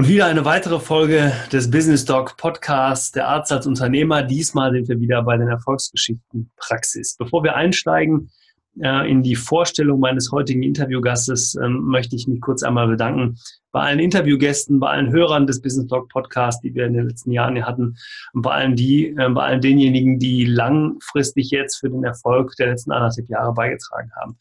Und 0.00 0.08
wieder 0.08 0.24
eine 0.24 0.46
weitere 0.46 0.80
Folge 0.80 1.30
des 1.52 1.70
Business 1.70 2.06
Doc 2.06 2.38
Podcasts, 2.38 3.12
der 3.12 3.28
Arzt 3.28 3.52
als 3.52 3.66
Unternehmer. 3.66 4.22
Diesmal 4.22 4.72
sind 4.72 4.88
wir 4.88 4.98
wieder 4.98 5.22
bei 5.22 5.36
den 5.36 5.48
Erfolgsgeschichten 5.48 6.50
Praxis. 6.56 7.16
Bevor 7.18 7.44
wir 7.44 7.54
einsteigen 7.54 8.30
äh, 8.80 9.10
in 9.10 9.22
die 9.22 9.36
Vorstellung 9.36 10.00
meines 10.00 10.32
heutigen 10.32 10.62
Interviewgastes, 10.62 11.54
äh, 11.56 11.68
möchte 11.68 12.16
ich 12.16 12.26
mich 12.26 12.40
kurz 12.40 12.62
einmal 12.62 12.88
bedanken 12.88 13.36
bei 13.72 13.82
allen 13.82 13.98
Interviewgästen, 13.98 14.80
bei 14.80 14.88
allen 14.88 15.10
Hörern 15.10 15.46
des 15.46 15.60
Business 15.60 15.88
Doc 15.88 16.08
Podcasts, 16.08 16.62
die 16.62 16.74
wir 16.74 16.86
in 16.86 16.94
den 16.94 17.06
letzten 17.06 17.30
Jahren 17.30 17.54
hier 17.54 17.66
hatten, 17.66 17.96
und 18.32 18.40
bei 18.40 18.52
allen 18.52 18.76
die, 18.76 19.08
äh, 19.08 19.28
bei 19.28 19.42
allen 19.42 19.60
denjenigen, 19.60 20.18
die 20.18 20.46
langfristig 20.46 21.50
jetzt 21.50 21.76
für 21.76 21.90
den 21.90 22.04
Erfolg 22.04 22.56
der 22.56 22.68
letzten 22.68 22.92
anderthalb 22.92 23.28
Jahre 23.28 23.52
beigetragen 23.52 24.10
haben. 24.18 24.38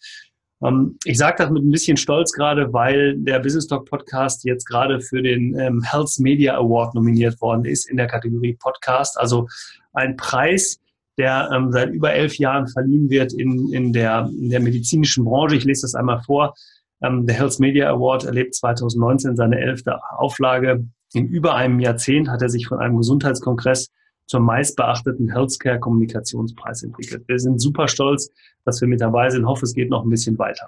Ähm, 0.64 0.98
ich 1.06 1.18
sage 1.18 1.36
das 1.38 1.50
mit 1.50 1.64
ein 1.64 1.72
bisschen 1.72 1.98
Stolz 1.98 2.32
gerade, 2.32 2.72
weil 2.74 3.18
der 3.18 3.40
Business 3.40 3.68
Talk 3.68 3.90
Podcast 3.90 4.44
jetzt 4.44 4.66
gerade 4.66 5.00
für 5.00 5.22
den 5.22 5.58
ähm, 5.58 5.82
Health 5.84 6.20
Media 6.20 6.58
Award 6.58 6.96
nominiert 6.96 7.40
worden 7.42 7.66
ist 7.66 7.90
in 7.90 7.98
der 7.98 8.08
Kategorie 8.08 8.54
Podcast. 8.54 9.20
Also 9.20 9.48
ein 9.94 10.18
Preis, 10.18 10.80
der 11.18 11.50
ähm, 11.54 11.72
seit 11.72 11.90
über 11.92 12.14
elf 12.14 12.38
Jahren 12.38 12.68
verliehen 12.68 13.10
wird 13.10 13.34
in, 13.34 13.72
in, 13.74 13.94
der, 13.94 14.30
in 14.32 14.50
der 14.50 14.60
medizinischen 14.60 15.26
Branche. 15.26 15.56
Ich 15.56 15.66
lese 15.66 15.84
das 15.84 15.96
einmal 15.96 16.22
vor. 16.24 16.54
Ähm, 17.02 17.26
der 17.26 17.36
Health 17.36 17.60
Media 17.60 17.90
Award 17.90 18.26
erlebt 18.26 18.56
2019 18.56 19.36
seine 19.36 19.60
elfte 19.60 20.00
Auflage. 20.18 20.86
In 21.14 21.28
über 21.28 21.56
einem 21.56 21.80
Jahrzehnt 21.80 22.30
hat 22.30 22.42
er 22.42 22.50
sich 22.50 22.68
von 22.68 22.80
einem 22.80 22.98
Gesundheitskongress 22.98 23.90
zum 24.30 24.44
meistbeachteten 24.44 25.34
Healthcare-Kommunikationspreis 25.34 26.84
entwickelt. 26.84 27.24
Wir 27.28 27.40
sind 27.40 27.60
super 27.60 27.88
stolz, 27.88 28.30
dass 28.64 28.80
wir 28.80 28.88
mit 28.88 29.02
dabei 29.02 29.32
sind. 29.32 29.48
Hoffe, 29.48 29.66
es 29.66 29.74
geht 29.74 29.90
noch 29.90 30.04
ein 30.04 30.10
bisschen 30.10 30.38
weiter. 30.38 30.68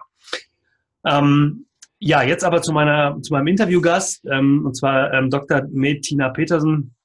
Ähm, 1.05 1.67
ja, 1.99 2.23
jetzt 2.23 2.43
aber 2.43 2.63
zu, 2.63 2.73
meiner, 2.73 3.21
zu 3.21 3.33
meinem 3.33 3.45
Interviewgast, 3.45 4.25
ähm, 4.25 4.65
und 4.65 4.75
zwar 4.75 5.13
ähm, 5.13 5.29
Dr. 5.29 5.61
Metina 5.71 6.29
Petersen, 6.29 6.95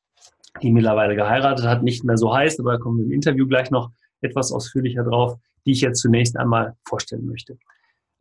die 0.62 0.72
mittlerweile 0.72 1.14
geheiratet 1.14 1.66
hat, 1.66 1.82
nicht 1.82 2.04
mehr 2.04 2.16
so 2.16 2.34
heißt, 2.34 2.58
aber 2.58 2.72
da 2.72 2.78
kommen 2.78 3.00
wir 3.00 3.04
im 3.04 3.12
Interview 3.12 3.46
gleich 3.46 3.70
noch 3.70 3.90
etwas 4.22 4.50
ausführlicher 4.50 5.04
drauf, 5.04 5.38
die 5.66 5.72
ich 5.72 5.82
jetzt 5.82 6.00
zunächst 6.00 6.38
einmal 6.38 6.74
vorstellen 6.88 7.26
möchte. 7.26 7.58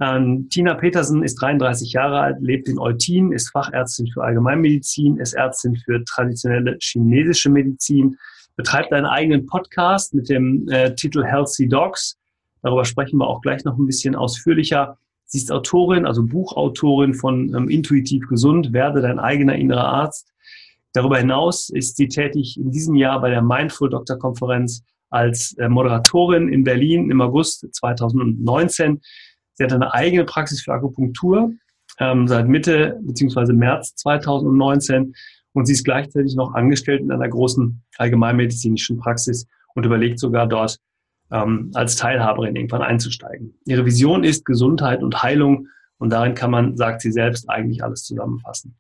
Ähm, 0.02 0.50
Tina 0.50 0.74
Petersen 0.74 1.24
ist 1.24 1.36
33 1.42 1.94
Jahre 1.94 2.20
alt, 2.20 2.38
lebt 2.42 2.68
in 2.68 2.80
Eutin, 2.80 3.32
ist 3.32 3.52
Fachärztin 3.52 4.08
für 4.08 4.24
Allgemeinmedizin, 4.24 5.18
ist 5.18 5.34
Ärztin 5.34 5.78
für 5.78 6.04
traditionelle 6.04 6.78
chinesische 6.82 7.50
Medizin, 7.50 8.18
betreibt 8.58 8.92
einen 8.92 9.06
eigenen 9.06 9.46
Podcast 9.46 10.14
mit 10.14 10.30
dem 10.30 10.68
äh, 10.70 10.94
Titel 10.96 11.24
Healthy 11.24 11.70
Dogs. 11.70 12.18
Darüber 12.62 12.84
sprechen 12.84 13.18
wir 13.20 13.28
auch 13.28 13.42
gleich 13.42 13.64
noch 13.64 13.78
ein 13.78 13.86
bisschen 13.86 14.16
ausführlicher. 14.16 14.98
Sie 15.26 15.38
ist 15.38 15.52
Autorin, 15.52 16.06
also 16.06 16.24
Buchautorin 16.24 17.14
von 17.14 17.56
ähm, 17.56 17.70
Intuitiv 17.70 18.28
Gesund, 18.28 18.74
werde 18.74 19.02
dein 19.02 19.20
eigener 19.20 19.56
innerer 19.56 19.88
Arzt. 19.88 20.32
Darüber 20.94 21.18
hinaus 21.18 21.70
ist 21.70 21.98
sie 21.98 22.08
tätig 22.08 22.58
in 22.58 22.72
diesem 22.72 22.96
Jahr 22.96 23.20
bei 23.22 23.30
der 23.30 23.42
Mindful 23.42 23.90
Doctor 23.90 24.18
Konferenz 24.18 24.84
als 25.10 25.54
äh, 25.58 25.70
Moderatorin 25.70 26.50
in 26.50 26.64
Berlin 26.64 27.10
im 27.10 27.22
August 27.22 27.68
2019. 27.74 29.02
Sie 29.56 29.64
hat 29.64 29.74
eine 29.74 29.94
eigene 29.94 30.26
Praxis 30.26 30.62
für 30.62 30.74
Akupunktur 30.74 31.52
ähm, 32.00 32.28
seit 32.28 32.48
Mitte 32.48 33.00
bzw. 33.02 33.54
März 33.54 33.96
2019 33.96 35.14
und 35.54 35.66
sie 35.66 35.74
ist 35.74 35.86
gleichzeitig 35.86 36.36
noch 36.36 36.54
angestellt 36.54 37.02
in 37.02 37.12
einer 37.12 37.30
großen 37.30 37.82
allgemeinmedizinischen 37.98 38.98
Praxis 38.98 39.48
und 39.74 39.86
überlegt 39.86 40.20
sogar 40.20 40.48
dort 40.48 40.78
ähm, 41.32 41.72
als 41.74 41.96
Teilhaberin 41.96 42.56
irgendwann 42.56 42.82
einzusteigen. 42.82 43.58
Ihre 43.66 43.86
Vision 43.86 44.24
ist 44.24 44.46
Gesundheit 44.46 45.02
und 45.02 45.24
Heilung 45.24 45.68
und 45.98 46.12
darin 46.12 46.36
kann 46.36 46.52
man, 46.52 46.76
sagt 46.76 47.02
sie 47.02 47.12
selbst, 47.12 47.50
eigentlich 47.50 47.84
alles 47.84 48.04
zusammenfassen. 48.04 48.78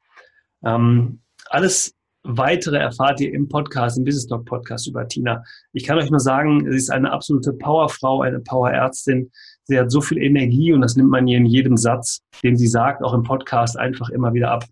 Ähm, 0.63 1.21
alles 1.49 1.95
weitere 2.23 2.77
erfahrt 2.77 3.21
ihr 3.21 3.33
im 3.33 3.47
Podcast, 3.47 3.97
im 3.97 4.03
Business 4.03 4.27
Talk 4.27 4.45
Podcast 4.45 4.87
über 4.87 5.07
Tina. 5.07 5.43
Ich 5.73 5.85
kann 5.85 5.97
euch 5.97 6.09
nur 6.09 6.19
sagen, 6.19 6.69
sie 6.69 6.77
ist 6.77 6.89
eine 6.89 7.11
absolute 7.11 7.53
Powerfrau, 7.53 8.21
eine 8.21 8.39
Powerärztin. 8.39 9.31
Sie 9.65 9.79
hat 9.79 9.91
so 9.91 10.01
viel 10.01 10.19
Energie 10.19 10.73
und 10.73 10.81
das 10.81 10.95
nimmt 10.95 11.09
man 11.09 11.27
ihr 11.27 11.37
in 11.37 11.45
jedem 11.45 11.75
Satz, 11.75 12.21
den 12.43 12.55
sie 12.55 12.67
sagt, 12.67 13.03
auch 13.03 13.13
im 13.13 13.23
Podcast 13.23 13.77
einfach 13.77 14.09
immer 14.09 14.33
wieder 14.33 14.51
ab. 14.51 14.65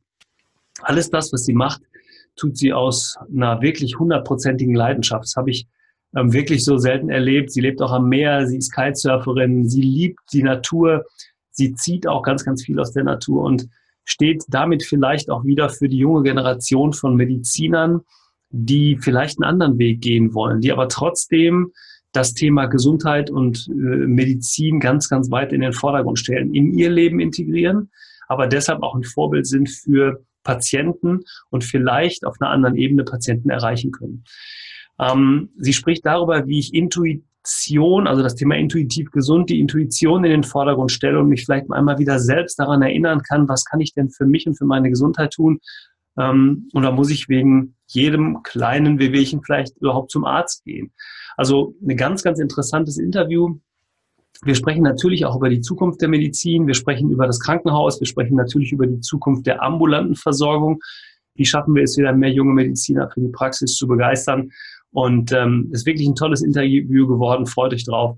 Alles 0.82 1.10
das, 1.10 1.34
was 1.34 1.46
sie 1.46 1.54
macht, 1.54 1.82
tut 2.36 2.58
sie 2.58 2.74
aus 2.74 3.18
einer 3.34 3.62
wirklich 3.62 3.98
hundertprozentigen 3.98 4.76
Leidenschaft. 4.76 5.26
Das 5.26 5.36
habe 5.36 5.52
ich 5.52 5.68
ähm, 6.16 6.32
wirklich 6.34 6.64
so 6.64 6.78
selten 6.78 7.10
erlebt. 7.10 7.52
Sie 7.52 7.62
lebt 7.62 7.82
auch 7.82 7.92
am 7.92 8.08
Meer, 8.08 8.48
sie 8.48 8.58
ist 8.58 8.74
Kitesurferin, 8.74 9.68
sie 9.68 9.82
liebt 9.82 10.20
die 10.32 10.44
Natur, 10.44 11.06
sie 11.52 11.74
zieht 11.74 12.08
auch 12.08 12.24
ganz, 12.24 12.46
ganz 12.46 12.64
viel 12.64 12.80
aus 12.80 12.92
der 12.92 13.04
Natur 13.04 13.44
und 13.44 13.68
steht 14.06 14.44
damit 14.48 14.84
vielleicht 14.84 15.30
auch 15.30 15.44
wieder 15.44 15.70
für 15.70 15.88
die 15.88 15.98
junge 15.98 16.24
Generation 16.24 16.94
von 16.94 17.16
Medizinern, 17.16 18.02
die 18.50 18.98
vielleicht 18.98 19.40
einen 19.42 19.50
anderen 19.50 19.78
Weg 19.80 20.02
gehen 20.02 20.34
wollen, 20.34 20.62
die 20.62 20.72
aber 20.72 20.88
trotzdem 20.88 21.72
das 22.14 22.34
Thema 22.34 22.68
Gesundheit 22.68 23.30
und 23.30 23.68
äh, 23.68 23.72
Medizin 23.72 24.80
ganz, 24.80 25.10
ganz 25.10 25.30
weit 25.32 25.52
in 25.52 25.62
den 25.62 25.74
Vordergrund 25.74 26.20
stellen, 26.20 26.54
in 26.54 26.72
ihr 26.78 26.90
Leben 26.90 27.20
integrieren, 27.20 27.90
aber 28.28 28.48
deshalb 28.48 28.82
auch 28.84 28.96
ein 28.96 29.04
Vorbild 29.04 29.46
sind 29.46 29.70
für 29.70 30.24
Patienten 30.44 31.22
und 31.50 31.64
vielleicht 31.64 32.26
auf 32.26 32.36
einer 32.40 32.52
anderen 32.52 32.76
Ebene 32.76 33.04
Patienten 33.04 33.50
erreichen 33.50 33.92
können. 33.92 34.24
Ähm, 35.00 35.50
sie 35.58 35.74
spricht 35.74 36.06
darüber, 36.06 36.48
wie 36.48 36.60
ich 36.60 36.74
Intuition, 36.74 38.08
also 38.08 38.22
das 38.22 38.36
Thema 38.36 38.56
intuitiv 38.56 39.10
gesund, 39.12 39.50
die 39.50 39.60
Intuition 39.60 40.24
in 40.24 40.32
den 40.32 40.44
Vordergrund 40.44 40.92
stelle 40.92 41.20
und 41.20 41.30
mich 41.30 41.46
vielleicht 41.46 41.72
einmal 41.72 41.98
wieder 41.98 42.20
selbst 42.20 42.60
daran 42.60 42.82
erinnern 42.82 43.22
kann, 43.24 43.48
was 43.48 43.66
kann 43.66 43.80
ich 43.80 43.94
denn 43.94 44.10
für 44.10 44.26
mich 44.26 44.46
und 44.46 44.56
für 44.56 44.66
meine 44.66 44.90
Gesundheit 44.90 45.34
tun? 45.34 45.60
Ähm, 46.18 46.70
und 46.74 46.84
da 46.84 46.92
muss 46.92 47.10
ich 47.10 47.30
wegen 47.30 47.76
jedem 47.88 48.44
kleinen 48.44 49.00
Wehwehchen 49.00 49.42
vielleicht 49.44 49.78
überhaupt 49.78 50.12
zum 50.12 50.26
Arzt 50.26 50.64
gehen. 50.64 50.92
Also 51.38 51.76
ein 51.82 51.98
ganz, 51.98 52.24
ganz 52.24 52.40
interessantes 52.40 52.98
Interview. 52.98 53.58
Wir 54.44 54.56
sprechen 54.56 54.84
natürlich 54.84 55.26
auch 55.26 55.36
über 55.36 55.50
die 55.50 55.62
Zukunft 55.62 56.02
der 56.02 56.10
Medizin. 56.10 56.68
Wir 56.68 56.74
sprechen 56.74 57.12
über 57.12 57.28
das 57.28 57.40
Krankenhaus. 57.40 58.00
Wir 58.00 58.08
sprechen 58.08 58.36
natürlich 58.36 58.72
über 58.72 58.88
die 58.88 59.00
Zukunft 59.00 59.46
der 59.46 59.62
ambulanten 59.62 60.16
Versorgung. 60.16 60.80
Wie 61.36 61.46
schaffen 61.46 61.76
wir 61.76 61.84
es 61.84 61.98
wieder, 61.98 62.14
mehr 62.14 62.32
junge 62.32 62.54
Mediziner 62.54 63.10
für 63.10 63.22
die 63.22 63.30
Praxis 63.30 63.76
zu 63.76 63.88
begeistern? 63.88 64.52
Und 64.92 65.32
ähm, 65.32 65.70
ist 65.72 65.88
wirklich 65.88 66.08
ein 66.08 66.16
tolles 66.16 66.44
Interview 66.44 67.08
geworden. 67.08 67.48
Freut 67.48 67.74
euch 67.74 67.86
drauf 67.86 68.18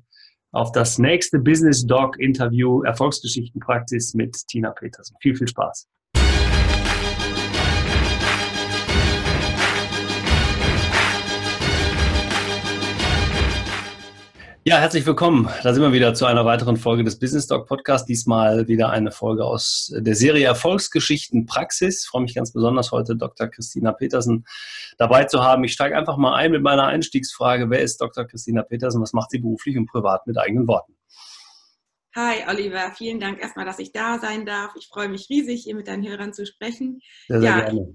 auf 0.51 0.71
das 0.71 0.97
nächste 0.99 1.39
Business 1.39 1.85
Doc 1.85 2.17
Interview 2.17 2.81
Erfolgsgeschichtenpraxis 2.83 4.13
mit 4.13 4.35
Tina 4.47 4.71
Petersen. 4.71 5.15
Viel, 5.21 5.35
viel 5.35 5.49
Spaß. 5.49 5.87
Ja, 14.67 14.79
herzlich 14.79 15.05
willkommen. 15.05 15.47
Da 15.61 15.75
sind 15.75 15.83
wir 15.83 15.93
wieder 15.93 16.15
zu 16.15 16.25
einer 16.25 16.43
weiteren 16.43 16.75
Folge 16.75 17.03
des 17.03 17.19
Business 17.19 17.45
Talk 17.45 17.67
Podcast. 17.67 18.09
Diesmal 18.09 18.67
wieder 18.67 18.89
eine 18.89 19.11
Folge 19.11 19.45
aus 19.45 19.93
der 19.95 20.15
Serie 20.15 20.47
Erfolgsgeschichten 20.47 21.45
Praxis. 21.45 22.01
Ich 22.01 22.07
freue 22.07 22.23
mich 22.23 22.33
ganz 22.33 22.51
besonders 22.51 22.91
heute 22.91 23.15
Dr. 23.15 23.47
Christina 23.47 23.91
Petersen 23.91 24.43
dabei 24.97 25.25
zu 25.25 25.43
haben. 25.43 25.63
Ich 25.65 25.73
steige 25.73 25.95
einfach 25.95 26.17
mal 26.17 26.33
ein 26.33 26.49
mit 26.49 26.63
meiner 26.63 26.87
Einstiegsfrage. 26.87 27.69
Wer 27.69 27.81
ist 27.81 28.01
Dr. 28.01 28.25
Christina 28.25 28.63
Petersen? 28.63 29.03
Was 29.03 29.13
macht 29.13 29.29
sie 29.29 29.37
beruflich 29.37 29.77
und 29.77 29.85
privat 29.85 30.25
mit 30.25 30.39
eigenen 30.39 30.67
Worten? 30.67 30.97
Hi 32.15 32.37
Oliver, 32.49 32.91
vielen 32.97 33.19
Dank 33.19 33.39
erstmal, 33.39 33.65
dass 33.65 33.77
ich 33.77 33.91
da 33.91 34.17
sein 34.17 34.47
darf. 34.47 34.71
Ich 34.79 34.87
freue 34.87 35.09
mich 35.09 35.29
riesig, 35.29 35.61
hier 35.61 35.75
mit 35.75 35.87
deinen 35.87 36.07
Hörern 36.07 36.33
zu 36.33 36.43
sprechen. 36.47 37.01
Sehr, 37.27 37.39
sehr 37.39 37.49
ja, 37.51 37.59
gerne. 37.65 37.93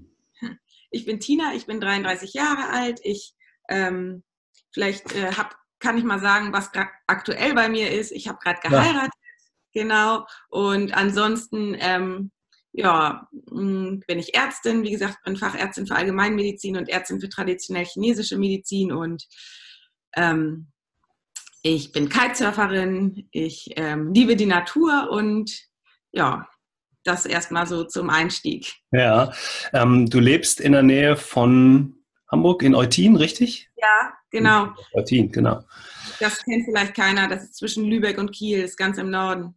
Ich 0.89 1.03
bin 1.03 1.19
Tina, 1.19 1.53
ich 1.53 1.65
bin 1.65 1.81
33 1.81 2.33
Jahre 2.33 2.69
alt. 2.69 3.01
Ich 3.03 3.33
ähm, 3.67 4.23
vielleicht 4.71 5.13
äh, 5.13 5.33
habe 5.33 5.49
kann 5.81 5.97
ich 5.97 6.03
mal 6.03 6.19
sagen, 6.19 6.53
was 6.53 6.71
aktuell 7.07 7.53
bei 7.53 7.67
mir 7.67 7.91
ist. 7.91 8.11
Ich 8.11 8.27
habe 8.27 8.39
gerade 8.41 8.59
geheiratet, 8.61 9.11
ja. 9.73 9.83
genau. 9.83 10.25
Und 10.49 10.93
ansonsten, 10.95 11.75
ähm, 11.79 12.31
ja, 12.71 13.27
hm, 13.49 14.01
bin 14.07 14.19
ich 14.19 14.33
Ärztin, 14.35 14.83
wie 14.83 14.91
gesagt, 14.91 15.17
bin 15.25 15.35
Fachärztin 15.35 15.87
für 15.87 15.95
Allgemeinmedizin 15.95 16.77
und 16.77 16.87
Ärztin 16.87 17.19
für 17.19 17.27
traditionell 17.27 17.85
chinesische 17.85 18.37
Medizin 18.37 18.91
und 18.93 19.27
ähm, 20.15 20.71
ich 21.63 21.91
bin 21.91 22.09
Kitesurferin, 22.09 23.27
ich 23.31 23.71
ähm, 23.75 24.13
liebe 24.13 24.35
die 24.35 24.47
Natur 24.47 25.09
und 25.11 25.51
ja, 26.11 26.47
das 27.03 27.25
erstmal 27.25 27.67
so 27.67 27.83
zum 27.83 28.09
Einstieg. 28.09 28.73
Ja, 28.91 29.31
ähm, 29.73 30.09
du 30.09 30.19
lebst 30.19 30.59
in 30.59 30.71
der 30.71 30.83
Nähe 30.83 31.17
von 31.17 31.95
Hamburg 32.31 32.63
in 32.63 32.75
Eutin, 32.75 33.15
richtig? 33.15 33.69
Ja, 33.75 34.13
genau. 34.31 34.69
Eutin, 34.93 35.31
genau. 35.31 35.63
Das 36.19 36.43
kennt 36.43 36.65
vielleicht 36.65 36.95
keiner. 36.95 37.27
Das 37.27 37.43
ist 37.43 37.55
zwischen 37.55 37.85
Lübeck 37.85 38.17
und 38.17 38.31
Kiel, 38.31 38.61
ist 38.61 38.77
ganz 38.77 38.97
im 38.97 39.09
Norden. 39.09 39.55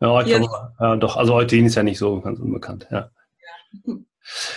Ja, 0.00 0.22
glaube, 0.22 0.72
ja 0.80 0.96
doch. 0.96 1.16
Also 1.16 1.34
Eutin 1.34 1.66
ist 1.66 1.74
ja 1.74 1.82
nicht 1.82 1.98
so 1.98 2.20
ganz 2.20 2.38
unbekannt. 2.38 2.86
Ja. 2.90 3.10
ja. 3.86 3.94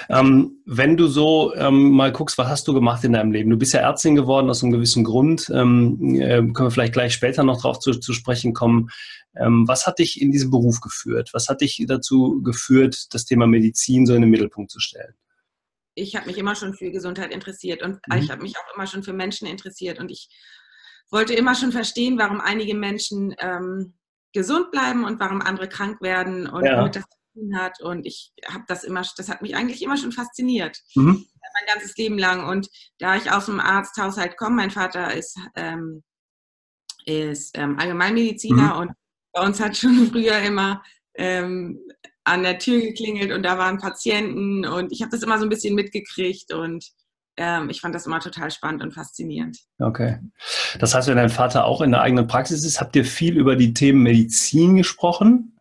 Ähm, 0.09 0.61
wenn 0.65 0.97
du 0.97 1.07
so 1.07 1.55
ähm, 1.55 1.91
mal 1.91 2.11
guckst, 2.11 2.37
was 2.37 2.47
hast 2.47 2.67
du 2.67 2.73
gemacht 2.73 3.03
in 3.03 3.13
deinem 3.13 3.31
Leben? 3.31 3.49
Du 3.49 3.57
bist 3.57 3.73
ja 3.73 3.79
Ärztin 3.79 4.15
geworden 4.15 4.49
aus 4.49 4.61
einem 4.61 4.71
gewissen 4.71 5.03
Grund. 5.03 5.49
Ähm, 5.53 6.15
äh, 6.15 6.35
können 6.35 6.53
wir 6.53 6.71
vielleicht 6.71 6.93
gleich 6.93 7.13
später 7.13 7.43
noch 7.43 7.61
darauf 7.61 7.79
zu, 7.79 7.93
zu, 7.93 8.13
sprechen 8.13 8.53
kommen. 8.53 8.89
Ähm, 9.35 9.67
was 9.67 9.87
hat 9.87 9.99
dich 9.99 10.21
in 10.21 10.31
diesen 10.31 10.51
Beruf 10.51 10.79
geführt? 10.81 11.29
Was 11.33 11.49
hat 11.49 11.61
dich 11.61 11.83
dazu 11.87 12.41
geführt, 12.43 13.13
das 13.13 13.25
Thema 13.25 13.47
Medizin 13.47 14.05
so 14.05 14.13
in 14.13 14.21
den 14.21 14.29
Mittelpunkt 14.29 14.69
zu 14.69 14.79
stellen? 14.79 15.15
Ich 15.95 16.15
habe 16.15 16.27
mich 16.27 16.37
immer 16.37 16.55
schon 16.55 16.73
für 16.73 16.91
Gesundheit 16.91 17.33
interessiert 17.33 17.81
und 17.83 17.99
mhm. 18.07 18.17
ich 18.17 18.31
habe 18.31 18.41
mich 18.41 18.55
auch 18.57 18.75
immer 18.75 18.87
schon 18.87 19.03
für 19.03 19.13
Menschen 19.13 19.47
interessiert 19.47 19.99
und 19.99 20.09
ich 20.09 20.29
wollte 21.11 21.33
immer 21.33 21.55
schon 21.55 21.71
verstehen, 21.71 22.17
warum 22.17 22.41
einige 22.41 22.75
Menschen 22.75 23.35
ähm, 23.39 23.93
gesund 24.33 24.71
bleiben 24.71 25.05
und 25.05 25.19
warum 25.19 25.41
andere 25.41 25.69
krank 25.69 26.01
werden 26.01 26.47
und 26.47 26.65
ja. 26.65 26.79
womit 26.79 26.95
das 26.95 27.03
zu 27.03 27.39
tun 27.39 27.57
hat. 27.57 27.79
Und 27.81 28.05
ich 28.05 28.33
habe 28.47 28.63
das 28.67 28.83
immer, 28.83 29.03
das 29.15 29.29
hat 29.29 29.41
mich 29.41 29.55
eigentlich 29.55 29.83
immer 29.83 29.97
schon 29.97 30.11
fasziniert. 30.11 30.79
Mhm. 30.95 31.25
Mein 31.55 31.75
ganzes 31.75 31.95
Leben 31.97 32.17
lang. 32.17 32.49
Und 32.49 32.67
da 32.97 33.15
ich 33.15 33.31
aus 33.31 33.45
dem 33.45 33.59
Arzthaushalt 33.59 34.37
komme, 34.37 34.55
mein 34.55 34.71
Vater 34.71 35.13
ist, 35.13 35.37
ähm, 35.55 36.03
ist 37.05 37.55
ähm, 37.57 37.77
Allgemeinmediziner 37.77 38.73
mhm. 38.73 38.81
und 38.81 38.91
bei 39.33 39.45
uns 39.45 39.59
hat 39.59 39.77
schon 39.77 40.07
früher 40.11 40.39
immer 40.39 40.81
ähm, 41.15 41.79
an 42.23 42.43
der 42.43 42.59
Tür 42.59 42.79
geklingelt 42.79 43.31
und 43.31 43.43
da 43.43 43.57
waren 43.57 43.77
Patienten 43.77 44.65
und 44.65 44.91
ich 44.91 45.01
habe 45.01 45.11
das 45.11 45.23
immer 45.23 45.37
so 45.37 45.45
ein 45.45 45.49
bisschen 45.49 45.75
mitgekriegt 45.75 46.53
und 46.53 46.91
ähm, 47.35 47.69
ich 47.69 47.81
fand 47.81 47.95
das 47.95 48.05
immer 48.05 48.19
total 48.19 48.51
spannend 48.51 48.83
und 48.83 48.93
faszinierend. 48.93 49.57
Okay. 49.79 50.19
Das 50.79 50.93
heißt, 50.93 51.07
wenn 51.07 51.17
dein 51.17 51.29
Vater 51.29 51.65
auch 51.65 51.81
in 51.81 51.91
der 51.91 52.01
eigenen 52.01 52.27
Praxis 52.27 52.63
ist, 52.63 52.79
habt 52.79 52.95
ihr 52.95 53.05
viel 53.05 53.37
über 53.37 53.55
die 53.55 53.73
Themen 53.73 54.03
Medizin 54.03 54.75
gesprochen 54.75 55.57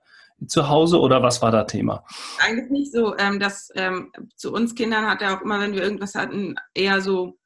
zu 0.47 0.69
Hause 0.69 1.01
oder 1.01 1.23
was 1.23 1.41
war 1.41 1.51
da 1.51 1.65
Thema? 1.65 2.05
Eigentlich 2.39 2.71
nicht 2.71 2.93
so. 2.93 3.17
Ähm, 3.17 3.41
das, 3.41 3.71
ähm, 3.75 4.13
zu 4.37 4.53
uns 4.53 4.75
Kindern 4.75 5.07
hat 5.07 5.23
er 5.23 5.37
auch 5.37 5.43
immer, 5.43 5.61
wenn 5.61 5.73
wir 5.73 5.83
irgendwas 5.83 6.15
hatten, 6.15 6.57
eher 6.75 7.01
so, 7.01 7.39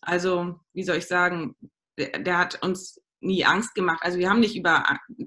also 0.00 0.58
wie 0.72 0.82
soll 0.82 0.96
ich 0.96 1.06
sagen, 1.06 1.54
der, 1.98 2.18
der 2.18 2.38
hat 2.38 2.62
uns 2.62 3.00
nie 3.20 3.44
Angst 3.44 3.74
gemacht. 3.74 4.00
Also 4.02 4.18
wir 4.18 4.30
haben 4.30 4.40
nicht 4.40 4.56
über, 4.56 4.84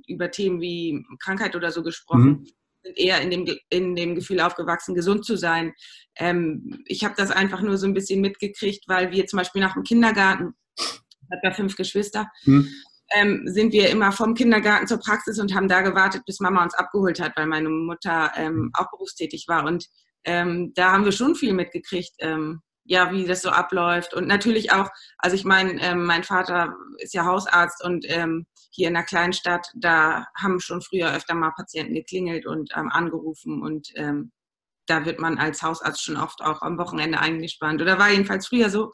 über 0.08 0.32
Themen 0.32 0.60
wie 0.60 1.06
Krankheit 1.20 1.56
oder 1.56 1.72
so 1.72 1.84
gesprochen. 1.84 2.24
Mhm 2.24 2.48
sind 2.84 2.98
eher 2.98 3.22
in 3.22 3.32
dem, 3.32 3.58
in 3.70 3.96
dem 3.96 4.16
Gefühl 4.16 4.42
aufgewachsen, 4.42 4.96
gesund 4.96 5.26
zu 5.26 5.38
sein. 5.38 5.74
Ähm, 6.16 6.84
ich 6.86 7.04
habe 7.04 7.16
das 7.18 7.32
einfach 7.32 7.62
nur 7.62 7.78
so 7.78 7.88
ein 7.88 7.94
bisschen 7.94 8.22
mitgekriegt, 8.22 8.86
weil 8.88 9.12
wir 9.12 9.26
zum 9.26 9.38
Beispiel 9.38 9.62
nach 9.62 9.74
dem 9.74 9.84
Kindergarten, 9.84 10.54
hat 10.80 11.40
ja 11.44 11.52
fünf 11.52 11.76
Geschwister, 11.76 12.30
hm. 12.44 12.68
ähm, 13.16 13.44
sind 13.46 13.74
wir 13.74 13.90
immer 13.90 14.12
vom 14.12 14.36
Kindergarten 14.36 14.88
zur 14.88 15.00
Praxis 15.00 15.40
und 15.40 15.56
haben 15.56 15.68
da 15.68 15.82
gewartet, 15.82 16.24
bis 16.26 16.40
Mama 16.40 16.64
uns 16.64 16.76
abgeholt 16.76 17.20
hat, 17.20 17.34
weil 17.36 17.48
meine 17.48 17.70
Mutter 17.70 18.32
ähm, 18.36 18.54
hm. 18.54 18.72
auch 18.74 18.90
berufstätig 18.92 19.46
war. 19.48 19.66
Und 19.66 19.88
ähm, 20.26 20.74
da 20.76 20.92
haben 20.92 21.06
wir 21.06 21.12
schon 21.12 21.36
viel 21.36 21.54
mitgekriegt 21.54 22.14
ähm, 22.20 22.62
ja, 22.86 23.12
wie 23.12 23.26
das 23.26 23.42
so 23.42 23.50
abläuft. 23.50 24.14
Und 24.14 24.28
natürlich 24.28 24.72
auch, 24.72 24.90
also 25.18 25.36
ich 25.36 25.46
meine, 25.46 25.82
ähm, 25.82 26.06
mein 26.06 26.24
Vater 26.24 26.74
ist 26.98 27.14
ja 27.14 27.26
Hausarzt 27.26 27.84
und 27.84 28.06
ähm, 28.08 28.46
hier 28.72 28.90
in 28.90 28.96
einer 28.96 29.06
kleinen 29.06 29.34
Stadt, 29.34 29.68
da 29.76 30.26
haben 30.36 30.60
schon 30.60 30.82
früher 30.82 31.14
öfter 31.14 31.36
mal 31.36 31.52
Patienten 31.56 31.94
geklingelt 31.94 32.46
und 32.46 32.72
ähm, 32.76 32.90
angerufen 32.90 33.62
und 33.62 33.90
ähm, 33.96 34.32
da 34.86 35.06
wird 35.06 35.20
man 35.20 35.38
als 35.38 35.62
Hausarzt 35.62 36.04
schon 36.04 36.18
oft 36.18 36.42
auch 36.42 36.62
am 36.62 36.78
Wochenende 36.78 37.20
eingespannt 37.20 37.82
oder 37.82 38.00
war 38.00 38.10
jedenfalls 38.10 38.48
früher 38.48 38.70
so. 38.70 38.92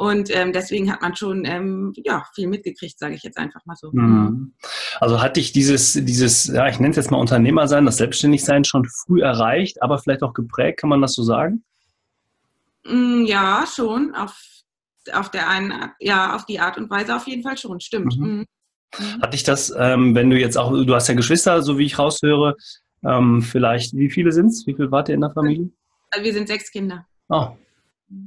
Und 0.00 0.30
ähm, 0.32 0.52
deswegen 0.52 0.92
hat 0.92 1.02
man 1.02 1.16
schon 1.16 1.44
ähm, 1.44 1.92
ja, 1.96 2.22
viel 2.32 2.46
mitgekriegt, 2.46 3.00
sage 3.00 3.16
ich 3.16 3.24
jetzt 3.24 3.36
einfach 3.36 3.66
mal 3.66 3.74
so. 3.74 3.90
Mhm. 3.92 4.54
Also 5.00 5.20
hat 5.20 5.36
dich 5.36 5.50
dieses, 5.50 5.94
dieses, 5.94 6.46
ja, 6.46 6.68
ich 6.68 6.78
nenne 6.78 6.90
es 6.90 6.96
jetzt 6.96 7.10
mal 7.10 7.18
Unternehmersein, 7.18 7.84
das 7.84 7.96
Selbstständigsein 7.96 8.62
schon 8.62 8.86
früh 8.86 9.22
erreicht, 9.22 9.82
aber 9.82 9.98
vielleicht 9.98 10.22
auch 10.22 10.34
geprägt, 10.34 10.78
kann 10.78 10.90
man 10.90 11.02
das 11.02 11.14
so 11.14 11.24
sagen? 11.24 11.64
Mm, 12.88 13.24
ja, 13.24 13.64
schon. 13.66 14.14
Auf, 14.14 14.36
auf 15.12 15.30
der 15.30 15.48
einen, 15.48 15.72
ja, 16.00 16.34
auf 16.34 16.46
die 16.46 16.60
Art 16.60 16.78
und 16.78 16.90
Weise 16.90 17.14
auf 17.14 17.26
jeden 17.26 17.42
Fall 17.42 17.58
schon. 17.58 17.80
Stimmt. 17.80 18.18
Mhm. 18.18 18.26
Mhm. 18.26 18.46
mhm. 18.98 19.22
Hat 19.22 19.34
dich 19.34 19.44
das, 19.44 19.72
ähm, 19.76 20.14
wenn 20.14 20.30
du 20.30 20.38
jetzt 20.38 20.56
auch, 20.56 20.72
du 20.72 20.94
hast 20.94 21.08
ja 21.08 21.14
Geschwister, 21.14 21.62
so 21.62 21.78
wie 21.78 21.84
ich 21.86 21.98
raushöre, 21.98 22.56
ähm, 23.04 23.42
vielleicht, 23.42 23.94
wie 23.96 24.10
viele 24.10 24.32
sind 24.32 24.46
es? 24.46 24.66
Wie 24.66 24.74
viel 24.74 24.90
wart 24.90 25.08
ihr 25.08 25.14
in 25.14 25.20
der 25.20 25.30
Familie? 25.30 25.70
Also 26.10 26.24
wir 26.24 26.32
sind 26.32 26.48
sechs 26.48 26.70
Kinder. 26.70 27.06
Oh, 27.28 27.50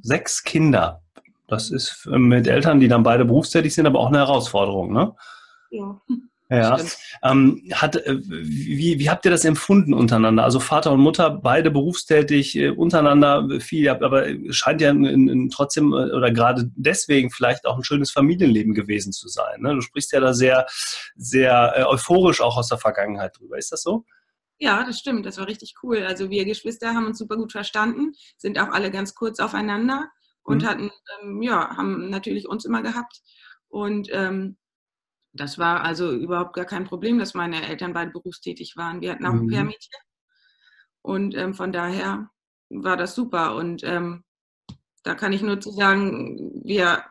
sechs 0.01 0.43
Kinder. 0.43 1.01
Das 1.47 1.69
ist 1.69 2.05
mit 2.05 2.47
Eltern, 2.47 2.79
die 2.79 2.87
dann 2.87 3.03
beide 3.03 3.25
berufstätig 3.25 3.73
sind, 3.73 3.85
aber 3.85 3.99
auch 3.99 4.07
eine 4.07 4.19
Herausforderung, 4.19 4.93
ne? 4.93 5.13
Ja. 5.71 5.99
Ja. 6.51 6.77
Ähm, 7.23 7.63
hat, 7.71 7.95
äh, 7.95 8.17
wie, 8.27 8.99
wie 8.99 9.09
habt 9.09 9.23
ihr 9.23 9.31
das 9.31 9.45
empfunden 9.45 9.93
untereinander? 9.93 10.43
Also 10.43 10.59
Vater 10.59 10.91
und 10.91 10.99
Mutter, 10.99 11.29
beide 11.29 11.71
berufstätig, 11.71 12.57
äh, 12.57 12.69
untereinander 12.71 13.47
viel, 13.61 13.87
aber 13.87 14.25
scheint 14.49 14.81
ja 14.81 14.89
in, 14.89 15.29
in, 15.29 15.49
trotzdem 15.49 15.93
äh, 15.93 16.11
oder 16.11 16.29
gerade 16.29 16.69
deswegen 16.75 17.31
vielleicht 17.31 17.65
auch 17.65 17.77
ein 17.77 17.85
schönes 17.85 18.11
Familienleben 18.11 18.73
gewesen 18.73 19.13
zu 19.13 19.29
sein. 19.29 19.61
Ne? 19.61 19.75
Du 19.75 19.81
sprichst 19.81 20.11
ja 20.11 20.19
da 20.19 20.33
sehr, 20.33 20.65
sehr 21.15 21.73
äh, 21.77 21.83
euphorisch 21.83 22.41
auch 22.41 22.57
aus 22.57 22.67
der 22.67 22.79
Vergangenheit 22.79 23.39
drüber. 23.39 23.57
Ist 23.57 23.71
das 23.71 23.81
so? 23.81 24.03
Ja, 24.59 24.83
das 24.83 24.99
stimmt. 24.99 25.25
Das 25.25 25.37
war 25.37 25.47
richtig 25.47 25.75
cool. 25.83 26.03
Also 26.03 26.29
wir 26.29 26.43
Geschwister 26.43 26.93
haben 26.93 27.05
uns 27.05 27.17
super 27.17 27.37
gut 27.37 27.53
verstanden, 27.53 28.11
sind 28.35 28.59
auch 28.59 28.73
alle 28.73 28.91
ganz 28.91 29.15
kurz 29.15 29.39
aufeinander 29.39 30.09
und 30.43 30.63
mhm. 30.63 30.67
hatten, 30.67 30.91
ähm, 31.23 31.41
ja, 31.41 31.77
haben 31.77 32.09
natürlich 32.09 32.49
uns 32.49 32.65
immer 32.65 32.81
gehabt. 32.81 33.21
Und 33.69 34.09
ähm, 34.11 34.57
das 35.33 35.57
war 35.57 35.83
also 35.83 36.11
überhaupt 36.11 36.53
gar 36.53 36.65
kein 36.65 36.85
Problem, 36.85 37.19
dass 37.19 37.33
meine 37.33 37.67
Eltern 37.67 37.93
beide 37.93 38.11
berufstätig 38.11 38.75
waren. 38.75 39.01
Wir 39.01 39.13
hatten 39.13 39.25
auch 39.25 39.33
mhm. 39.33 39.53
ein 39.53 39.65
Mädchen. 39.67 39.99
Und 41.01 41.35
ähm, 41.35 41.53
von 41.53 41.71
daher 41.71 42.29
war 42.69 42.97
das 42.97 43.15
super. 43.15 43.55
Und 43.55 43.83
ähm, 43.83 44.23
da 45.03 45.15
kann 45.15 45.33
ich 45.33 45.41
nur 45.41 45.59
zu 45.59 45.71
sagen, 45.71 46.61
wir 46.63 47.03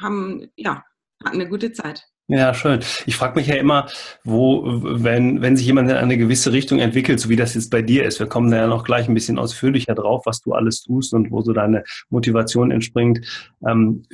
haben, 0.00 0.50
ja, 0.56 0.84
hatten 1.24 1.40
eine 1.40 1.48
gute 1.48 1.72
Zeit. 1.72 2.04
Ja, 2.26 2.54
schön. 2.54 2.80
Ich 3.04 3.16
frage 3.16 3.38
mich 3.38 3.48
ja 3.48 3.56
immer, 3.56 3.86
wo, 4.24 4.62
wenn, 4.64 5.42
wenn 5.42 5.58
sich 5.58 5.66
jemand 5.66 5.90
in 5.90 5.96
eine 5.96 6.16
gewisse 6.16 6.52
Richtung 6.52 6.78
entwickelt, 6.78 7.20
so 7.20 7.28
wie 7.28 7.36
das 7.36 7.52
jetzt 7.52 7.70
bei 7.70 7.82
dir 7.82 8.04
ist, 8.04 8.18
wir 8.18 8.26
kommen 8.26 8.50
da 8.50 8.56
ja 8.56 8.66
noch 8.66 8.84
gleich 8.84 9.08
ein 9.08 9.14
bisschen 9.14 9.38
ausführlicher 9.38 9.94
drauf, 9.94 10.22
was 10.24 10.40
du 10.40 10.52
alles 10.52 10.80
tust 10.80 11.12
und 11.12 11.30
wo 11.30 11.42
so 11.42 11.52
deine 11.52 11.84
Motivation 12.08 12.70
entspringt. 12.70 13.20
Ähm, 13.68 14.04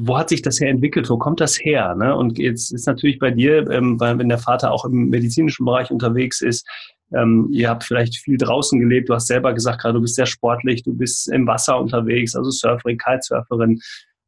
wo 0.00 0.16
hat 0.16 0.30
sich 0.30 0.40
das 0.40 0.60
her 0.60 0.70
entwickelt? 0.70 1.10
Wo 1.10 1.18
kommt 1.18 1.40
das 1.42 1.58
her? 1.60 1.94
Ne? 1.94 2.16
Und 2.16 2.38
jetzt 2.38 2.72
ist 2.72 2.86
natürlich 2.86 3.18
bei 3.18 3.32
dir, 3.32 3.70
ähm, 3.70 4.00
weil 4.00 4.18
wenn 4.18 4.30
der 4.30 4.38
Vater 4.38 4.72
auch 4.72 4.86
im 4.86 5.10
medizinischen 5.10 5.66
Bereich 5.66 5.90
unterwegs 5.90 6.40
ist, 6.40 6.66
ähm, 7.14 7.50
ihr 7.52 7.68
habt 7.68 7.84
vielleicht 7.84 8.16
viel 8.16 8.38
draußen 8.38 8.80
gelebt. 8.80 9.10
Du 9.10 9.14
hast 9.14 9.26
selber 9.26 9.52
gesagt, 9.52 9.82
gerade 9.82 9.94
du 9.94 10.00
bist 10.00 10.14
sehr 10.14 10.26
sportlich, 10.26 10.84
du 10.84 10.94
bist 10.94 11.30
im 11.30 11.46
Wasser 11.46 11.78
unterwegs, 11.78 12.34
also 12.34 12.50
Surferin, 12.50 12.96
Kitesurferin. 12.96 13.78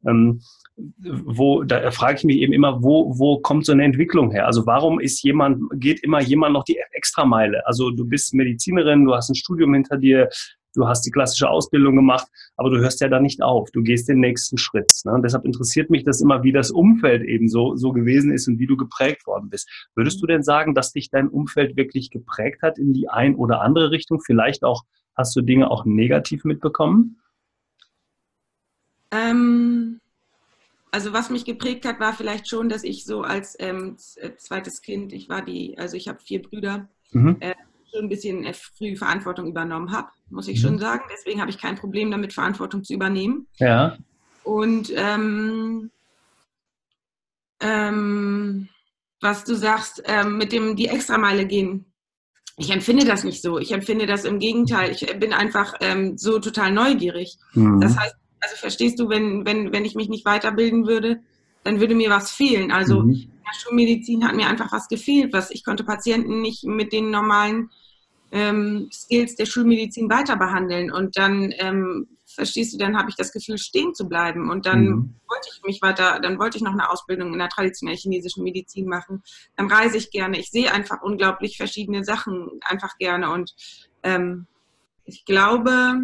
Ähm, 0.07 0.41
wo, 0.77 1.63
da 1.63 1.91
frage 1.91 2.17
ich 2.17 2.23
mich 2.23 2.37
eben 2.37 2.53
immer, 2.53 2.81
wo, 2.81 3.17
wo 3.17 3.39
kommt 3.39 3.65
so 3.65 3.71
eine 3.71 3.83
Entwicklung 3.83 4.31
her? 4.31 4.47
Also 4.47 4.65
warum 4.65 4.99
ist 4.99 5.21
jemand, 5.23 5.61
geht 5.75 6.03
immer 6.03 6.21
jemand 6.21 6.53
noch 6.53 6.63
die 6.63 6.79
Extrameile? 6.91 7.65
Also 7.67 7.91
du 7.91 8.05
bist 8.05 8.33
Medizinerin, 8.33 9.05
du 9.05 9.13
hast 9.13 9.29
ein 9.29 9.35
Studium 9.35 9.73
hinter 9.73 9.97
dir, 9.97 10.29
du 10.73 10.87
hast 10.87 11.05
die 11.05 11.11
klassische 11.11 11.49
Ausbildung 11.49 11.95
gemacht, 11.95 12.27
aber 12.55 12.69
du 12.69 12.79
hörst 12.79 13.01
ja 13.01 13.09
da 13.09 13.19
nicht 13.19 13.41
auf, 13.41 13.69
du 13.71 13.83
gehst 13.83 14.07
den 14.09 14.19
nächsten 14.19 14.57
Schritt. 14.57 14.91
Ne? 15.03 15.13
Und 15.13 15.23
deshalb 15.23 15.45
interessiert 15.45 15.89
mich 15.89 16.03
das 16.03 16.21
immer, 16.21 16.43
wie 16.43 16.51
das 16.51 16.71
Umfeld 16.71 17.23
eben 17.23 17.49
so, 17.49 17.75
so 17.75 17.91
gewesen 17.91 18.31
ist 18.31 18.47
und 18.47 18.59
wie 18.59 18.67
du 18.67 18.77
geprägt 18.77 19.27
worden 19.27 19.49
bist. 19.49 19.69
Würdest 19.95 20.21
du 20.21 20.27
denn 20.27 20.43
sagen, 20.43 20.73
dass 20.73 20.93
dich 20.93 21.09
dein 21.09 21.27
Umfeld 21.27 21.75
wirklich 21.75 22.09
geprägt 22.09 22.61
hat 22.61 22.77
in 22.77 22.93
die 22.93 23.09
ein 23.09 23.35
oder 23.35 23.61
andere 23.61 23.91
Richtung? 23.91 24.21
Vielleicht 24.21 24.63
auch, 24.63 24.83
hast 25.15 25.35
du 25.35 25.41
Dinge 25.41 25.69
auch 25.69 25.85
negativ 25.85 26.45
mitbekommen? 26.45 27.17
Ähm 29.11 30.00
also 30.91 31.13
was 31.13 31.29
mich 31.29 31.45
geprägt 31.45 31.85
hat, 31.85 31.99
war 31.99 32.13
vielleicht 32.13 32.49
schon, 32.49 32.69
dass 32.69 32.83
ich 32.83 33.05
so 33.05 33.21
als 33.21 33.55
ähm, 33.59 33.95
äh, 34.17 34.35
zweites 34.37 34.81
Kind, 34.81 35.13
ich 35.13 35.29
war 35.29 35.41
die, 35.41 35.77
also 35.77 35.95
ich 35.95 36.07
habe 36.07 36.19
vier 36.19 36.41
Brüder, 36.41 36.89
mhm. 37.11 37.37
äh, 37.39 37.55
schon 37.91 38.05
ein 38.05 38.09
bisschen 38.09 38.45
äh, 38.45 38.53
früh 38.53 38.95
Verantwortung 38.95 39.47
übernommen 39.47 39.91
habe, 39.91 40.09
muss 40.29 40.47
ich 40.47 40.61
mhm. 40.61 40.67
schon 40.67 40.79
sagen. 40.79 41.03
Deswegen 41.11 41.39
habe 41.39 41.49
ich 41.49 41.57
kein 41.57 41.75
Problem 41.75 42.11
damit, 42.11 42.33
Verantwortung 42.33 42.83
zu 42.83 42.93
übernehmen. 42.93 43.47
Ja. 43.57 43.97
Und 44.43 44.91
ähm, 44.95 45.91
ähm, 47.61 48.67
was 49.21 49.43
du 49.43 49.55
sagst, 49.55 50.03
ähm, 50.05 50.37
mit 50.37 50.51
dem 50.51 50.75
die 50.75 50.87
Extrameile 50.87 51.45
gehen, 51.45 51.85
ich 52.57 52.69
empfinde 52.69 53.05
das 53.05 53.23
nicht 53.23 53.41
so. 53.41 53.59
Ich 53.59 53.71
empfinde 53.71 54.05
das 54.05 54.25
im 54.25 54.39
Gegenteil. 54.39 54.91
Ich 54.91 55.05
bin 55.19 55.33
einfach 55.33 55.75
ähm, 55.79 56.17
so 56.17 56.39
total 56.39 56.71
neugierig. 56.71 57.37
Mhm. 57.53 57.79
Das 57.79 57.97
heißt, 57.97 58.15
also 58.41 58.55
verstehst 58.55 58.99
du, 58.99 59.09
wenn, 59.09 59.45
wenn, 59.45 59.71
wenn 59.71 59.85
ich 59.85 59.95
mich 59.95 60.09
nicht 60.09 60.25
weiterbilden 60.25 60.87
würde, 60.87 61.21
dann 61.63 61.79
würde 61.79 61.95
mir 61.95 62.09
was 62.09 62.31
fehlen. 62.31 62.71
Also 62.71 63.01
mhm. 63.01 63.11
in 63.11 63.31
der 63.45 63.59
Schulmedizin 63.59 64.27
hat 64.27 64.35
mir 64.35 64.47
einfach 64.47 64.71
was 64.71 64.87
gefehlt, 64.87 65.31
was 65.31 65.51
ich 65.51 65.63
konnte 65.63 65.83
Patienten 65.83 66.41
nicht 66.41 66.63
mit 66.63 66.91
den 66.91 67.11
normalen 67.11 67.69
ähm, 68.31 68.89
Skills 68.91 69.35
der 69.35 69.45
Schulmedizin 69.45 70.09
weiter 70.09 70.37
behandeln. 70.37 70.91
Und 70.91 71.17
dann 71.17 71.53
ähm, 71.59 72.07
verstehst 72.25 72.73
du, 72.73 72.77
dann 72.77 72.97
habe 72.97 73.09
ich 73.09 73.15
das 73.15 73.31
Gefühl, 73.31 73.57
stehen 73.57 73.93
zu 73.93 74.07
bleiben. 74.07 74.49
Und 74.49 74.65
dann 74.65 74.85
mhm. 74.85 75.15
wollte 75.27 75.49
ich 75.53 75.61
mich 75.63 75.81
weiter, 75.81 76.19
dann 76.19 76.39
wollte 76.39 76.57
ich 76.57 76.63
noch 76.63 76.71
eine 76.71 76.89
Ausbildung 76.89 77.33
in 77.33 77.39
der 77.39 77.49
traditionellen 77.49 77.99
chinesischen 77.99 78.43
Medizin 78.43 78.87
machen. 78.87 79.21
Dann 79.55 79.69
reise 79.69 79.97
ich 79.97 80.09
gerne. 80.09 80.39
Ich 80.39 80.49
sehe 80.49 80.73
einfach 80.73 81.01
unglaublich 81.01 81.57
verschiedene 81.57 82.03
Sachen 82.03 82.49
einfach 82.61 82.97
gerne. 82.97 83.31
Und 83.31 83.53
ähm, 84.03 84.47
ich 85.05 85.25
glaube, 85.25 85.99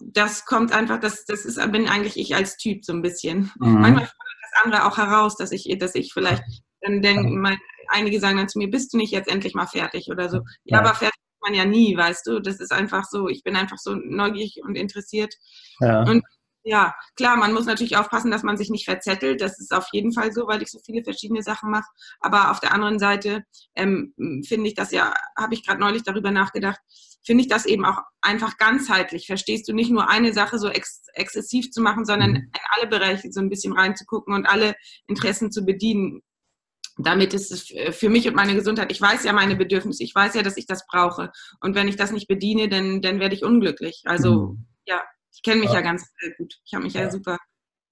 das 0.00 0.44
kommt 0.44 0.72
einfach, 0.72 1.00
das, 1.00 1.24
das 1.24 1.44
ist, 1.44 1.56
bin 1.72 1.88
eigentlich 1.88 2.16
ich 2.16 2.34
als 2.34 2.56
Typ 2.56 2.84
so 2.84 2.92
ein 2.92 3.02
bisschen. 3.02 3.50
Mhm. 3.58 3.80
Manchmal 3.80 4.06
fordert 4.06 4.38
das 4.42 4.64
andere 4.64 4.86
auch 4.86 4.96
heraus, 4.96 5.36
dass 5.36 5.52
ich, 5.52 5.76
dass 5.78 5.94
ich 5.94 6.12
vielleicht 6.12 6.42
dann 6.80 7.02
denke, 7.02 7.58
einige 7.88 8.20
sagen 8.20 8.36
dann 8.36 8.48
zu 8.48 8.58
mir, 8.58 8.70
bist 8.70 8.92
du 8.92 8.96
nicht 8.96 9.12
jetzt 9.12 9.28
endlich 9.28 9.54
mal 9.54 9.66
fertig 9.66 10.08
oder 10.10 10.28
so. 10.28 10.42
Ja, 10.64 10.78
aber 10.78 10.94
fertig 10.94 11.18
man 11.40 11.54
ja 11.54 11.64
nie, 11.64 11.96
weißt 11.96 12.26
du. 12.26 12.40
Das 12.40 12.60
ist 12.60 12.72
einfach 12.72 13.04
so, 13.04 13.28
ich 13.28 13.42
bin 13.42 13.56
einfach 13.56 13.78
so 13.78 13.94
neugierig 13.94 14.60
und 14.64 14.76
interessiert. 14.76 15.34
Ja. 15.80 16.02
Und 16.02 16.22
ja, 16.64 16.94
klar, 17.16 17.36
man 17.36 17.54
muss 17.54 17.66
natürlich 17.66 17.96
aufpassen, 17.96 18.30
dass 18.30 18.42
man 18.42 18.58
sich 18.58 18.68
nicht 18.68 18.84
verzettelt. 18.84 19.40
Das 19.40 19.58
ist 19.58 19.72
auf 19.72 19.86
jeden 19.92 20.12
Fall 20.12 20.32
so, 20.32 20.46
weil 20.46 20.62
ich 20.62 20.70
so 20.70 20.78
viele 20.84 21.02
verschiedene 21.02 21.42
Sachen 21.42 21.70
mache. 21.70 21.88
Aber 22.20 22.50
auf 22.50 22.60
der 22.60 22.72
anderen 22.74 22.98
Seite 22.98 23.44
ähm, 23.74 24.12
finde 24.46 24.68
ich 24.68 24.74
das 24.74 24.90
ja, 24.92 25.14
habe 25.36 25.54
ich 25.54 25.66
gerade 25.66 25.80
neulich 25.80 26.02
darüber 26.02 26.30
nachgedacht, 26.30 26.80
finde 27.24 27.42
ich 27.42 27.48
das 27.48 27.66
eben 27.66 27.84
auch 27.84 27.98
einfach 28.20 28.56
ganzheitlich. 28.56 29.26
Verstehst 29.26 29.68
du 29.68 29.72
nicht 29.72 29.90
nur 29.90 30.08
eine 30.08 30.32
Sache 30.32 30.58
so 30.58 30.68
ex 30.68 31.04
exzessiv 31.14 31.70
zu 31.70 31.80
machen, 31.82 32.04
sondern 32.04 32.30
mhm. 32.30 32.36
in 32.36 32.60
alle 32.76 32.86
Bereiche 32.86 33.32
so 33.32 33.40
ein 33.40 33.50
bisschen 33.50 33.72
reinzugucken 33.72 34.34
und 34.34 34.46
alle 34.46 34.74
Interessen 35.06 35.50
zu 35.50 35.64
bedienen. 35.64 36.22
Damit 36.96 37.32
ist 37.34 37.52
es 37.52 37.96
für 37.96 38.08
mich 38.08 38.26
und 38.26 38.34
meine 38.34 38.54
Gesundheit, 38.54 38.90
ich 38.90 39.00
weiß 39.00 39.24
ja 39.24 39.32
meine 39.32 39.56
Bedürfnisse, 39.56 40.02
ich 40.02 40.14
weiß 40.14 40.34
ja, 40.34 40.42
dass 40.42 40.56
ich 40.56 40.66
das 40.66 40.86
brauche. 40.86 41.30
Und 41.60 41.74
wenn 41.74 41.88
ich 41.88 41.96
das 41.96 42.10
nicht 42.10 42.26
bediene, 42.26 42.68
dann, 42.68 43.02
dann 43.02 43.20
werde 43.20 43.34
ich 43.34 43.44
unglücklich. 43.44 44.02
Also, 44.04 44.52
mhm. 44.52 44.66
ja. 44.86 45.02
Ich 45.32 45.42
kenne 45.42 45.60
mich 45.60 45.70
ja. 45.70 45.76
ja. 45.76 45.80
ganz 45.82 46.10
gut. 46.36 46.54
Ich 46.64 46.74
habe 46.74 46.84
mich 46.84 46.94
ja, 46.94 47.02
ja 47.02 47.10
super. 47.10 47.38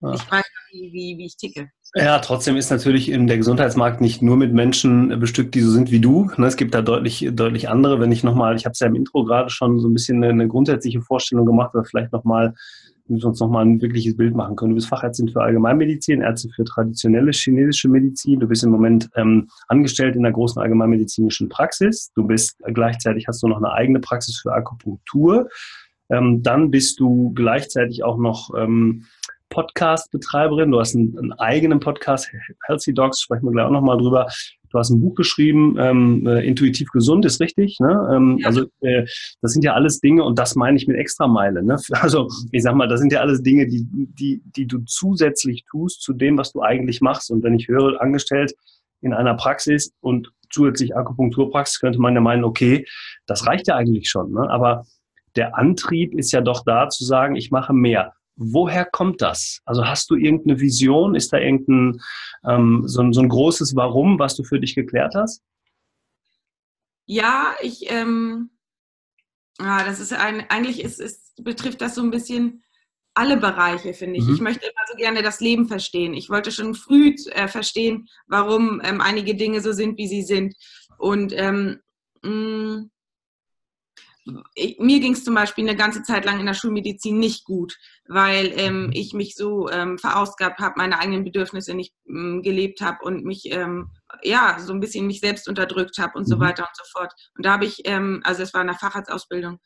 Ja. 0.06 0.14
Ich 0.14 0.30
weiß, 0.30 0.44
wie, 0.72 0.92
wie, 0.92 1.18
wie 1.18 1.26
ich 1.26 1.36
ticke. 1.36 1.70
Ja, 1.94 2.18
trotzdem 2.18 2.56
ist 2.56 2.70
natürlich 2.70 3.08
in 3.08 3.26
der 3.26 3.38
Gesundheitsmarkt 3.38 4.00
nicht 4.00 4.20
nur 4.20 4.36
mit 4.36 4.52
Menschen 4.52 5.18
bestückt, 5.18 5.54
die 5.54 5.60
so 5.60 5.70
sind 5.70 5.90
wie 5.90 6.00
du. 6.00 6.30
Ne, 6.36 6.46
es 6.46 6.56
gibt 6.56 6.74
da 6.74 6.82
deutlich, 6.82 7.28
deutlich 7.32 7.68
andere. 7.68 8.00
Wenn 8.00 8.12
ich 8.12 8.22
nochmal, 8.22 8.56
ich 8.56 8.66
habe 8.66 8.72
es 8.72 8.80
ja 8.80 8.86
im 8.86 8.94
Intro 8.94 9.24
gerade 9.24 9.50
schon 9.50 9.80
so 9.80 9.88
ein 9.88 9.94
bisschen 9.94 10.22
eine, 10.22 10.46
grundsätzliche 10.46 11.00
Vorstellung 11.00 11.46
gemacht, 11.46 11.70
aber 11.72 11.84
vielleicht 11.84 12.12
nochmal, 12.12 12.54
damit 13.08 13.22
wir 13.22 13.28
uns 13.28 13.40
nochmal 13.40 13.64
ein 13.64 13.80
wirkliches 13.80 14.16
Bild 14.16 14.34
machen 14.34 14.56
können. 14.56 14.72
Du 14.72 14.74
bist 14.74 14.88
Fachärztin 14.88 15.28
für 15.28 15.40
Allgemeinmedizin, 15.40 16.20
Ärzte 16.20 16.50
für 16.54 16.64
traditionelle 16.64 17.32
chinesische 17.32 17.88
Medizin. 17.88 18.40
Du 18.40 18.46
bist 18.46 18.62
im 18.62 18.70
Moment 18.70 19.08
ähm, 19.14 19.48
angestellt 19.68 20.16
in 20.16 20.22
der 20.22 20.32
großen 20.32 20.60
allgemeinmedizinischen 20.60 21.48
Praxis. 21.48 22.10
Du 22.14 22.26
bist 22.26 22.58
gleichzeitig 22.74 23.26
hast 23.26 23.42
du 23.42 23.48
noch 23.48 23.58
eine 23.58 23.72
eigene 23.72 24.00
Praxis 24.00 24.38
für 24.38 24.52
Akupunktur. 24.52 25.48
Ähm, 26.10 26.42
dann 26.42 26.70
bist 26.70 27.00
du 27.00 27.32
gleichzeitig 27.34 28.04
auch 28.04 28.18
noch 28.18 28.50
ähm, 28.56 29.06
Podcast-Betreiberin. 29.56 30.70
Du 30.70 30.78
hast 30.78 30.94
einen, 30.94 31.18
einen, 31.18 31.32
eigenen 31.32 31.80
Podcast, 31.80 32.30
Healthy 32.66 32.92
Dogs, 32.92 33.22
sprechen 33.22 33.46
wir 33.46 33.52
gleich 33.52 33.64
auch 33.64 33.70
nochmal 33.70 33.96
drüber. 33.96 34.28
Du 34.68 34.78
hast 34.78 34.90
ein 34.90 35.00
Buch 35.00 35.14
geschrieben, 35.14 35.76
ähm, 35.78 36.26
äh, 36.26 36.46
Intuitiv 36.46 36.90
gesund, 36.90 37.24
ist 37.24 37.40
richtig. 37.40 37.78
Ne? 37.80 38.10
Ähm, 38.12 38.36
ja. 38.38 38.48
Also 38.48 38.66
äh, 38.82 39.06
das 39.40 39.52
sind 39.52 39.64
ja 39.64 39.72
alles 39.72 40.00
Dinge 40.00 40.24
und 40.24 40.38
das 40.38 40.56
meine 40.56 40.76
ich 40.76 40.86
mit 40.86 40.98
Extrameile. 40.98 41.62
Ne? 41.62 41.76
Also 42.02 42.28
ich 42.52 42.62
sag 42.62 42.74
mal, 42.74 42.86
das 42.86 43.00
sind 43.00 43.12
ja 43.12 43.20
alles 43.20 43.42
Dinge, 43.42 43.66
die, 43.66 43.86
die, 43.90 44.42
die 44.44 44.66
du 44.66 44.80
zusätzlich 44.84 45.64
tust 45.70 46.02
zu 46.02 46.12
dem, 46.12 46.36
was 46.36 46.52
du 46.52 46.60
eigentlich 46.60 47.00
machst. 47.00 47.30
Und 47.30 47.42
wenn 47.42 47.54
ich 47.54 47.68
höre, 47.68 48.02
angestellt 48.02 48.54
in 49.00 49.14
einer 49.14 49.34
Praxis 49.34 49.94
und 50.00 50.32
zusätzlich 50.50 50.94
Akupunkturpraxis, 50.94 51.80
könnte 51.80 51.98
man 51.98 52.14
ja 52.14 52.20
meinen, 52.20 52.44
okay, 52.44 52.84
das 53.26 53.46
reicht 53.46 53.68
ja 53.68 53.76
eigentlich 53.76 54.10
schon. 54.10 54.32
Ne? 54.32 54.50
Aber 54.50 54.84
der 55.34 55.56
Antrieb 55.56 56.14
ist 56.14 56.32
ja 56.32 56.42
doch 56.42 56.62
da 56.64 56.90
zu 56.90 57.04
sagen, 57.04 57.36
ich 57.36 57.50
mache 57.50 57.72
mehr. 57.72 58.12
Woher 58.36 58.84
kommt 58.84 59.22
das? 59.22 59.60
Also 59.64 59.86
hast 59.86 60.10
du 60.10 60.14
irgendeine 60.14 60.60
Vision? 60.60 61.14
Ist 61.14 61.32
da 61.32 61.38
irgendein 61.38 62.00
ähm, 62.46 62.82
so, 62.86 63.00
ein, 63.00 63.12
so 63.12 63.20
ein 63.20 63.28
großes 63.28 63.74
Warum, 63.76 64.18
was 64.18 64.36
du 64.36 64.44
für 64.44 64.60
dich 64.60 64.74
geklärt 64.74 65.14
hast? 65.14 65.42
Ja, 67.06 67.54
ich, 67.62 67.90
ähm, 67.90 68.50
ja, 69.58 69.84
das 69.84 70.00
ist 70.00 70.12
ein, 70.12 70.44
eigentlich 70.50 70.82
ist, 70.82 71.00
ist, 71.00 71.42
betrifft 71.42 71.80
das 71.80 71.94
so 71.94 72.02
ein 72.02 72.10
bisschen 72.10 72.62
alle 73.14 73.38
Bereiche, 73.38 73.94
finde 73.94 74.18
ich. 74.18 74.26
Mhm. 74.26 74.34
Ich 74.34 74.40
möchte 74.40 74.66
immer 74.66 74.82
so 74.90 74.96
gerne 74.96 75.22
das 75.22 75.40
Leben 75.40 75.66
verstehen. 75.66 76.12
Ich 76.12 76.28
wollte 76.28 76.52
schon 76.52 76.74
früh 76.74 77.14
äh, 77.30 77.48
verstehen, 77.48 78.08
warum 78.26 78.82
ähm, 78.84 79.00
einige 79.00 79.34
Dinge 79.34 79.62
so 79.62 79.72
sind, 79.72 79.96
wie 79.96 80.06
sie 80.06 80.22
sind. 80.22 80.54
Und 80.98 81.32
ähm, 81.34 81.80
mh, 82.22 82.30
mm, 82.30 82.90
ich, 84.54 84.78
mir 84.78 85.00
ging 85.00 85.12
es 85.12 85.24
zum 85.24 85.34
Beispiel 85.34 85.68
eine 85.68 85.76
ganze 85.76 86.02
Zeit 86.02 86.24
lang 86.24 86.40
in 86.40 86.46
der 86.46 86.54
Schulmedizin 86.54 87.18
nicht 87.18 87.44
gut, 87.44 87.76
weil 88.08 88.52
ähm, 88.56 88.90
ich 88.92 89.12
mich 89.12 89.34
so 89.34 89.68
ähm, 89.70 89.98
verausgabt 89.98 90.60
habe, 90.60 90.74
meine 90.76 90.98
eigenen 90.98 91.24
Bedürfnisse 91.24 91.74
nicht 91.74 91.94
ähm, 92.08 92.42
gelebt 92.42 92.80
habe 92.80 92.98
und 93.02 93.24
mich 93.24 93.50
ähm, 93.50 93.90
ja 94.22 94.58
so 94.58 94.72
ein 94.72 94.80
bisschen 94.80 95.06
mich 95.06 95.20
selbst 95.20 95.48
unterdrückt 95.48 95.98
habe 95.98 96.18
und 96.18 96.26
mhm. 96.26 96.32
so 96.32 96.40
weiter 96.40 96.62
und 96.64 96.76
so 96.76 96.84
fort. 96.92 97.12
Und 97.36 97.46
da 97.46 97.52
habe 97.52 97.66
ich, 97.66 97.82
ähm, 97.84 98.20
also 98.24 98.42
es 98.42 98.52
war 98.54 98.62
in 98.62 98.68
der 98.68 98.76
Facharztausbildung. 98.76 99.58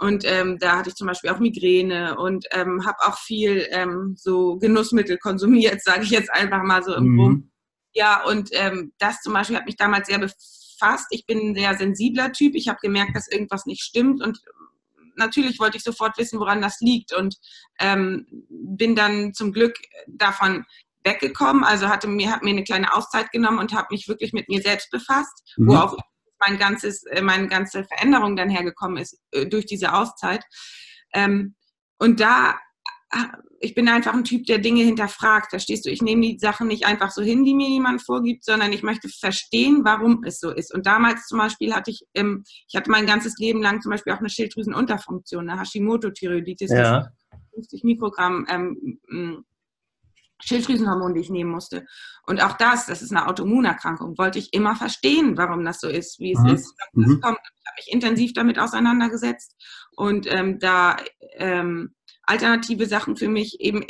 Und 0.00 0.24
ähm, 0.26 0.58
da 0.58 0.76
hatte 0.76 0.88
ich 0.88 0.96
zum 0.96 1.06
Beispiel 1.06 1.30
auch 1.30 1.38
Migräne 1.38 2.16
und 2.18 2.46
habe 2.52 2.96
auch 3.06 3.16
viel 3.16 3.68
so 4.16 4.56
Genussmittel 4.56 5.18
konsumiert, 5.18 5.80
sage 5.84 6.02
ich 6.02 6.10
jetzt 6.10 6.32
einfach 6.32 6.64
mal 6.64 6.82
so 6.82 6.94
im 6.94 7.14
mhm. 7.14 7.50
Ja, 7.92 8.24
und 8.24 8.50
das 8.98 9.20
zum 9.20 9.34
Beispiel 9.34 9.56
hat 9.56 9.66
mich 9.66 9.76
damals 9.76 10.08
sehr 10.08 10.18
befasst. 10.84 11.06
Ich 11.10 11.26
bin 11.26 11.38
ein 11.38 11.54
sehr 11.54 11.76
sensibler 11.76 12.32
Typ. 12.32 12.54
Ich 12.54 12.68
habe 12.68 12.78
gemerkt, 12.82 13.16
dass 13.16 13.28
irgendwas 13.28 13.66
nicht 13.66 13.82
stimmt 13.82 14.22
und 14.22 14.40
natürlich 15.16 15.58
wollte 15.60 15.76
ich 15.76 15.84
sofort 15.84 16.18
wissen, 16.18 16.40
woran 16.40 16.60
das 16.60 16.80
liegt 16.80 17.12
und 17.12 17.36
ähm, 17.78 18.26
bin 18.48 18.94
dann 18.96 19.32
zum 19.32 19.52
Glück 19.52 19.76
davon 20.06 20.64
weggekommen. 21.04 21.64
Also 21.64 21.88
hatte 21.88 22.08
mir, 22.08 22.32
habe 22.32 22.44
mir 22.44 22.50
eine 22.50 22.64
kleine 22.64 22.92
Auszeit 22.94 23.30
genommen 23.30 23.58
und 23.58 23.72
habe 23.72 23.88
mich 23.90 24.08
wirklich 24.08 24.32
mit 24.32 24.48
mir 24.48 24.60
selbst 24.60 24.90
befasst, 24.90 25.54
mhm. 25.56 25.68
wo 25.68 25.76
auch 25.76 25.96
mein 26.40 26.58
ganzes, 26.58 27.04
äh, 27.04 27.22
meine 27.22 27.46
ganze 27.46 27.84
Veränderung 27.84 28.36
dann 28.36 28.50
hergekommen 28.50 28.98
ist 28.98 29.20
äh, 29.32 29.46
durch 29.46 29.66
diese 29.66 29.92
Auszeit. 29.92 30.44
Ähm, 31.12 31.54
und 31.98 32.20
da 32.20 32.58
ich 33.60 33.74
bin 33.74 33.88
einfach 33.88 34.12
ein 34.12 34.24
Typ, 34.24 34.46
der 34.46 34.58
Dinge 34.58 34.82
hinterfragt. 34.82 35.50
Verstehst 35.50 35.86
du? 35.86 35.90
Ich 35.90 36.02
nehme 36.02 36.22
die 36.22 36.38
Sachen 36.38 36.68
nicht 36.68 36.86
einfach 36.86 37.10
so 37.10 37.22
hin, 37.22 37.44
die 37.44 37.54
mir 37.54 37.68
jemand 37.68 38.02
vorgibt, 38.02 38.44
sondern 38.44 38.72
ich 38.72 38.82
möchte 38.82 39.08
verstehen, 39.08 39.80
warum 39.84 40.22
es 40.24 40.38
so 40.38 40.50
ist. 40.50 40.74
Und 40.74 40.86
damals 40.86 41.26
zum 41.26 41.38
Beispiel 41.38 41.74
hatte 41.74 41.90
ich, 41.90 42.04
ähm, 42.14 42.44
ich 42.68 42.76
hatte 42.76 42.90
mein 42.90 43.06
ganzes 43.06 43.38
Leben 43.38 43.62
lang 43.62 43.80
zum 43.80 43.90
Beispiel 43.90 44.12
auch 44.12 44.18
eine 44.18 44.28
Schilddrüsenunterfunktion, 44.28 45.48
eine 45.48 45.60
Hashimoto-Thyreoiditis, 45.60 46.70
ja. 46.70 47.08
50 47.54 47.84
Mikrogramm 47.84 48.46
ähm, 48.50 48.98
Schilddrüsenhormon, 50.40 51.14
die 51.14 51.20
ich 51.20 51.30
nehmen 51.30 51.50
musste. 51.50 51.86
Und 52.26 52.42
auch 52.42 52.56
das, 52.56 52.86
das 52.86 53.02
ist 53.02 53.12
eine 53.12 53.28
Autoimmunerkrankung, 53.28 54.18
wollte 54.18 54.38
ich 54.38 54.52
immer 54.52 54.76
verstehen, 54.76 55.36
warum 55.36 55.64
das 55.64 55.80
so 55.80 55.88
ist, 55.88 56.18
wie 56.20 56.32
es 56.32 56.40
mhm. 56.40 56.48
ist. 56.48 56.74
Mhm. 56.92 57.18
Ich 57.18 57.24
habe 57.24 57.38
mich 57.76 57.92
intensiv 57.92 58.32
damit 58.34 58.58
auseinandergesetzt 58.58 59.56
und 59.96 60.26
ähm, 60.30 60.58
da 60.58 60.96
ähm, 61.36 61.94
alternative 62.26 62.86
Sachen 62.86 63.16
für 63.16 63.28
mich 63.28 63.60
eben, 63.60 63.84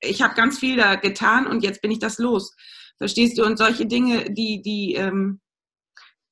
ich, 0.00 0.22
habe 0.22 0.34
ganz 0.34 0.58
viel 0.58 0.76
da 0.76 0.96
getan 0.96 1.46
und 1.46 1.62
jetzt 1.62 1.82
bin 1.82 1.90
ich 1.90 1.98
das 1.98 2.18
los. 2.18 2.54
Verstehst 2.98 3.38
du? 3.38 3.44
Und 3.44 3.58
solche 3.58 3.86
Dinge, 3.86 4.30
die, 4.30 4.62
die, 4.62 4.94
ähm, 4.94 5.40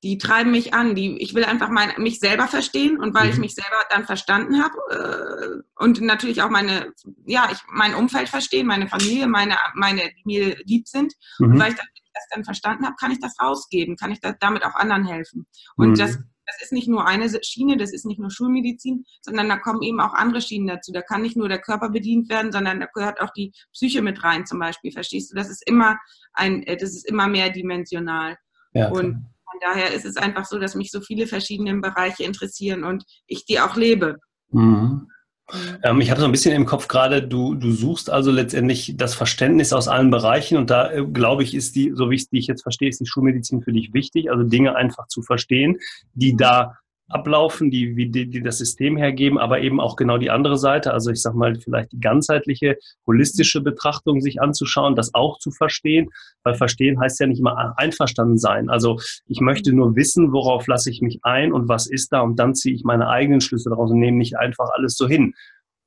die 0.03 0.17
treiben 0.17 0.51
mich 0.51 0.73
an. 0.73 0.95
Die, 0.95 1.17
ich 1.17 1.33
will 1.33 1.45
einfach 1.45 1.69
mein, 1.69 1.93
mich 1.97 2.19
selber 2.19 2.47
verstehen 2.47 2.99
und 2.99 3.15
weil 3.15 3.25
mhm. 3.25 3.31
ich 3.31 3.39
mich 3.39 3.55
selber 3.55 3.77
dann 3.89 4.05
verstanden 4.05 4.63
habe 4.63 4.77
äh, 4.91 5.83
und 5.83 5.99
natürlich 6.01 6.41
auch 6.41 6.49
meine, 6.49 6.93
ja, 7.25 7.49
ich, 7.51 7.57
mein 7.69 7.95
Umfeld 7.95 8.29
verstehen, 8.29 8.67
meine 8.67 8.87
Familie, 8.87 9.27
meine, 9.27 9.57
meine, 9.73 10.01
die 10.01 10.23
mir 10.25 10.57
lieb 10.65 10.87
sind. 10.87 11.13
Mhm. 11.39 11.53
Und 11.53 11.59
weil 11.59 11.71
ich 11.71 11.77
das 12.13 12.27
dann 12.31 12.43
verstanden 12.43 12.85
habe, 12.85 12.95
kann 12.99 13.11
ich 13.11 13.19
das 13.19 13.35
rausgeben, 13.41 13.97
kann 13.97 14.11
ich 14.11 14.19
das, 14.19 14.35
damit 14.39 14.63
auch 14.63 14.75
anderen 14.75 15.05
helfen. 15.05 15.47
Und 15.75 15.91
mhm. 15.91 15.95
das 15.95 16.19
das 16.45 16.61
ist 16.61 16.71
nicht 16.71 16.87
nur 16.87 17.05
eine 17.05 17.29
Schiene, 17.43 17.77
das 17.77 17.91
ist 17.91 18.05
nicht 18.05 18.19
nur 18.19 18.29
Schulmedizin, 18.29 19.05
sondern 19.21 19.49
da 19.49 19.57
kommen 19.57 19.81
eben 19.81 19.99
auch 19.99 20.13
andere 20.13 20.41
Schienen 20.41 20.67
dazu. 20.67 20.91
Da 20.91 21.01
kann 21.01 21.21
nicht 21.21 21.37
nur 21.37 21.49
der 21.49 21.59
Körper 21.59 21.89
bedient 21.89 22.29
werden, 22.29 22.51
sondern 22.51 22.79
da 22.79 22.87
gehört 22.93 23.19
auch 23.21 23.31
die 23.31 23.53
Psyche 23.73 24.01
mit 24.01 24.23
rein 24.23 24.45
zum 24.45 24.59
Beispiel. 24.59 24.91
Verstehst 24.91 25.31
du? 25.31 25.35
Das 25.35 25.49
ist 25.49 25.67
immer 25.67 25.97
ein, 26.33 26.63
äh, 26.63 26.77
das 26.77 26.91
ist 26.91 27.07
immer 27.07 27.27
mehrdimensional. 27.27 28.37
Ja, 28.73 28.89
und 28.89 29.13
von 29.49 29.59
daher 29.61 29.93
ist 29.93 30.05
es 30.05 30.17
einfach 30.17 30.45
so, 30.45 30.59
dass 30.59 30.75
mich 30.75 30.91
so 30.91 31.01
viele 31.01 31.27
verschiedene 31.27 31.75
Bereiche 31.79 32.23
interessieren 32.23 32.83
und 32.83 33.05
ich 33.25 33.45
die 33.45 33.59
auch 33.59 33.75
lebe. 33.75 34.17
Mhm. 34.51 35.07
Mhm. 35.53 35.77
Ähm, 35.83 36.01
ich 36.01 36.09
habe 36.09 36.19
so 36.19 36.25
ein 36.25 36.31
bisschen 36.31 36.55
im 36.55 36.65
Kopf 36.65 36.87
gerade, 36.87 37.21
du, 37.21 37.55
du 37.55 37.71
suchst 37.71 38.09
also 38.09 38.31
letztendlich 38.31 38.95
das 38.97 39.13
Verständnis 39.13 39.73
aus 39.73 39.87
allen 39.87 40.09
Bereichen 40.09 40.57
und 40.57 40.69
da 40.69 40.91
äh, 40.91 41.05
glaube 41.05 41.43
ich, 41.43 41.53
ist 41.53 41.75
die, 41.75 41.91
so 41.93 42.09
wie 42.09 42.15
ich, 42.15 42.29
die 42.29 42.39
ich 42.39 42.47
jetzt 42.47 42.63
verstehe, 42.63 42.89
ist 42.89 42.99
die 42.99 43.05
Schulmedizin 43.05 43.61
für 43.61 43.73
dich 43.73 43.93
wichtig, 43.93 44.31
also 44.31 44.43
Dinge 44.43 44.75
einfach 44.75 45.07
zu 45.07 45.21
verstehen, 45.21 45.77
die 46.13 46.35
da 46.35 46.77
ablaufen, 47.07 47.69
die, 47.69 47.95
wie 47.95 48.09
die, 48.09 48.29
die 48.29 48.41
das 48.41 48.57
System 48.57 48.97
hergeben, 48.97 49.37
aber 49.37 49.61
eben 49.61 49.79
auch 49.79 49.95
genau 49.95 50.17
die 50.17 50.31
andere 50.31 50.57
Seite, 50.57 50.91
also 50.91 51.11
ich 51.11 51.21
sag 51.21 51.35
mal, 51.35 51.55
vielleicht 51.55 51.91
die 51.91 51.99
ganzheitliche, 51.99 52.77
holistische 53.05 53.61
Betrachtung 53.61 54.21
sich 54.21 54.41
anzuschauen, 54.41 54.95
das 54.95 55.13
auch 55.13 55.37
zu 55.37 55.51
verstehen, 55.51 56.09
weil 56.43 56.55
verstehen 56.55 56.99
heißt 56.99 57.19
ja 57.19 57.27
nicht 57.27 57.39
immer 57.39 57.77
einverstanden 57.77 58.37
sein. 58.37 58.69
Also 58.69 58.99
ich 59.27 59.39
möchte 59.39 59.71
nur 59.71 59.95
wissen, 59.95 60.31
worauf 60.33 60.65
lasse 60.67 60.89
ich 60.89 61.01
mich 61.01 61.19
ein 61.23 61.53
und 61.53 61.69
was 61.69 61.87
ist 61.87 62.11
da 62.11 62.21
und 62.21 62.37
dann 62.39 62.55
ziehe 62.55 62.73
ich 62.73 62.83
meine 62.83 63.07
eigenen 63.07 63.41
Schlüsse 63.41 63.69
daraus 63.69 63.91
und 63.91 63.99
nehme 63.99 64.17
nicht 64.17 64.37
einfach 64.37 64.69
alles 64.75 64.97
so 64.97 65.07
hin. 65.07 65.35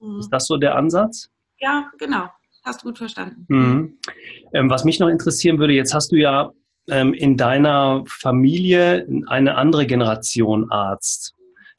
Mhm. 0.01 0.21
Ist 0.21 0.31
das 0.31 0.47
so 0.47 0.57
der 0.57 0.77
Ansatz? 0.77 1.31
Ja, 1.59 1.91
genau. 1.99 2.29
Hast 2.65 2.83
du 2.83 2.89
gut 2.89 2.99
verstanden. 2.99 3.45
Mhm. 3.49 3.99
Ähm, 4.53 4.71
was 4.71 4.85
mich 4.85 5.01
noch 5.01 5.09
interessieren 5.09 5.59
würde, 5.59 5.73
jetzt 5.73 5.95
hast 5.95 6.13
du 6.13 6.17
ja 6.17 6.53
ähm, 6.91 7.15
in 7.15 7.37
deiner 7.37 8.05
Familie 8.07 9.07
eine 9.27 9.57
andere 9.57 9.87
Generation 9.87 10.71
Arzt. 10.71 11.35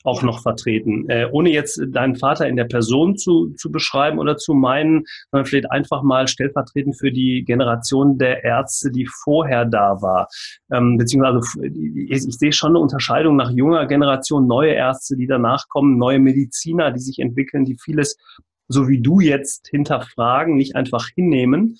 auch 0.05 0.23
noch 0.23 0.41
vertreten. 0.41 1.09
Äh, 1.09 1.27
ohne 1.31 1.51
jetzt 1.51 1.81
deinen 1.89 2.15
Vater 2.15 2.47
in 2.47 2.55
der 2.55 2.65
Person 2.65 3.17
zu, 3.17 3.53
zu 3.57 3.69
beschreiben 3.71 4.17
oder 4.17 4.37
zu 4.37 4.53
meinen, 4.53 5.03
sondern 5.29 5.45
vielleicht 5.45 5.71
einfach 5.71 6.03
mal 6.03 6.27
stellvertretend 6.27 6.97
für 6.97 7.11
die 7.11 7.43
Generation 7.43 8.17
der 8.17 8.43
Ärzte, 8.43 8.91
die 8.91 9.05
vorher 9.23 9.65
da 9.65 10.01
war. 10.01 10.29
Ähm, 10.71 10.97
beziehungsweise 10.97 11.41
ich, 11.65 12.27
ich 12.27 12.37
sehe 12.37 12.53
schon 12.53 12.71
eine 12.71 12.79
Unterscheidung 12.79 13.35
nach 13.35 13.51
junger 13.51 13.87
Generation, 13.87 14.47
neue 14.47 14.71
Ärzte, 14.71 15.17
die 15.17 15.27
danach 15.27 15.67
kommen, 15.67 15.97
neue 15.97 16.19
Mediziner, 16.19 16.91
die 16.91 16.99
sich 17.01 17.19
entwickeln, 17.19 17.65
die 17.65 17.77
vieles, 17.77 18.17
so 18.69 18.87
wie 18.87 19.01
du 19.01 19.19
jetzt, 19.19 19.67
hinterfragen, 19.67 20.55
nicht 20.55 20.75
einfach 20.75 21.09
hinnehmen. 21.13 21.77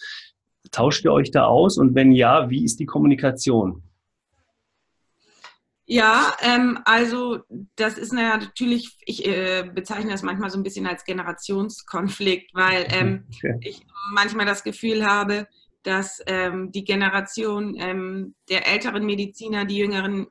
Tauscht 0.71 1.05
ihr 1.05 1.13
euch 1.13 1.31
da 1.31 1.45
aus? 1.45 1.77
Und 1.77 1.95
wenn 1.95 2.11
ja, 2.11 2.49
wie 2.49 2.63
ist 2.63 2.79
die 2.79 2.85
Kommunikation? 2.85 3.83
Ja, 5.91 6.33
ähm, 6.41 6.77
also 6.85 7.39
das 7.75 7.97
ist 7.97 8.13
natürlich, 8.13 8.95
ich 9.05 9.25
äh, 9.25 9.63
bezeichne 9.73 10.11
das 10.11 10.21
manchmal 10.21 10.51
so 10.51 10.59
ein 10.59 10.63
bisschen 10.63 10.85
als 10.85 11.03
Generationskonflikt, 11.03 12.53
weil 12.53 12.85
ähm, 12.91 13.25
okay. 13.35 13.57
ich 13.61 13.81
manchmal 14.13 14.45
das 14.45 14.63
Gefühl 14.63 15.03
habe, 15.03 15.47
dass 15.81 16.21
ähm, 16.27 16.71
die 16.71 16.83
Generation 16.83 17.75
ähm, 17.79 18.35
der 18.49 18.67
älteren 18.67 19.03
Mediziner 19.03 19.65
die 19.65 19.77
jüngeren 19.77 20.27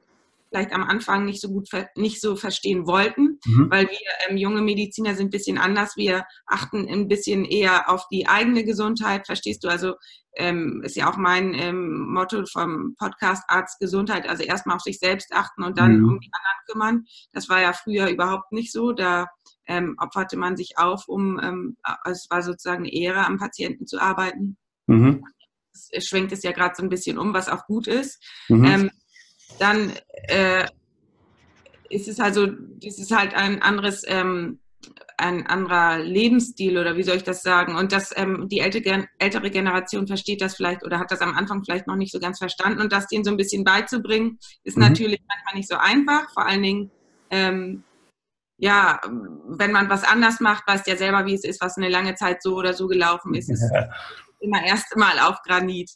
vielleicht 0.49 0.73
am 0.73 0.85
Anfang 0.85 1.25
nicht 1.25 1.40
so 1.40 1.49
gut 1.49 1.69
nicht 1.97 2.21
so 2.21 2.37
verstehen 2.37 2.87
wollten, 2.87 3.38
mhm. 3.45 3.71
weil 3.71 3.88
wir 3.88 3.99
ähm, 4.28 4.37
junge 4.37 4.62
Mediziner 4.62 5.14
sind 5.14 5.28
ein 5.28 5.31
bisschen 5.31 5.59
anders. 5.59 5.97
Wir 5.97 6.25
achten 6.47 6.88
ein 6.88 7.09
bisschen 7.09 7.45
eher 7.45 7.90
auf 7.90 8.07
die 8.11 8.26
eigene 8.26 8.64
Gesundheit, 8.64 9.26
verstehst 9.26 9.64
du? 9.64 9.69
Also 9.69 9.95
ähm, 10.37 10.83
ist 10.85 10.97
ja 10.97 11.11
auch 11.11 11.17
mein 11.17 11.52
ähm, 11.55 12.12
Motto 12.12 12.45
vom 12.47 12.95
Podcast 12.97 13.45
Arzt 13.49 13.81
Gesundheit, 13.81 14.28
also 14.28 14.45
erstmal 14.45 14.76
auf 14.76 14.83
sich 14.83 14.99
selbst 14.99 15.33
achten 15.33 15.64
und 15.64 15.78
dann 15.78 15.99
mhm. 15.99 16.09
um 16.09 16.21
die 16.21 16.31
anderen 16.33 16.67
kümmern. 16.67 17.05
Das 17.33 17.49
war 17.49 17.61
ja 17.61 17.73
früher 17.73 18.09
überhaupt 18.09 18.52
nicht 18.52 18.73
so. 18.73 18.93
Da 18.93 19.26
ähm, 19.67 19.97
opferte 19.99 20.37
man 20.37 20.57
sich 20.57 20.78
auf, 20.78 21.09
um 21.09 21.40
ähm, 21.43 21.76
es 22.05 22.26
war 22.31 22.43
sozusagen 22.43 22.85
eine 22.85 22.93
Ehre, 22.93 23.26
am 23.26 23.38
Patienten 23.38 23.87
zu 23.87 24.00
arbeiten. 24.00 24.57
Mhm. 24.87 25.25
Schwenkt 25.99 26.33
es 26.33 26.43
ja 26.43 26.52
gerade 26.52 26.75
so 26.76 26.83
ein 26.83 26.88
bisschen 26.88 27.19
um, 27.19 27.35
was 27.35 27.49
auch 27.49 27.67
gut 27.67 27.87
ist. 27.87 28.23
Mhm. 28.49 28.64
Ähm, 28.64 28.90
dann 29.59 29.93
äh, 30.28 30.67
ist 31.90 32.09
es 32.09 32.21
also, 32.21 32.47
das 32.47 32.99
ist 32.99 33.14
halt 33.14 33.35
ein 33.35 33.62
anderes, 33.62 34.02
ähm, 34.07 34.59
ein 35.17 35.47
anderer 35.47 35.99
Lebensstil 35.99 36.78
oder 36.78 36.97
wie 36.97 37.02
soll 37.02 37.17
ich 37.17 37.25
das 37.25 37.43
sagen? 37.43 37.75
Und 37.75 37.93
dass 37.93 38.17
ähm, 38.17 38.49
die 38.49 38.61
ältere, 38.61 39.09
ältere 39.19 39.50
Generation 39.50 40.07
versteht 40.07 40.40
das 40.40 40.55
vielleicht 40.55 40.85
oder 40.85 41.00
hat 41.00 41.11
das 41.11 41.21
am 41.21 41.35
Anfang 41.35 41.64
vielleicht 41.64 41.88
noch 41.88 41.97
nicht 41.97 42.12
so 42.12 42.21
ganz 42.21 42.38
verstanden 42.38 42.81
und 42.81 42.93
das 42.93 43.09
denen 43.09 43.25
so 43.25 43.31
ein 43.31 43.37
bisschen 43.37 43.64
beizubringen, 43.64 44.38
ist 44.62 44.76
mhm. 44.76 44.85
natürlich 44.85 45.21
manchmal 45.28 45.55
nicht 45.57 45.69
so 45.69 45.76
einfach. 45.76 46.33
Vor 46.33 46.47
allen 46.47 46.62
Dingen, 46.62 46.90
ähm, 47.31 47.83
ja, 48.59 49.00
wenn 49.49 49.73
man 49.73 49.90
was 49.90 50.05
anders 50.05 50.40
macht, 50.40 50.67
weißt 50.69 50.87
ja 50.87 50.97
selber, 50.97 51.26
wie 51.26 51.35
es 51.35 51.45
ist, 51.45 51.61
was 51.61 51.76
eine 51.76 51.88
lange 51.88 52.14
Zeit 52.14 52.43
so 52.43 52.55
oder 52.55 52.73
so 52.73 52.87
gelaufen 52.87 53.35
ist. 53.35 53.50
ist 53.50 53.73
immer 54.40 54.64
erst 54.64 54.97
Mal 54.97 55.18
auf 55.18 55.40
Granit. 55.42 55.90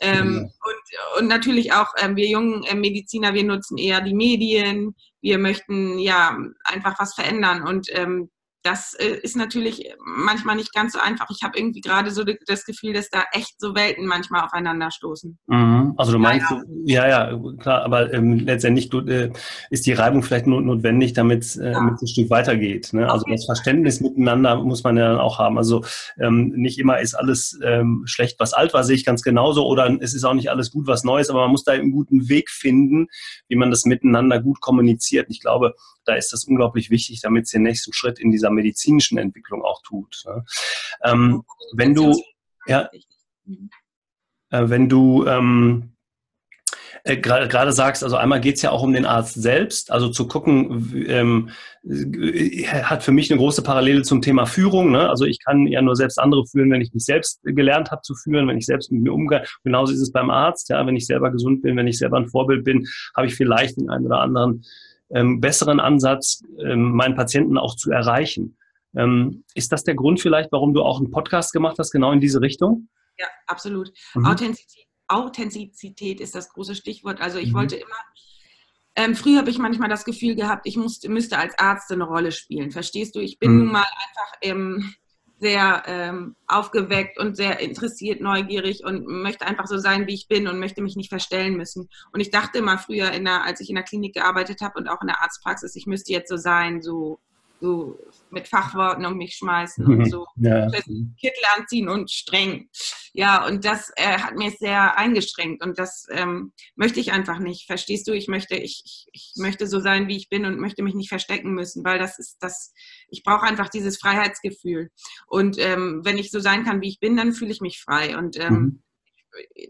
Ähm, 0.00 0.34
ja. 0.34 0.40
und, 0.40 1.20
und 1.20 1.28
natürlich 1.28 1.72
auch 1.72 1.92
ähm, 1.98 2.16
wir 2.16 2.26
jungen 2.26 2.64
äh, 2.64 2.74
Mediziner, 2.74 3.34
wir 3.34 3.44
nutzen 3.44 3.78
eher 3.78 4.00
die 4.00 4.14
Medien, 4.14 4.94
wir 5.20 5.38
möchten 5.38 5.98
ja 5.98 6.36
einfach 6.64 6.98
was 6.98 7.14
verändern 7.14 7.62
und 7.66 7.88
ähm, 7.92 8.30
das 8.62 8.94
äh, 8.94 9.18
ist 9.22 9.36
natürlich 9.36 9.90
manchmal 10.04 10.56
nicht 10.56 10.72
ganz 10.72 10.92
so 10.92 11.00
einfach. 11.00 11.26
Ich 11.30 11.42
habe 11.42 11.58
irgendwie 11.58 11.80
gerade 11.80 12.10
so 12.10 12.24
das 12.46 12.64
Gefühl, 12.64 12.92
dass 12.92 13.10
da 13.10 13.24
echt 13.32 13.60
so 13.60 13.74
Welten 13.74 14.06
manchmal 14.06 14.42
aufeinanderstoßen. 14.44 15.38
Mhm. 15.46 15.94
Also 15.96 16.12
du 16.12 16.18
meinst, 16.18 16.46
ja, 16.84 17.08
ja, 17.08 17.30
ja 17.30 17.38
klar, 17.58 17.82
aber 17.82 18.12
ähm, 18.12 18.38
letztendlich 18.38 18.88
du, 18.88 19.00
äh, 19.00 19.32
ist 19.70 19.86
die 19.86 19.92
Reibung 19.92 20.22
vielleicht 20.22 20.46
not 20.46 20.64
notwendig, 20.64 21.12
damit 21.12 21.56
äh, 21.56 21.72
ja. 21.72 21.90
es 21.94 22.02
ein 22.02 22.06
Stück 22.06 22.30
weitergeht. 22.30 22.92
Ne? 22.92 23.10
Also 23.10 23.22
okay. 23.22 23.32
das 23.32 23.46
Verständnis 23.46 24.00
miteinander 24.00 24.56
muss 24.56 24.84
man 24.84 24.96
ja 24.96 25.10
dann 25.10 25.20
auch 25.20 25.38
haben. 25.38 25.58
Also 25.58 25.84
ähm, 26.18 26.52
nicht 26.54 26.78
immer 26.78 27.00
ist 27.00 27.14
alles 27.14 27.58
ähm, 27.64 28.02
schlecht, 28.06 28.38
was 28.38 28.52
alt 28.52 28.74
war, 28.74 28.84
sehe 28.84 28.96
ich 28.96 29.04
ganz 29.04 29.22
genauso, 29.22 29.66
oder 29.66 29.96
es 30.00 30.14
ist 30.14 30.24
auch 30.24 30.34
nicht 30.34 30.50
alles 30.50 30.70
gut, 30.70 30.86
was 30.86 31.04
Neues, 31.04 31.30
aber 31.30 31.42
man 31.42 31.50
muss 31.50 31.64
da 31.64 31.72
einen 31.72 31.92
guten 31.92 32.28
Weg 32.28 32.50
finden, 32.50 33.08
wie 33.48 33.56
man 33.56 33.70
das 33.70 33.84
miteinander 33.84 34.40
gut 34.40 34.60
kommuniziert. 34.60 35.26
Ich 35.30 35.40
glaube, 35.40 35.74
da 36.04 36.14
ist 36.14 36.32
das 36.32 36.44
unglaublich 36.44 36.90
wichtig, 36.90 37.20
damit 37.20 37.44
es 37.44 37.50
den 37.50 37.62
nächsten 37.62 37.92
Schritt 37.92 38.18
in 38.18 38.30
dieser 38.30 38.50
medizinischen 38.50 39.18
Entwicklung 39.18 39.62
auch 39.62 39.82
tut. 39.82 40.22
Ne? 40.26 40.44
Ähm, 41.04 41.42
wenn 41.74 41.94
du, 41.94 42.20
ja, 42.66 42.88
äh, 44.50 44.68
wenn 44.68 44.88
du 44.88 45.26
ähm, 45.26 45.92
äh, 47.04 47.16
gerade 47.16 47.72
sagst, 47.72 48.04
also 48.04 48.16
einmal 48.16 48.40
geht 48.40 48.56
es 48.56 48.62
ja 48.62 48.70
auch 48.70 48.82
um 48.82 48.92
den 48.92 49.06
Arzt 49.06 49.34
selbst, 49.34 49.90
also 49.90 50.08
zu 50.08 50.28
gucken, 50.28 51.04
ähm, 51.08 51.50
äh, 51.84 52.64
hat 52.66 53.02
für 53.02 53.10
mich 53.10 53.30
eine 53.30 53.40
große 53.40 53.62
Parallele 53.62 54.02
zum 54.02 54.22
Thema 54.22 54.46
Führung. 54.46 54.92
Ne? 54.92 55.08
Also 55.08 55.24
ich 55.24 55.40
kann 55.44 55.66
ja 55.66 55.82
nur 55.82 55.96
selbst 55.96 56.20
andere 56.20 56.46
führen, 56.46 56.70
wenn 56.70 56.80
ich 56.80 56.94
mich 56.94 57.04
selbst 57.04 57.40
gelernt 57.42 57.90
habe 57.90 58.02
zu 58.02 58.14
führen, 58.14 58.46
wenn 58.46 58.58
ich 58.58 58.66
selbst 58.66 58.92
mit 58.92 59.02
mir 59.02 59.12
umgehe. 59.12 59.42
Genauso 59.64 59.92
ist 59.92 60.00
es 60.00 60.12
beim 60.12 60.30
Arzt, 60.30 60.68
ja, 60.68 60.86
wenn 60.86 60.94
ich 60.94 61.06
selber 61.06 61.32
gesund 61.32 61.62
bin, 61.62 61.76
wenn 61.76 61.88
ich 61.88 61.98
selber 61.98 62.18
ein 62.18 62.28
Vorbild 62.28 62.62
bin, 62.64 62.86
habe 63.16 63.26
ich 63.26 63.34
vielleicht 63.34 63.78
den 63.78 63.90
einen 63.90 64.06
oder 64.06 64.20
anderen 64.20 64.64
ähm, 65.14 65.40
besseren 65.40 65.80
Ansatz, 65.80 66.42
ähm, 66.58 66.92
meinen 66.92 67.14
Patienten 67.14 67.58
auch 67.58 67.76
zu 67.76 67.90
erreichen. 67.90 68.56
Ähm, 68.96 69.44
ist 69.54 69.72
das 69.72 69.84
der 69.84 69.94
Grund 69.94 70.20
vielleicht, 70.20 70.52
warum 70.52 70.74
du 70.74 70.82
auch 70.82 70.98
einen 70.98 71.10
Podcast 71.10 71.52
gemacht 71.52 71.76
hast, 71.78 71.92
genau 71.92 72.12
in 72.12 72.20
diese 72.20 72.40
Richtung? 72.40 72.88
Ja, 73.18 73.26
absolut. 73.46 73.90
Mhm. 74.14 74.26
Authentizität, 74.26 74.86
Authentizität 75.08 76.20
ist 76.20 76.34
das 76.34 76.50
große 76.50 76.74
Stichwort. 76.74 77.20
Also 77.20 77.38
ich 77.38 77.52
mhm. 77.52 77.56
wollte 77.56 77.76
immer, 77.76 77.96
ähm, 78.96 79.14
früher 79.14 79.38
habe 79.38 79.50
ich 79.50 79.58
manchmal 79.58 79.88
das 79.88 80.04
Gefühl 80.04 80.34
gehabt, 80.34 80.66
ich 80.66 80.76
musste, 80.76 81.08
müsste 81.08 81.38
als 81.38 81.58
Arzt 81.58 81.90
eine 81.90 82.04
Rolle 82.04 82.32
spielen. 82.32 82.70
Verstehst 82.70 83.14
du? 83.14 83.20
Ich 83.20 83.38
bin 83.38 83.52
mhm. 83.52 83.58
nun 83.58 83.72
mal 83.72 83.80
einfach 83.80 84.32
ähm, 84.42 84.94
sehr 85.42 85.82
ähm, 85.86 86.36
aufgeweckt 86.46 87.18
und 87.18 87.36
sehr 87.36 87.58
interessiert, 87.58 88.20
neugierig 88.20 88.84
und 88.84 89.08
möchte 89.08 89.44
einfach 89.44 89.66
so 89.66 89.76
sein, 89.76 90.06
wie 90.06 90.14
ich 90.14 90.28
bin 90.28 90.46
und 90.46 90.60
möchte 90.60 90.82
mich 90.82 90.94
nicht 90.94 91.08
verstellen 91.08 91.56
müssen. 91.56 91.88
Und 92.12 92.20
ich 92.20 92.30
dachte 92.30 92.58
immer 92.58 92.78
früher, 92.78 93.10
der, 93.10 93.44
als 93.44 93.60
ich 93.60 93.68
in 93.68 93.74
der 93.74 93.84
Klinik 93.84 94.14
gearbeitet 94.14 94.60
habe 94.60 94.78
und 94.78 94.88
auch 94.88 95.00
in 95.00 95.08
der 95.08 95.20
Arztpraxis, 95.20 95.74
ich 95.74 95.86
müsste 95.86 96.12
jetzt 96.12 96.28
so 96.28 96.36
sein, 96.36 96.80
so 96.80 97.18
so 97.62 97.98
mit 98.30 98.48
Fachworten 98.48 99.06
um 99.06 99.16
mich 99.16 99.36
schmeißen 99.36 99.86
und 99.86 99.98
mhm. 99.98 100.04
so 100.06 100.26
ja. 100.36 100.68
Kittel 100.68 101.42
anziehen 101.56 101.88
und 101.88 102.10
streng. 102.10 102.68
Ja, 103.14 103.46
und 103.46 103.64
das 103.64 103.92
äh, 103.96 104.18
hat 104.18 104.34
mir 104.34 104.50
sehr 104.50 104.98
eingeschränkt 104.98 105.64
und 105.64 105.78
das 105.78 106.06
ähm, 106.10 106.52
möchte 106.74 106.98
ich 106.98 107.12
einfach 107.12 107.38
nicht. 107.38 107.66
Verstehst 107.66 108.08
du? 108.08 108.12
Ich 108.12 108.26
möchte, 108.26 108.56
ich, 108.56 108.82
ich, 108.84 109.06
ich, 109.12 109.32
möchte 109.36 109.66
so 109.66 109.80
sein, 109.80 110.08
wie 110.08 110.16
ich 110.16 110.28
bin 110.28 110.44
und 110.44 110.58
möchte 110.58 110.82
mich 110.82 110.94
nicht 110.94 111.08
verstecken 111.08 111.52
müssen, 111.52 111.84
weil 111.84 111.98
das 111.98 112.18
ist 112.18 112.38
das, 112.40 112.72
ich 113.08 113.22
brauche 113.22 113.46
einfach 113.46 113.68
dieses 113.68 113.98
Freiheitsgefühl. 113.98 114.90
Und 115.26 115.56
ähm, 115.58 116.00
wenn 116.04 116.18
ich 116.18 116.30
so 116.30 116.40
sein 116.40 116.64
kann, 116.64 116.80
wie 116.80 116.88
ich 116.88 117.00
bin, 117.00 117.16
dann 117.16 117.32
fühle 117.32 117.52
ich 117.52 117.60
mich 117.60 117.80
frei. 117.80 118.16
Und 118.16 118.38
ähm, 118.38 118.54
mhm 118.54 118.82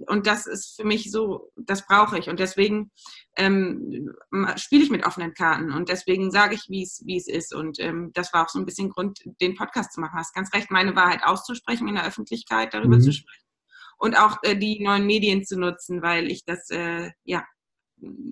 und 0.08 0.26
das 0.26 0.46
ist 0.46 0.76
für 0.76 0.84
mich 0.84 1.10
so, 1.10 1.52
das 1.56 1.86
brauche 1.86 2.18
ich. 2.18 2.28
Und 2.28 2.40
deswegen 2.40 2.90
ähm, 3.36 4.10
spiele 4.56 4.84
ich 4.84 4.90
mit 4.90 5.06
offenen 5.06 5.34
Karten 5.34 5.72
und 5.72 5.88
deswegen 5.88 6.30
sage 6.30 6.54
ich, 6.54 6.66
wie 6.68 6.82
es 6.82 7.02
wie 7.04 7.16
es 7.16 7.28
ist. 7.28 7.54
Und 7.54 7.78
ähm, 7.78 8.10
das 8.14 8.32
war 8.32 8.44
auch 8.44 8.48
so 8.48 8.58
ein 8.58 8.66
bisschen 8.66 8.90
Grund, 8.90 9.20
den 9.40 9.54
Podcast 9.54 9.92
zu 9.92 10.00
machen. 10.00 10.18
Hast 10.18 10.34
ganz 10.34 10.52
recht, 10.52 10.70
meine 10.70 10.96
Wahrheit 10.96 11.24
auszusprechen 11.24 11.88
in 11.88 11.94
der 11.94 12.06
Öffentlichkeit, 12.06 12.74
darüber 12.74 12.96
mhm. 12.96 13.02
zu 13.02 13.12
sprechen 13.12 13.42
und 14.02 14.18
auch 14.18 14.38
äh, 14.42 14.56
die 14.56 14.82
neuen 14.82 15.06
Medien 15.06 15.44
zu 15.44 15.56
nutzen, 15.56 16.02
weil 16.02 16.28
ich 16.28 16.44
das 16.44 16.70
äh, 16.70 17.12
ja 17.22 17.46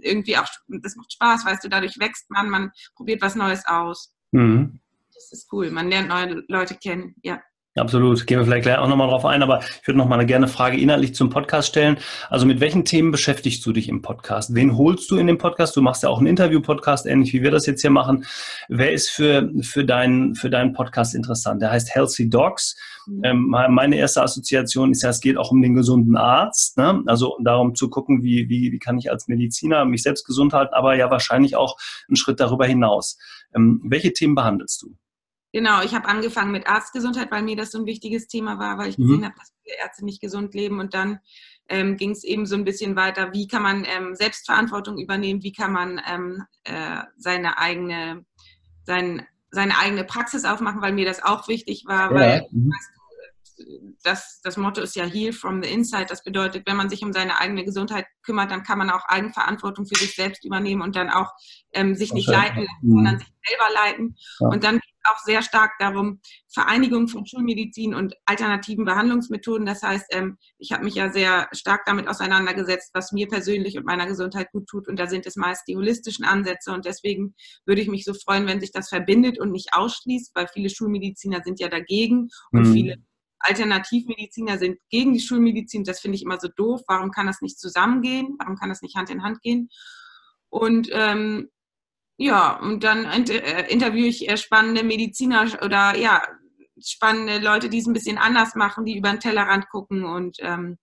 irgendwie 0.01 0.37
auch 0.37 0.49
das 0.67 0.97
macht 0.97 1.13
Spaß, 1.13 1.47
weißt 1.47 1.63
du, 1.63 1.69
dadurch 1.69 2.01
wächst 2.01 2.29
man, 2.29 2.51
man 2.51 2.73
probiert 2.97 3.23
was 3.23 3.37
Neues 3.37 3.65
aus. 3.67 4.13
Mhm. 4.33 4.81
Das 5.15 5.31
ist 5.31 5.53
cool, 5.53 5.71
man 5.71 5.89
lernt 5.89 6.09
neue 6.09 6.45
Leute 6.49 6.75
kennen, 6.75 7.15
ja. 7.23 7.41
Absolut. 7.77 8.27
Gehen 8.27 8.39
wir 8.41 8.45
vielleicht 8.45 8.65
gleich 8.65 8.79
auch 8.79 8.89
nochmal 8.89 9.07
drauf 9.07 9.25
ein, 9.25 9.45
aber 9.45 9.61
ich 9.61 9.87
würde 9.87 9.99
noch 9.99 10.09
mal 10.09 10.17
eine 10.17 10.27
gerne 10.27 10.49
Frage 10.49 10.77
inhaltlich 10.77 11.15
zum 11.15 11.31
Podcast 11.31 11.69
stellen. 11.69 11.99
Also 12.29 12.45
mit 12.45 12.59
welchen 12.59 12.85
Themen 12.85 13.13
beschäftigst 13.13 13.65
du 13.65 13.73
dich 13.73 13.89
im 13.89 14.03
Podcast? 14.03 14.57
Wen 14.57 14.77
holst 14.77 15.09
du 15.09 15.19
in 15.19 15.29
den 15.29 15.39
Podcast? 15.39 15.77
Du 15.77 15.81
machst 15.81 16.03
ja 16.03 16.09
auch 16.09 16.19
einen 16.19 16.27
Interview-Podcast, 16.27 17.07
ähnlich 17.07 17.33
wie 17.33 17.43
wir 17.43 17.53
das 17.53 17.67
jetzt 17.67 17.83
hier 17.83 17.91
machen. 17.91 18.25
Wer 18.69 18.91
ist 18.93 19.11
für, 19.11 19.49
für, 19.63 19.85
deinen, 19.85 20.35
für 20.35 20.51
deinen 20.51 20.73
Podcast 20.73 21.15
interessant? 21.15 21.63
Der 21.63 21.71
heißt 21.71 21.95
Healthy 21.95 22.29
Dogs. 22.29 22.75
Mhm. 23.07 23.21
Ähm, 23.23 23.47
meine 23.49 23.97
erste 23.97 24.21
Assoziation 24.21 24.91
ist 24.91 25.05
ja, 25.05 25.11
es 25.11 25.21
geht 25.21 25.37
auch 25.37 25.53
um 25.53 25.63
den 25.63 25.75
gesunden 25.77 26.17
Arzt. 26.17 26.77
Ne? 26.77 27.05
Also 27.07 27.39
darum 27.41 27.77
zu 27.77 27.89
gucken, 27.89 28.25
wie, 28.25 28.49
wie, 28.49 28.73
wie 28.73 28.79
kann 28.81 28.99
ich 28.99 29.13
als 29.13 29.29
Mediziner 29.29 29.85
mich 29.85 30.03
selbst 30.03 30.27
gesund 30.27 30.55
halten, 30.55 30.75
aber 30.75 30.97
ja 30.97 31.09
wahrscheinlich 31.09 31.55
auch 31.55 31.77
einen 32.09 32.17
Schritt 32.17 32.41
darüber 32.41 32.67
hinaus. 32.67 33.17
Ähm, 33.55 33.81
welche 33.85 34.13
Themen 34.13 34.35
behandelst 34.35 34.83
du? 34.83 34.97
Genau, 35.53 35.83
ich 35.83 35.95
habe 35.95 36.07
angefangen 36.07 36.53
mit 36.53 36.69
Arztgesundheit, 36.69 37.31
weil 37.31 37.43
mir 37.43 37.57
das 37.57 37.73
so 37.73 37.79
ein 37.79 37.87
wichtiges 37.87 38.29
Thema 38.29 38.59
war, 38.59 38.79
weil 38.79 38.89
ich 38.89 38.99
mhm. 38.99 39.07
gesehen 39.07 39.25
habe, 39.25 39.35
dass 39.37 39.53
viele 39.63 39.77
Ärzte 39.79 40.05
nicht 40.05 40.21
gesund 40.21 40.55
leben. 40.55 40.79
Und 40.79 40.95
dann 40.95 41.19
ähm, 41.69 41.97
ging 41.97 42.11
es 42.13 42.23
eben 42.23 42.47
so 42.47 42.55
ein 42.55 42.65
bisschen 42.65 42.95
weiter, 42.95 43.33
wie 43.33 43.49
kann 43.49 43.63
man 43.63 43.85
ähm, 43.85 44.15
Selbstverantwortung 44.15 44.99
übernehmen, 44.99 45.43
wie 45.43 45.53
kann 45.53 45.73
man 45.73 46.01
ähm, 46.09 46.45
äh, 46.65 47.03
seine 47.17 47.59
eigene, 47.59 48.25
sein, 48.85 49.27
seine 49.51 49.77
eigene 49.79 50.05
Praxis 50.05 50.45
aufmachen, 50.45 50.83
weil 50.83 50.93
mir 50.93 51.07
das 51.07 51.23
auch 51.23 51.49
wichtig 51.49 51.85
war, 51.87 52.13
ja. 52.13 52.21
weil 52.21 52.47
mhm. 52.53 52.71
weißt 52.71 53.00
das, 54.03 54.41
das 54.43 54.57
Motto 54.57 54.81
ist 54.81 54.97
ja 54.97 55.05
Heal 55.05 55.33
from 55.33 55.63
the 55.63 55.71
Inside. 55.71 56.07
Das 56.07 56.23
bedeutet, 56.23 56.67
wenn 56.67 56.77
man 56.77 56.89
sich 56.89 57.03
um 57.03 57.13
seine 57.13 57.41
eigene 57.41 57.65
Gesundheit 57.65 58.07
kümmert, 58.23 58.51
dann 58.51 58.63
kann 58.63 58.79
man 58.79 58.91
auch 58.91 59.05
Eigenverantwortung 59.07 59.87
für 59.87 59.99
sich 59.99 60.15
selbst 60.15 60.45
übernehmen 60.45 60.83
und 60.83 60.97
dann 60.97 61.11
auch 61.11 61.31
ähm, 61.73 61.95
sich 61.95 62.13
nicht 62.13 62.29
leiten 62.29 62.61
lassen, 62.61 62.95
sondern 62.95 63.19
sich 63.19 63.29
selber 63.47 63.73
leiten. 63.73 64.17
Ja. 64.41 64.49
Und 64.49 64.65
dann 64.65 64.75
geht 64.75 64.95
es 65.03 65.11
auch 65.11 65.19
sehr 65.25 65.43
stark 65.43 65.73
darum, 65.79 66.21
Vereinigung 66.53 67.09
von 67.09 67.27
Schulmedizin 67.27 67.95
und 67.95 68.15
alternativen 68.27 68.85
Behandlungsmethoden. 68.85 69.67
Das 69.67 69.83
heißt, 69.83 70.07
ähm, 70.11 70.39
ich 70.59 70.73
habe 70.73 70.85
mich 70.85 70.95
ja 70.95 71.11
sehr 71.11 71.49
stark 71.53 71.85
damit 71.87 72.09
auseinandergesetzt, 72.09 72.91
was 72.95 73.13
mir 73.13 73.29
persönlich 73.29 73.77
und 73.77 73.87
meiner 73.87 74.07
Gesundheit 74.07 74.51
gut 74.53 74.67
tut. 74.67 74.89
Und 74.89 74.99
da 74.99 75.07
sind 75.07 75.27
es 75.27 75.37
meist 75.37 75.69
die 75.69 75.77
holistischen 75.77 76.25
Ansätze. 76.25 76.73
Und 76.73 76.85
deswegen 76.87 77.35
würde 77.67 77.83
ich 77.83 77.89
mich 77.89 78.05
so 78.05 78.15
freuen, 78.15 78.47
wenn 78.47 78.61
sich 78.61 78.73
das 78.73 78.89
verbindet 78.89 79.39
und 79.39 79.53
nicht 79.53 79.71
ausschließt, 79.73 80.33
weil 80.35 80.49
viele 80.49 80.71
Schulmediziner 80.71 81.41
sind 81.45 81.61
ja 81.61 81.69
dagegen 81.69 82.29
und 82.53 82.69
mhm. 82.69 82.73
viele 82.73 82.97
Alternativmediziner 83.41 84.59
sind 84.59 84.79
gegen 84.91 85.13
die 85.13 85.21
Schulmedizin. 85.21 85.85
Das 85.85 86.01
finde 86.01 86.17
ich 86.17 86.23
immer 86.23 86.39
so 86.39 86.49
doof. 86.49 86.83
Warum 86.87 87.11
kann 87.11 87.27
das 87.27 87.41
nicht 87.41 87.59
zusammengehen? 87.59 88.37
Warum 88.39 88.57
kann 88.57 88.69
das 88.69 88.83
nicht 88.83 88.97
Hand 88.97 89.11
in 89.11 89.23
Hand 89.23 89.43
gehen? 89.43 89.71
Und 90.49 90.89
ähm, 90.93 91.51
ja, 92.17 92.59
und 92.61 92.85
dann 92.85 93.07
äh, 93.07 93.67
interviewe 93.71 94.09
ich 94.09 94.41
spannende 94.41 94.85
Mediziner 94.85 95.47
oder 95.65 95.97
ja, 95.97 96.23
spannende 96.79 97.39
Leute, 97.39 97.71
die 97.71 97.79
es 97.79 97.87
ein 97.87 97.95
bisschen 97.95 98.19
anders 98.19 98.55
machen, 98.55 98.85
die 98.85 98.99
über 98.99 99.11
den 99.11 99.21
Tellerrand 99.21 99.69
gucken 99.71 100.05
und 100.05 100.37
ähm, 100.41 100.77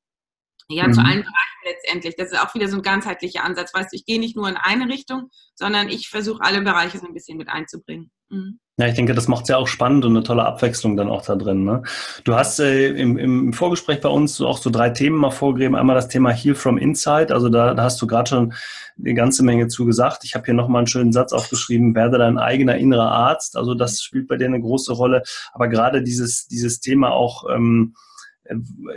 ja, 0.69 0.87
mhm. 0.87 0.93
zu 0.93 1.01
allen 1.01 1.21
Bereichen 1.21 1.63
letztendlich. 1.63 2.15
Das 2.15 2.31
ist 2.31 2.39
auch 2.39 2.53
wieder 2.55 2.67
so 2.67 2.77
ein 2.77 2.81
ganzheitlicher 2.81 3.43
Ansatz. 3.43 3.73
Weißt 3.73 3.91
du, 3.91 3.95
ich 3.95 4.05
gehe 4.05 4.19
nicht 4.19 4.35
nur 4.35 4.49
in 4.49 4.57
eine 4.57 4.89
Richtung, 4.89 5.29
sondern 5.55 5.89
ich 5.89 6.09
versuche 6.09 6.41
alle 6.41 6.61
Bereiche 6.61 6.97
so 6.97 7.05
ein 7.05 7.13
bisschen 7.13 7.37
mit 7.37 7.49
einzubringen. 7.49 8.11
Mhm. 8.29 8.59
Ja, 8.79 8.85
ich 8.85 8.93
denke, 8.93 9.15
das 9.15 9.27
macht 9.27 9.43
es 9.43 9.49
ja 9.49 9.57
auch 9.57 9.67
spannend 9.67 10.05
und 10.05 10.15
eine 10.15 10.23
tolle 10.23 10.45
Abwechslung 10.45 10.95
dann 10.95 11.09
auch 11.09 11.23
da 11.25 11.35
drin. 11.35 11.63
Ne? 11.63 11.81
Du 12.23 12.35
hast 12.35 12.59
äh, 12.59 12.89
im, 12.89 13.17
im 13.17 13.51
Vorgespräch 13.51 14.01
bei 14.01 14.09
uns 14.09 14.39
auch 14.39 14.59
so 14.59 14.69
drei 14.69 14.91
Themen 14.91 15.17
mal 15.17 15.31
vorgegeben. 15.31 15.75
Einmal 15.75 15.95
das 15.95 16.09
Thema 16.09 16.29
Heal 16.29 16.53
from 16.53 16.77
Inside. 16.77 17.33
Also 17.33 17.49
da, 17.49 17.73
da 17.73 17.83
hast 17.83 17.99
du 17.99 18.05
gerade 18.05 18.29
schon 18.29 18.53
eine 18.99 19.15
ganze 19.15 19.43
Menge 19.43 19.67
zu 19.67 19.85
gesagt. 19.85 20.23
Ich 20.25 20.35
habe 20.35 20.45
hier 20.45 20.53
nochmal 20.53 20.81
einen 20.81 20.87
schönen 20.87 21.11
Satz 21.11 21.33
aufgeschrieben, 21.33 21.95
werde 21.95 22.19
dein 22.19 22.37
eigener 22.37 22.77
innerer 22.77 23.11
Arzt. 23.11 23.57
Also 23.57 23.73
das 23.73 24.03
spielt 24.03 24.27
bei 24.27 24.37
dir 24.37 24.45
eine 24.45 24.61
große 24.61 24.93
Rolle. 24.93 25.23
Aber 25.53 25.69
gerade 25.69 26.03
dieses, 26.03 26.47
dieses 26.47 26.79
Thema 26.79 27.11
auch... 27.11 27.45
Ähm, 27.49 27.95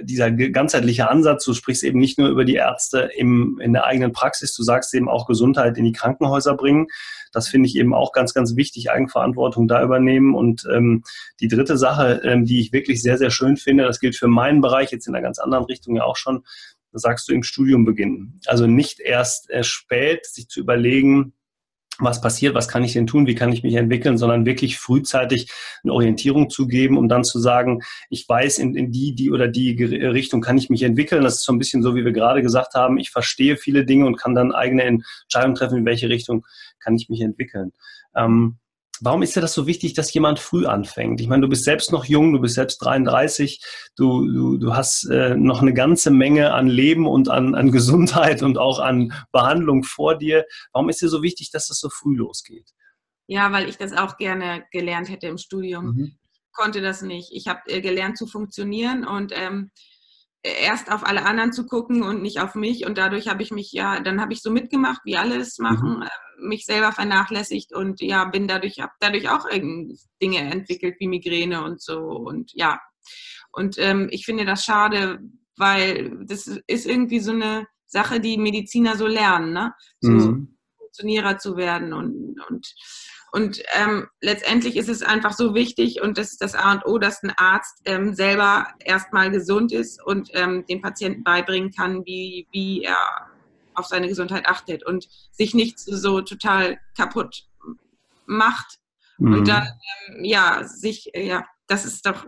dieser 0.03 0.31
ganzheitliche 0.31 1.09
Ansatz, 1.09 1.45
du 1.45 1.55
sprichst 1.55 1.83
eben 1.83 1.99
nicht 1.99 2.19
nur 2.19 2.29
über 2.29 2.45
die 2.45 2.55
Ärzte 2.55 3.11
im, 3.17 3.59
in 3.63 3.73
der 3.73 3.85
eigenen 3.85 4.13
Praxis, 4.13 4.55
du 4.55 4.63
sagst 4.63 4.95
eben 4.95 5.09
auch 5.09 5.27
Gesundheit 5.27 5.77
in 5.79 5.85
die 5.85 5.93
Krankenhäuser 5.93 6.57
bringen. 6.57 6.87
Das 7.33 7.49
finde 7.49 7.69
ich 7.69 7.77
eben 7.77 7.95
auch 7.95 8.13
ganz, 8.13 8.35
ganz 8.35 8.57
wichtig, 8.57 8.91
Eigenverantwortung 8.91 9.69
da 9.69 9.83
übernehmen. 9.83 10.35
Und 10.35 10.67
ähm, 10.73 11.05
die 11.41 11.49
dritte 11.49 11.77
Sache, 11.77 12.21
ähm, 12.25 12.45
die 12.45 12.61
ich 12.61 12.73
wirklich 12.73 13.03
sehr, 13.03 13.19
sehr 13.19 13.31
schön 13.31 13.57
finde, 13.57 13.85
das 13.85 14.01
gilt 14.01 14.17
für 14.17 14.29
meinen 14.29 14.61
Bereich, 14.61 14.91
jetzt 14.91 15.07
in 15.07 15.15
einer 15.15 15.23
ganz 15.23 15.39
anderen 15.39 15.65
Richtung 15.65 15.97
ja 15.97 16.05
auch 16.05 16.17
schon, 16.17 16.45
sagst 16.93 17.29
du 17.29 17.33
im 17.33 17.43
Studium 17.43 17.85
beginnen. 17.85 18.41
Also 18.47 18.67
nicht 18.67 19.01
erst 19.01 19.49
äh, 19.51 19.63
spät 19.63 20.27
sich 20.27 20.49
zu 20.49 20.61
überlegen, 20.61 21.35
was 22.01 22.21
passiert, 22.21 22.55
was 22.55 22.69
kann 22.69 22.85
ich 22.85 22.93
denn 22.93 23.07
tun, 23.07 23.27
wie 23.27 23.35
kann 23.35 23.53
ich 23.53 23.63
mich 23.63 23.75
entwickeln, 23.75 24.19
sondern 24.19 24.47
wirklich 24.47 24.79
frühzeitig 24.79 25.51
eine 25.83 25.93
Orientierung 25.93 26.51
zu 26.51 26.67
geben, 26.67 26.97
um 26.97 27.09
dann 27.09 27.25
zu 27.25 27.39
sagen, 27.39 27.83
ich 28.09 28.29
weiß, 28.29 28.59
in, 28.59 28.75
in 28.75 28.93
die, 28.93 29.15
die 29.15 29.31
oder 29.31 29.49
die 29.49 29.83
Richtung 29.83 30.41
kann 30.41 30.59
ich 30.59 30.71
mich 30.71 30.83
entwickeln. 30.83 31.23
Das 31.23 31.37
ist 31.37 31.45
so 31.45 31.53
ein 31.53 31.59
bisschen 31.59 31.83
so, 31.83 31.95
wie 31.95 32.05
wir 32.05 32.13
gerade 32.13 32.43
gesagt 32.43 32.75
haben, 32.75 32.99
ich 32.99 33.11
verstehe 33.11 33.57
viele 33.57 33.85
Dinge 33.85 34.07
und 34.07 34.17
kann 34.17 34.35
dann 34.35 34.53
eigene 34.53 34.85
Entscheidungen 34.85 35.55
treffen, 35.55 35.79
in 35.79 35.87
welche 35.87 36.09
Richtung 36.09 36.47
kann 36.79 36.95
ich 36.97 37.09
mich 37.09 37.21
entwickeln. 37.21 37.73
Ähm, 38.15 38.60
Warum 39.03 39.23
ist 39.23 39.35
dir 39.35 39.41
das 39.41 39.55
so 39.55 39.67
wichtig, 39.67 39.95
dass 39.95 40.13
jemand 40.13 40.39
früh 40.39 40.67
anfängt? 40.67 41.21
Ich 41.21 41.29
meine, 41.29 41.43
du 41.43 41.49
bist 41.49 41.65
selbst 41.65 41.91
noch 41.91 42.05
jung, 42.05 42.33
du 42.33 42.41
bist 42.41 42.55
selbst 42.55 42.79
33, 42.79 43.63
du, 43.97 44.27
du, 44.27 44.57
du 44.59 44.75
hast 44.75 45.05
äh, 45.05 45.35
noch 45.37 45.63
eine 45.63 45.73
ganze 45.73 46.11
Menge 46.11 46.53
an 46.53 46.69
Leben 46.69 47.07
und 47.07 47.29
an, 47.29 47.55
an 47.55 47.71
Gesundheit 47.73 48.43
und 48.43 48.59
auch 48.59 48.79
an 48.79 49.13
Behandlung 49.33 49.85
vor 49.85 50.17
dir. 50.17 50.45
Warum 50.73 50.89
ist 50.89 51.01
dir 51.01 51.09
so 51.09 51.23
wichtig, 51.23 51.51
dass 51.51 51.69
das 51.69 51.79
so 51.79 51.89
früh 51.89 52.17
losgeht? 52.17 52.71
Ja, 53.27 53.53
weil 53.53 53.69
ich 53.69 53.79
das 53.79 53.93
auch 53.93 54.17
gerne 54.17 54.65
gelernt 54.73 55.09
hätte 55.09 55.29
im 55.29 55.39
Studium. 55.39 55.95
Mhm. 55.95 56.19
Ich 56.33 56.53
konnte 56.53 56.81
das 56.81 57.01
nicht. 57.01 57.31
Ich 57.33 57.47
habe 57.47 57.61
äh, 57.67 57.81
gelernt 57.81 58.19
zu 58.19 58.27
funktionieren 58.27 59.07
und 59.07 59.33
ähm, 59.35 59.71
erst 60.43 60.91
auf 60.91 61.07
alle 61.07 61.25
anderen 61.25 61.53
zu 61.53 61.67
gucken 61.67 62.03
und 62.03 62.23
nicht 62.23 62.41
auf 62.41 62.55
mich. 62.55 62.87
Und 62.87 62.99
dadurch 62.99 63.29
habe 63.29 63.43
ich 63.43 63.51
mich 63.51 63.73
ja, 63.73 64.01
dann 64.01 64.21
habe 64.21 64.33
ich 64.33 64.43
so 64.43 64.51
mitgemacht, 64.51 65.01
wie 65.05 65.17
alle 65.17 65.37
es 65.37 65.59
machen, 65.59 66.01
mhm. 66.01 66.09
Mich 66.43 66.65
selber 66.65 66.93
vernachlässigt 66.93 67.75
und 67.75 68.01
ja, 68.01 68.25
bin 68.25 68.49
dadurch, 68.49 68.81
habe 68.81 68.93
dadurch 68.99 69.29
auch 69.29 69.47
Dinge 69.51 70.39
entwickelt 70.39 70.97
wie 70.99 71.09
Migräne 71.09 71.63
und 71.63 71.83
so. 71.83 71.99
Und 71.99 72.53
ja. 72.55 72.81
Und 73.53 73.77
ähm, 73.79 74.09
ich 74.11 74.25
finde 74.25 74.47
das 74.47 74.65
schade, 74.65 75.21
weil 75.59 76.25
das 76.25 76.47
ist 76.47 76.87
irgendwie 76.87 77.21
so 77.21 77.33
eine 77.33 77.67
Sache, 77.87 78.21
die 78.21 78.39
Mediziner 78.39 78.97
so 78.97 79.07
lernen, 79.07 79.53
ne? 79.53 79.75
So 80.01 80.11
mhm. 80.11 80.57
Funktionierer 80.79 81.39
zu 81.39 81.57
werden 81.57 81.93
und, 81.93 82.41
und 82.49 82.75
und 83.33 83.63
ähm, 83.75 84.09
letztendlich 84.21 84.77
ist 84.77 84.89
es 84.89 85.03
einfach 85.03 85.33
so 85.33 85.55
wichtig 85.55 86.01
und 86.03 86.19
das 86.19 86.33
ist 86.33 86.43
das 86.43 86.55
A 86.55 86.73
und 86.73 86.87
O, 86.87 86.99
dass 86.99 87.23
ein 87.23 87.33
Arzt 87.37 87.81
ähm, 87.85 88.15
selber 88.15 88.67
erstmal 88.81 89.31
gesund 89.31 89.73
ist 89.73 90.05
und 90.05 90.31
ähm, 90.35 90.65
den 90.67 90.81
Patienten 90.81 91.23
beibringen 91.23 91.71
kann, 91.71 92.05
wie, 92.05 92.49
wie 92.51 92.83
er 92.83 92.97
auf 93.75 93.87
seine 93.87 94.09
Gesundheit 94.09 94.47
achtet 94.47 94.85
und 94.85 95.09
sich 95.31 95.55
nicht 95.55 95.79
so 95.79 96.21
total 96.21 96.79
kaputt 96.97 97.45
macht. 98.27 98.79
Mhm. 99.19 99.35
Und 99.35 99.49
dann, 99.49 99.69
ähm, 100.09 100.25
ja, 100.25 100.65
sich, 100.65 101.11
ja, 101.15 101.45
das 101.67 101.85
ist 101.85 102.07
doch 102.07 102.27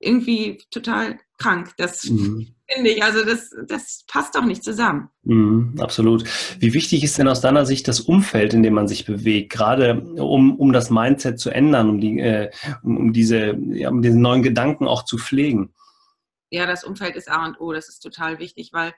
irgendwie 0.00 0.58
total 0.70 1.18
krank. 1.38 1.72
Das 1.76 2.04
mhm. 2.04 2.54
finde 2.66 2.90
ich. 2.90 3.02
Also 3.02 3.24
das, 3.24 3.50
das 3.66 4.04
passt 4.08 4.34
doch 4.34 4.44
nicht 4.44 4.64
zusammen. 4.64 5.08
Mhm, 5.22 5.76
absolut. 5.78 6.24
Wie 6.58 6.72
wichtig 6.72 7.04
ist 7.04 7.18
denn 7.18 7.28
aus 7.28 7.40
deiner 7.40 7.66
Sicht 7.66 7.86
das 7.86 8.00
Umfeld, 8.00 8.54
in 8.54 8.62
dem 8.62 8.74
man 8.74 8.88
sich 8.88 9.04
bewegt, 9.04 9.52
gerade 9.52 10.00
um, 10.00 10.58
um 10.58 10.72
das 10.72 10.90
Mindset 10.90 11.38
zu 11.38 11.50
ändern, 11.50 11.90
um, 11.90 12.00
die, 12.00 12.18
äh, 12.18 12.50
um, 12.82 12.96
um, 12.96 13.12
diese, 13.12 13.56
ja, 13.72 13.90
um 13.90 14.02
diesen 14.02 14.22
neuen 14.22 14.42
Gedanken 14.42 14.88
auch 14.88 15.04
zu 15.04 15.18
pflegen? 15.18 15.72
Ja, 16.50 16.66
das 16.66 16.82
Umfeld 16.82 17.14
ist 17.14 17.30
A 17.30 17.46
und 17.46 17.60
O, 17.60 17.72
das 17.72 17.88
ist 17.88 18.00
total 18.00 18.40
wichtig, 18.40 18.70
weil 18.72 18.92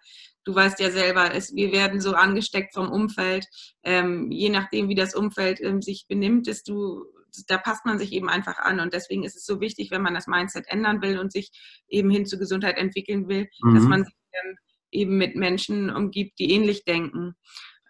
du 0.45 0.55
weißt 0.55 0.81
ja 0.81 0.91
selber, 0.91 1.35
es, 1.35 1.55
wir 1.55 1.71
werden 1.71 2.01
so 2.01 2.15
angesteckt 2.15 2.73
vom 2.73 2.91
Umfeld. 2.91 3.47
Ähm, 3.83 4.31
je 4.31 4.49
nachdem, 4.49 4.89
wie 4.89 4.95
das 4.95 5.15
Umfeld 5.15 5.61
ähm, 5.61 5.83
sich 5.83 6.07
benimmt, 6.09 6.49
ist 6.49 6.69
du 6.69 7.05
da 7.49 7.59
passt 7.59 7.85
man 7.87 7.99
sich 7.99 8.13
eben 8.13 8.29
einfach 8.29 8.59
an. 8.59 8.81
Und 8.81 8.93
deswegen 8.93 9.25
ist 9.25 9.37
es 9.37 9.45
so 9.45 9.61
wichtig, 9.61 9.91
wenn 9.91 10.03
man 10.03 10.15
das 10.15 10.27
Mindset 10.27 10.67
ändern 10.69 11.03
will 11.03 11.19
und 11.19 11.33
sich 11.33 11.51
eben 11.89 12.11
hin 12.11 12.27
zur 12.27 12.39
Gesundheit 12.39 12.79
entwickeln 12.79 13.29
will, 13.29 13.49
mhm. 13.63 13.75
dass 13.75 13.85
man 13.85 14.05
sich 14.05 14.15
dann 14.33 14.57
eben 14.91 15.17
mit 15.17 15.37
Menschen 15.37 15.91
umgibt, 15.91 16.39
die 16.39 16.53
ähnlich 16.53 16.85
denken. 16.85 17.35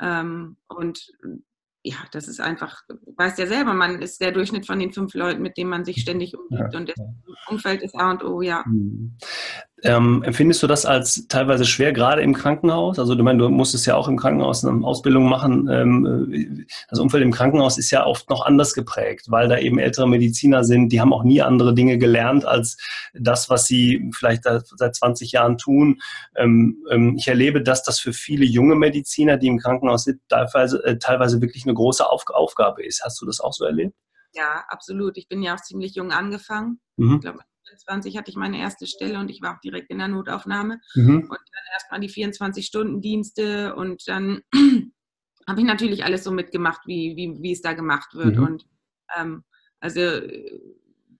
Ähm, 0.00 0.57
und 0.68 1.07
ja, 1.85 1.96
das 2.12 2.28
ist 2.28 2.40
einfach, 2.40 2.83
weißt 3.16 3.38
ja 3.38 3.46
selber, 3.46 3.74
man 3.74 4.00
ist 4.00 4.20
der 4.20 4.31
Durchschnitt 4.31 4.66
von 4.66 4.78
den 4.78 4.92
fünf 4.92 5.14
Leuten, 5.14 5.42
mit 5.42 5.57
denen 5.57 5.70
man 5.70 5.85
sich 5.85 6.00
ständig 6.00 6.37
umgibt. 6.37 6.72
Ja. 6.72 6.78
Und 6.78 6.88
das 6.88 6.96
Umfeld 7.48 7.83
ist 7.83 7.96
A 7.96 8.12
und 8.12 8.24
O, 8.24 8.40
ja. 8.40 8.64
Ähm, 9.85 10.23
empfindest 10.23 10.62
du 10.62 10.68
das 10.68 10.87
als 10.87 11.27
teilweise 11.27 11.64
schwer, 11.64 11.92
gerade 11.92 12.23
im 12.23 12.35
Krankenhaus? 12.35 12.99
Also 12.99 13.14
du 13.14 13.23
meinst, 13.25 13.40
du 13.40 13.49
musstest 13.49 13.87
ja 13.87 13.97
auch 13.97 14.07
im 14.07 14.16
Krankenhaus 14.16 14.64
eine 14.64 14.87
Ausbildung 14.87 15.29
machen. 15.29 15.68
Ähm, 15.68 16.66
das 16.88 17.01
Umfeld 17.01 17.23
im 17.23 17.33
Krankenhaus 17.33 17.79
ist 17.79 17.90
ja 17.90 18.07
oft 18.07 18.31
noch 18.31 18.47
anders 18.47 18.75
geprägt, 18.75 19.27
weil 19.29 19.49
da 19.49 19.59
eben 19.59 19.79
ältere 19.79 20.09
Mediziner 20.09 20.62
sind, 20.62 20.90
die 20.90 21.01
haben 21.01 21.12
auch 21.12 21.25
nie 21.25 21.42
andere 21.42 21.75
Dinge 21.75 21.99
gelernt 21.99 22.45
als 22.45 22.77
das, 23.12 23.51
was 23.51 23.66
sie 23.66 24.11
vielleicht 24.14 24.45
seit 24.45 24.95
20 24.95 25.33
Jahren 25.33 25.59
tun. 25.59 26.01
Ähm, 26.37 26.85
ähm, 26.90 27.16
ich 27.18 27.27
erlebe, 27.27 27.61
dass 27.61 27.83
das 27.83 27.99
für 27.99 28.12
viele 28.12 28.45
junge 28.45 28.77
Mediziner, 28.77 29.37
die 29.37 29.49
im 29.49 29.59
Krankenhaus 29.59 30.05
sind, 30.05 30.21
teilweise, 30.29 30.85
äh, 30.85 30.99
teilweise 30.99 31.40
wirklich 31.40 31.64
eine 31.64 31.75
große 31.75 32.09
Auf 32.09 32.23
Aufgabe 32.29 32.85
ist. 32.85 33.03
Hast 33.05 33.21
du 33.21 33.27
das 33.27 33.40
auch 33.40 33.53
so 33.53 33.64
erlebt? 33.64 33.95
Ja, 34.33 34.64
absolut. 34.68 35.16
Ich 35.18 35.29
bin 35.29 35.42
ja 35.42 35.55
auch 35.55 35.61
ziemlich 35.61 35.95
jung 35.95 36.12
angefangen. 36.12 36.81
Mhm. 36.97 37.16
Ich 37.16 37.21
glaube, 37.21 37.40
20 37.77 38.17
hatte 38.17 38.31
ich 38.31 38.37
meine 38.37 38.59
erste 38.59 38.87
Stelle 38.87 39.19
und 39.19 39.31
ich 39.31 39.43
war 39.43 39.57
auch 39.57 39.61
direkt 39.61 39.91
in 39.91 39.99
der 39.99 40.09
Notaufnahme. 40.09 40.81
Mhm. 40.95 41.17
Und 41.17 41.31
dann 41.31 41.73
erstmal 41.73 42.01
die 42.01 42.11
24-Stunden-Dienste 42.11 43.75
und 43.75 44.03
dann 44.07 44.43
habe 45.49 45.61
ich 45.61 45.67
natürlich 45.67 46.05
alles 46.05 46.25
so 46.25 46.31
mitgemacht, 46.31 46.83
wie, 46.87 47.17
wie, 47.17 47.43
wie 47.43 47.53
es 47.53 47.63
da 47.63 47.73
gemacht 47.73 48.15
wird. 48.15 48.37
Mhm. 48.37 48.45
Und 48.45 48.67
ähm, 49.17 49.45
also 49.81 50.21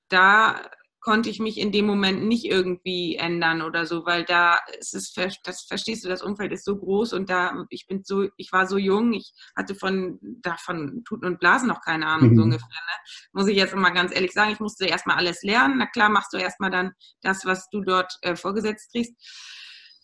da 0.09 0.71
konnte 1.03 1.29
ich 1.29 1.41
mich 1.41 1.59
in 1.59 1.73
dem 1.73 1.85
Moment 1.85 2.25
nicht 2.25 2.45
irgendwie 2.45 3.17
ändern 3.17 3.61
oder 3.61 3.87
so, 3.87 4.07
weil 4.07 4.25
da 4.25 4.59
ist 4.79 4.95
es, 4.95 5.13
das 5.43 5.63
verstehst 5.63 6.05
du, 6.05 6.09
das 6.09 6.23
Umfeld 6.23 6.53
ist 6.53 6.65
so 6.65 6.77
groß 6.77 7.13
und 7.13 7.29
da, 7.29 7.67
ich 7.71 7.87
bin 7.89 8.03
so, 8.05 8.29
ich 8.37 8.53
war 8.53 8.69
so 8.69 8.79
jung, 8.79 9.13
ich 9.13 9.33
hatte 9.57 9.75
von, 9.75 10.19
davon 10.21 11.03
Tuten 11.05 11.27
und 11.27 11.41
Blasen 11.41 11.69
noch 11.69 11.81
keine 11.81 12.07
Ahnung, 12.07 12.31
mhm. 12.31 12.37
so 12.37 12.43
ungefähr, 12.43 12.69
ne? 12.69 13.29
Muss 13.33 13.49
ich 13.49 13.57
jetzt 13.57 13.75
mal 13.75 13.91
ganz 13.91 14.15
ehrlich 14.15 14.33
sagen, 14.33 14.53
ich 14.53 14.61
musste 14.61 14.87
erstmal 14.87 15.17
alles 15.17 15.43
lernen. 15.43 15.75
Na 15.79 15.87
klar, 15.87 16.09
machst 16.09 16.33
du 16.33 16.37
erstmal 16.37 16.71
dann 16.71 16.93
das, 17.21 17.45
was 17.45 17.69
du 17.71 17.81
dort 17.81 18.17
äh, 18.23 18.37
vorgesetzt 18.37 18.93
kriegst. 18.93 19.13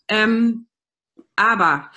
Ähm, 0.09 0.67
aber 1.37 1.89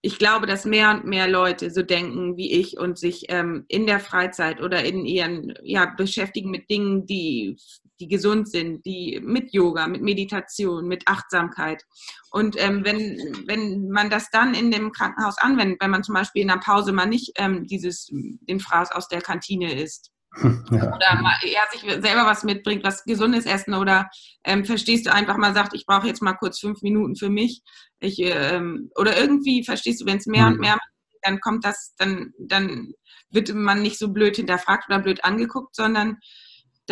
ich 0.00 0.18
glaube, 0.18 0.46
dass 0.46 0.64
mehr 0.64 0.90
und 0.90 1.06
mehr 1.06 1.28
Leute 1.28 1.70
so 1.70 1.82
denken 1.82 2.36
wie 2.36 2.52
ich 2.52 2.76
und 2.76 2.98
sich 2.98 3.26
ähm, 3.28 3.64
in 3.68 3.86
der 3.86 4.00
Freizeit 4.00 4.60
oder 4.60 4.84
in 4.84 5.06
ihren, 5.06 5.54
ja, 5.62 5.86
beschäftigen 5.86 6.50
mit 6.50 6.68
Dingen, 6.68 7.06
die 7.06 7.56
die 8.02 8.08
gesund 8.08 8.50
sind, 8.50 8.84
die 8.84 9.20
mit 9.22 9.52
Yoga, 9.52 9.86
mit 9.86 10.02
Meditation, 10.02 10.88
mit 10.88 11.06
Achtsamkeit. 11.06 11.84
Und 12.32 12.56
ähm, 12.58 12.84
wenn, 12.84 13.44
wenn 13.46 13.88
man 13.90 14.10
das 14.10 14.28
dann 14.30 14.54
in 14.54 14.72
dem 14.72 14.90
Krankenhaus 14.90 15.38
anwendet, 15.38 15.78
wenn 15.80 15.90
man 15.90 16.02
zum 16.02 16.16
Beispiel 16.16 16.42
in 16.42 16.48
der 16.48 16.56
Pause 16.56 16.92
mal 16.92 17.06
nicht 17.06 17.32
ähm, 17.36 17.64
dieses, 17.66 18.08
den 18.10 18.58
Fraß 18.58 18.90
aus 18.90 19.06
der 19.06 19.22
Kantine 19.22 19.72
isst, 19.80 20.10
ja. 20.42 20.94
Oder 20.94 21.20
mal 21.20 21.36
eher 21.42 21.60
sich 21.70 21.82
selber 21.82 22.24
was 22.24 22.42
mitbringt, 22.42 22.82
was 22.84 23.04
gesundes 23.04 23.44
Essen 23.44 23.74
oder 23.74 24.08
ähm, 24.44 24.64
verstehst 24.64 25.04
du 25.04 25.12
einfach 25.12 25.36
mal 25.36 25.52
sagt, 25.52 25.74
ich 25.74 25.84
brauche 25.84 26.06
jetzt 26.06 26.22
mal 26.22 26.32
kurz 26.32 26.58
fünf 26.58 26.80
Minuten 26.80 27.16
für 27.16 27.28
mich. 27.28 27.60
Ich, 28.00 28.18
ähm, 28.18 28.90
oder 28.96 29.20
irgendwie 29.20 29.62
verstehst 29.62 30.00
du, 30.00 30.06
wenn 30.06 30.16
es 30.16 30.24
mehr 30.24 30.46
mhm. 30.46 30.52
und 30.52 30.60
mehr 30.60 30.78
dann 31.22 31.40
kommt 31.40 31.64
das, 31.64 31.94
dann, 31.96 32.32
dann 32.38 32.92
wird 33.30 33.52
man 33.54 33.80
nicht 33.80 33.98
so 33.98 34.12
blöd 34.12 34.36
hinterfragt 34.36 34.88
oder 34.88 34.98
blöd 34.98 35.24
angeguckt, 35.24 35.74
sondern 35.74 36.18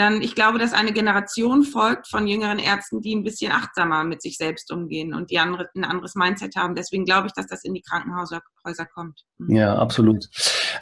dann, 0.01 0.23
ich 0.23 0.35
glaube, 0.35 0.59
dass 0.59 0.73
eine 0.73 0.93
Generation 0.93 1.63
folgt 1.63 2.09
von 2.09 2.27
jüngeren 2.27 2.59
Ärzten, 2.59 3.01
die 3.01 3.15
ein 3.15 3.23
bisschen 3.23 3.53
achtsamer 3.53 4.03
mit 4.05 4.23
sich 4.23 4.37
selbst 4.37 4.73
umgehen 4.73 5.15
und 5.15 5.31
die 5.31 5.39
andere, 5.39 5.69
ein 5.77 5.85
anderes 5.85 6.15
Mindset 6.15 6.57
haben. 6.57 6.75
Deswegen 6.75 7.05
glaube 7.05 7.27
ich, 7.27 7.33
dass 7.35 7.47
das 7.47 7.65
in 7.65 7.75
die 7.75 7.83
Krankenhäuser 7.83 8.41
kommt. 8.93 9.25
Mhm. 9.39 9.55
Ja, 9.55 9.77
absolut. 9.77 10.27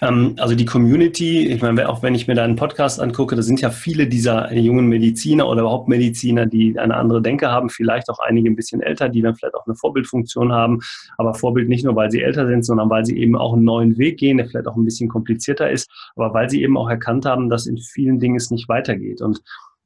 Ähm, 0.00 0.34
also 0.38 0.54
die 0.54 0.64
Community, 0.64 1.48
ich 1.48 1.62
meine, 1.62 1.88
auch 1.88 2.02
wenn 2.02 2.14
ich 2.14 2.28
mir 2.28 2.34
deinen 2.34 2.56
Podcast 2.56 3.00
angucke, 3.00 3.36
da 3.36 3.42
sind 3.42 3.60
ja 3.60 3.70
viele 3.70 4.06
dieser 4.06 4.52
jungen 4.52 4.86
Mediziner 4.86 5.48
oder 5.48 5.62
überhaupt 5.62 5.88
Mediziner, 5.88 6.46
die 6.46 6.78
eine 6.78 6.96
andere 6.96 7.22
Denke 7.22 7.50
haben, 7.50 7.70
vielleicht 7.70 8.08
auch 8.10 8.18
einige 8.18 8.48
ein 8.50 8.56
bisschen 8.56 8.80
älter, 8.80 9.08
die 9.08 9.22
dann 9.22 9.34
vielleicht 9.34 9.54
auch 9.54 9.66
eine 9.66 9.74
Vorbildfunktion 9.74 10.52
haben, 10.52 10.80
aber 11.16 11.34
Vorbild 11.34 11.68
nicht 11.68 11.84
nur, 11.84 11.96
weil 11.96 12.10
sie 12.10 12.22
älter 12.22 12.46
sind, 12.46 12.64
sondern 12.64 12.90
weil 12.90 13.04
sie 13.04 13.18
eben 13.18 13.36
auch 13.36 13.54
einen 13.54 13.64
neuen 13.64 13.98
Weg 13.98 14.18
gehen, 14.18 14.38
der 14.38 14.46
vielleicht 14.46 14.66
auch 14.66 14.76
ein 14.76 14.84
bisschen 14.84 15.08
komplizierter 15.08 15.70
ist, 15.70 15.90
aber 16.16 16.32
weil 16.34 16.50
sie 16.50 16.62
eben 16.62 16.76
auch 16.76 16.88
erkannt 16.88 17.26
haben, 17.26 17.48
dass 17.48 17.66
in 17.66 17.78
vielen 17.78 18.18
Dingen 18.20 18.36
es 18.36 18.50
nicht 18.50 18.68
weitergeht. 18.68 19.20
Und 19.20 19.40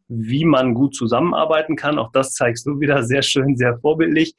wie 0.09 0.45
man 0.45 0.75
gut 0.75 0.95
zusammenarbeiten 0.95 1.77
kann, 1.77 1.99
auch 1.99 2.13
das 2.13 2.35
zeigst 2.35 2.67
du 2.67 2.81
wieder 2.81 3.03
sehr 3.03 3.23
schön, 3.23 3.57
sehr 3.57 3.79
vorbildlich. 3.79 4.35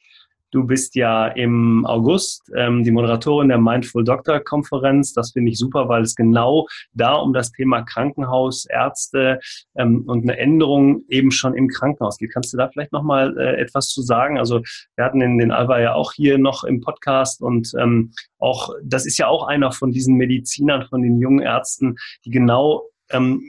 Du 0.54 0.62
bist 0.62 0.94
ja 0.94 1.26
im 1.26 1.84
August 1.84 2.48
ähm, 2.56 2.84
die 2.84 2.92
Moderatorin 2.92 3.48
der 3.48 3.58
Mindful 3.58 4.04
Doctor 4.04 4.38
Konferenz. 4.38 5.12
Das 5.12 5.32
finde 5.32 5.50
ich 5.50 5.58
super, 5.58 5.88
weil 5.88 6.02
es 6.02 6.14
genau 6.14 6.68
da 6.92 7.14
um 7.14 7.32
das 7.32 7.50
Thema 7.50 7.82
Krankenhaus, 7.82 8.64
Ärzte 8.66 9.40
ähm, 9.76 10.04
und 10.06 10.22
eine 10.22 10.38
Änderung 10.38 11.02
eben 11.08 11.32
schon 11.32 11.54
im 11.54 11.66
Krankenhaus 11.66 12.18
geht. 12.18 12.32
Kannst 12.32 12.52
du 12.52 12.56
da 12.56 12.68
vielleicht 12.68 12.92
nochmal 12.92 13.36
äh, 13.36 13.60
etwas 13.60 13.88
zu 13.88 14.02
sagen? 14.02 14.38
Also 14.38 14.62
wir 14.94 15.04
hatten 15.04 15.18
den, 15.18 15.38
den 15.38 15.50
Alva 15.50 15.80
ja 15.80 15.94
auch 15.94 16.12
hier 16.12 16.38
noch 16.38 16.62
im 16.62 16.80
Podcast 16.80 17.42
und 17.42 17.72
ähm, 17.76 18.12
auch, 18.38 18.70
das 18.84 19.06
ist 19.06 19.18
ja 19.18 19.26
auch 19.26 19.48
einer 19.48 19.72
von 19.72 19.90
diesen 19.90 20.14
Medizinern, 20.14 20.86
von 20.86 21.02
den 21.02 21.18
jungen 21.18 21.40
Ärzten, 21.40 21.96
die 22.24 22.30
genau 22.30 22.84
ähm, 23.10 23.42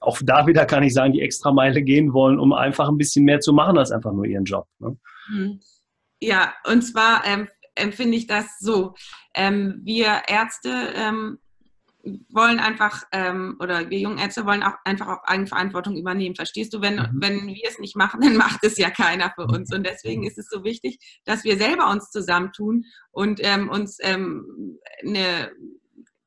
auch 0.00 0.18
da 0.24 0.46
wieder 0.46 0.64
kann 0.64 0.82
ich 0.82 0.94
sagen, 0.94 1.12
die 1.12 1.20
Extrameile 1.20 1.82
gehen 1.82 2.14
wollen, 2.14 2.38
um 2.38 2.54
einfach 2.54 2.88
ein 2.88 2.96
bisschen 2.96 3.26
mehr 3.26 3.40
zu 3.40 3.52
machen 3.52 3.76
als 3.76 3.90
einfach 3.90 4.14
nur 4.14 4.24
ihren 4.24 4.46
Job. 4.46 4.66
Ne? 4.78 4.96
Mhm. 5.28 5.60
Ja, 6.20 6.54
und 6.66 6.82
zwar 6.82 7.24
ähm, 7.26 7.48
empfinde 7.74 8.16
ich 8.16 8.26
das 8.26 8.58
so. 8.58 8.94
Ähm, 9.34 9.80
wir 9.84 10.22
Ärzte 10.28 10.92
ähm, 10.94 11.38
wollen 12.28 12.60
einfach, 12.60 13.02
ähm, 13.12 13.56
oder 13.58 13.90
wir 13.90 13.98
jungen 13.98 14.18
Ärzte 14.18 14.46
wollen 14.46 14.62
auch 14.62 14.74
einfach 14.84 15.08
auch 15.08 15.24
Eigenverantwortung 15.24 15.96
übernehmen. 15.96 16.36
Verstehst 16.36 16.72
du? 16.72 16.80
Wenn, 16.80 16.96
mhm. 16.96 17.10
wenn 17.14 17.46
wir 17.46 17.68
es 17.68 17.78
nicht 17.78 17.96
machen, 17.96 18.20
dann 18.22 18.36
macht 18.36 18.60
es 18.62 18.78
ja 18.78 18.90
keiner 18.90 19.32
für 19.34 19.46
uns. 19.46 19.72
Und 19.74 19.84
deswegen 19.86 20.24
ist 20.24 20.38
es 20.38 20.48
so 20.48 20.64
wichtig, 20.64 20.98
dass 21.24 21.44
wir 21.44 21.56
selber 21.56 21.90
uns 21.90 22.10
zusammentun 22.10 22.84
und 23.10 23.40
ähm, 23.42 23.68
uns 23.68 23.98
ähm, 24.00 24.78
eine 25.02 25.52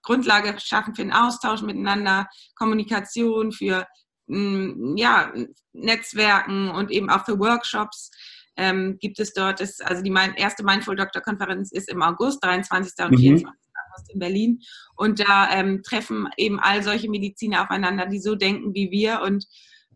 Grundlage 0.02 0.56
schaffen 0.60 0.96
für 0.96 1.02
einen 1.02 1.14
Austausch 1.14 1.62
miteinander, 1.62 2.28
Kommunikation, 2.56 3.52
für 3.52 3.86
mm, 4.28 4.98
ja, 4.98 5.34
Netzwerken 5.74 6.70
und 6.70 6.92
eben 6.92 7.10
auch 7.10 7.26
für 7.26 7.40
Workshops 7.40 8.12
ähm, 8.60 8.98
gibt 9.00 9.20
es 9.20 9.34
dort, 9.34 9.62
ist, 9.62 9.84
also 9.84 10.04
die 10.04 10.14
erste 10.36 10.64
Mindful 10.64 10.96
Doctor 10.96 11.22
Konferenz 11.22 11.72
ist 11.72 11.90
im 11.90 12.02
August, 12.02 12.44
23. 12.44 13.06
und 13.06 13.12
mhm. 13.12 13.18
24. 13.18 13.70
August 13.90 14.14
in 14.14 14.20
Berlin. 14.20 14.60
Und 14.96 15.20
da 15.20 15.50
ähm, 15.52 15.82
treffen 15.82 16.28
eben 16.38 16.60
all 16.60 16.84
solche 16.84 17.10
Mediziner 17.10 17.64
aufeinander, 17.64 18.06
die 18.06 18.20
so 18.20 18.36
denken 18.36 18.74
wie 18.74 18.92
wir 18.92 19.22
und 19.22 19.46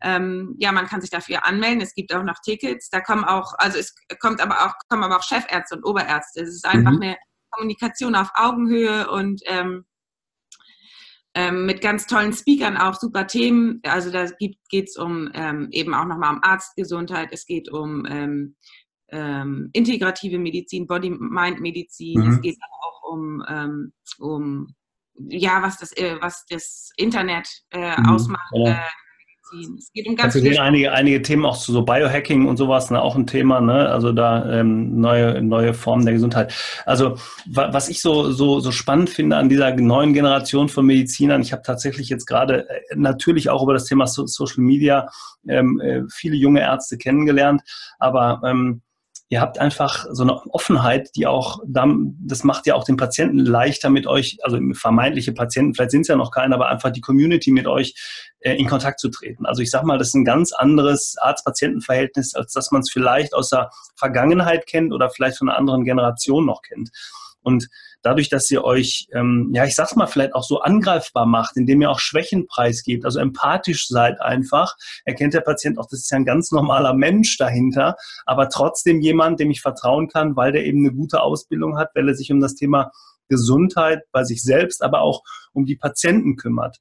ähm, 0.01 0.55
ja, 0.59 0.73
man 0.73 0.87
kann 0.87 0.99
sich 0.99 1.09
dafür 1.09 1.45
anmelden. 1.45 1.81
Es 1.81 1.93
gibt 1.93 2.13
auch 2.13 2.23
noch 2.23 2.39
Tickets. 2.43 2.89
Da 2.89 2.99
kommen 2.99 3.23
auch, 3.23 3.53
also 3.57 3.79
es 3.79 3.95
kommt 4.19 4.41
aber 4.41 4.65
auch, 4.65 4.73
kommen 4.89 5.03
aber 5.03 5.17
auch 5.17 5.23
Chefärzte 5.23 5.77
und 5.77 5.85
Oberärzte. 5.85 6.41
Es 6.41 6.49
ist 6.49 6.65
einfach 6.65 6.91
mhm. 6.91 7.01
eine 7.01 7.17
Kommunikation 7.51 8.15
auf 8.15 8.29
Augenhöhe 8.35 9.09
und 9.09 9.41
ähm, 9.45 9.85
ähm, 11.35 11.65
mit 11.65 11.81
ganz 11.81 12.05
tollen 12.05 12.33
Speakern 12.33 12.77
auch 12.77 12.95
super 12.95 13.27
Themen. 13.27 13.79
Also 13.83 14.11
da 14.11 14.25
geht 14.37 14.89
es 14.89 14.97
um 14.97 15.29
ähm, 15.33 15.69
eben 15.71 15.93
auch 15.93 16.05
nochmal 16.05 16.33
um 16.33 16.43
Arztgesundheit, 16.43 17.29
es 17.31 17.45
geht 17.45 17.69
um 17.69 18.05
ähm, 18.05 18.55
ähm 19.09 19.69
integrative 19.73 20.37
Medizin, 20.37 20.87
Body-Mind-Medizin, 20.87 22.21
mhm. 22.21 22.29
es 22.29 22.41
geht 22.41 22.57
auch 22.81 23.11
um, 23.11 23.43
ähm, 23.47 23.93
um 24.19 24.75
ja, 25.15 25.61
was 25.61 25.77
das, 25.77 25.91
äh, 25.97 26.17
was 26.21 26.45
das 26.49 26.91
Internet 26.97 27.47
äh, 27.71 27.99
mhm. 27.99 28.05
ausmacht, 28.07 28.51
ja. 28.53 28.71
äh, 28.71 28.89
ziehen. 29.53 29.75
Es 29.77 29.91
geht 29.91 30.07
um 30.07 30.15
ganz 30.15 30.35
also 30.35 30.59
einige, 30.59 30.91
einige 30.91 31.21
Themen 31.21 31.45
auch 31.45 31.57
zu 31.57 31.71
so 31.71 31.83
Biohacking 31.83 32.47
und 32.47 32.57
sowas, 32.57 32.91
ne, 32.91 33.01
auch 33.01 33.15
ein 33.15 33.27
Thema, 33.27 33.61
ne? 33.61 33.89
Also 33.89 34.11
da 34.11 34.59
ähm, 34.59 34.99
neue, 34.99 35.41
neue 35.41 35.73
Formen 35.73 36.05
der 36.05 36.13
Gesundheit. 36.13 36.53
Also 36.85 37.17
wa 37.45 37.71
was 37.73 37.89
ich 37.89 38.01
so, 38.01 38.31
so, 38.31 38.59
so 38.59 38.71
spannend 38.71 39.09
finde 39.09 39.37
an 39.37 39.49
dieser 39.49 39.73
neuen 39.75 40.13
Generation 40.13 40.69
von 40.69 40.85
Medizinern, 40.85 41.41
ich 41.41 41.51
habe 41.51 41.63
tatsächlich 41.63 42.09
jetzt 42.09 42.25
gerade 42.25 42.69
äh, 42.69 42.95
natürlich 42.95 43.49
auch 43.49 43.63
über 43.63 43.73
das 43.73 43.85
Thema 43.85 44.07
so 44.07 44.25
Social 44.25 44.63
Media 44.63 45.09
ähm, 45.47 45.79
äh, 45.81 46.01
viele 46.11 46.35
junge 46.35 46.61
Ärzte 46.61 46.97
kennengelernt, 46.97 47.61
aber 47.99 48.41
ähm, 48.45 48.81
ihr 49.33 49.41
habt 49.41 49.57
einfach 49.57 50.05
so 50.11 50.21
eine 50.21 50.35
Offenheit, 50.53 51.09
die 51.15 51.25
auch, 51.25 51.59
das 51.65 52.43
macht 52.43 52.67
ja 52.67 52.75
auch 52.75 52.83
den 52.83 52.97
Patienten 52.97 53.39
leichter 53.39 53.89
mit 53.89 54.05
euch, 54.05 54.37
also 54.43 54.59
vermeintliche 54.73 55.33
Patienten, 55.33 55.73
vielleicht 55.73 55.89
sind 55.89 56.01
es 56.01 56.07
ja 56.07 56.15
noch 56.15 56.29
keine, 56.29 56.53
aber 56.53 56.69
einfach 56.69 56.91
die 56.91 57.01
Community 57.01 57.51
mit 57.51 57.65
euch 57.65 57.95
äh, 58.41 58.53
in 58.53 58.67
Kontakt 58.67 58.99
zu 58.99 59.09
treten. 59.09 59.47
Also 59.47 59.63
ich 59.63 59.71
sag 59.71 59.85
mal, 59.85 59.97
das 59.97 60.09
ist 60.09 60.13
ein 60.13 60.23
ganz 60.23 60.53
anderes 60.53 61.15
Arzt-Patienten-Verhältnis, 61.19 62.35
als 62.35 62.53
dass 62.53 62.69
man 62.69 62.81
es 62.81 62.91
vielleicht 62.91 63.33
aus 63.33 63.49
der 63.49 63.71
Vergangenheit 63.95 64.67
kennt 64.67 64.93
oder 64.93 65.09
vielleicht 65.09 65.39
von 65.39 65.49
einer 65.49 65.57
anderen 65.57 65.83
Generation 65.83 66.45
noch 66.45 66.61
kennt. 66.61 66.91
Und 67.41 67.69
dadurch, 68.03 68.29
dass 68.29 68.51
ihr 68.51 68.63
euch, 68.63 69.07
ähm, 69.13 69.49
ja, 69.53 69.65
ich 69.65 69.75
sag's 69.75 69.95
mal, 69.95 70.05
vielleicht 70.05 70.35
auch 70.35 70.43
so 70.43 70.59
angreifbar 70.59 71.25
macht, 71.25 71.57
indem 71.57 71.81
ihr 71.81 71.89
auch 71.89 71.99
Schwächen 71.99 72.45
preisgebt, 72.45 73.05
also 73.05 73.19
empathisch 73.19 73.87
seid 73.87 74.21
einfach, 74.21 74.75
erkennt 75.05 75.33
der 75.33 75.41
Patient 75.41 75.79
auch, 75.79 75.87
das 75.89 76.01
ist 76.01 76.11
ja 76.11 76.17
ein 76.17 76.25
ganz 76.25 76.51
normaler 76.51 76.93
Mensch 76.93 77.37
dahinter, 77.37 77.95
aber 78.25 78.49
trotzdem 78.49 79.01
jemand, 79.01 79.39
dem 79.39 79.49
ich 79.49 79.61
vertrauen 79.61 80.09
kann, 80.09 80.35
weil 80.35 80.51
der 80.51 80.65
eben 80.65 80.85
eine 80.85 80.95
gute 80.95 81.21
Ausbildung 81.21 81.77
hat, 81.77 81.89
weil 81.95 82.07
er 82.07 82.15
sich 82.15 82.31
um 82.31 82.39
das 82.39 82.55
Thema 82.55 82.91
Gesundheit 83.29 84.03
bei 84.11 84.23
sich 84.23 84.43
selbst, 84.43 84.83
aber 84.83 85.01
auch 85.01 85.23
um 85.53 85.65
die 85.65 85.75
Patienten 85.75 86.35
kümmert. 86.35 86.77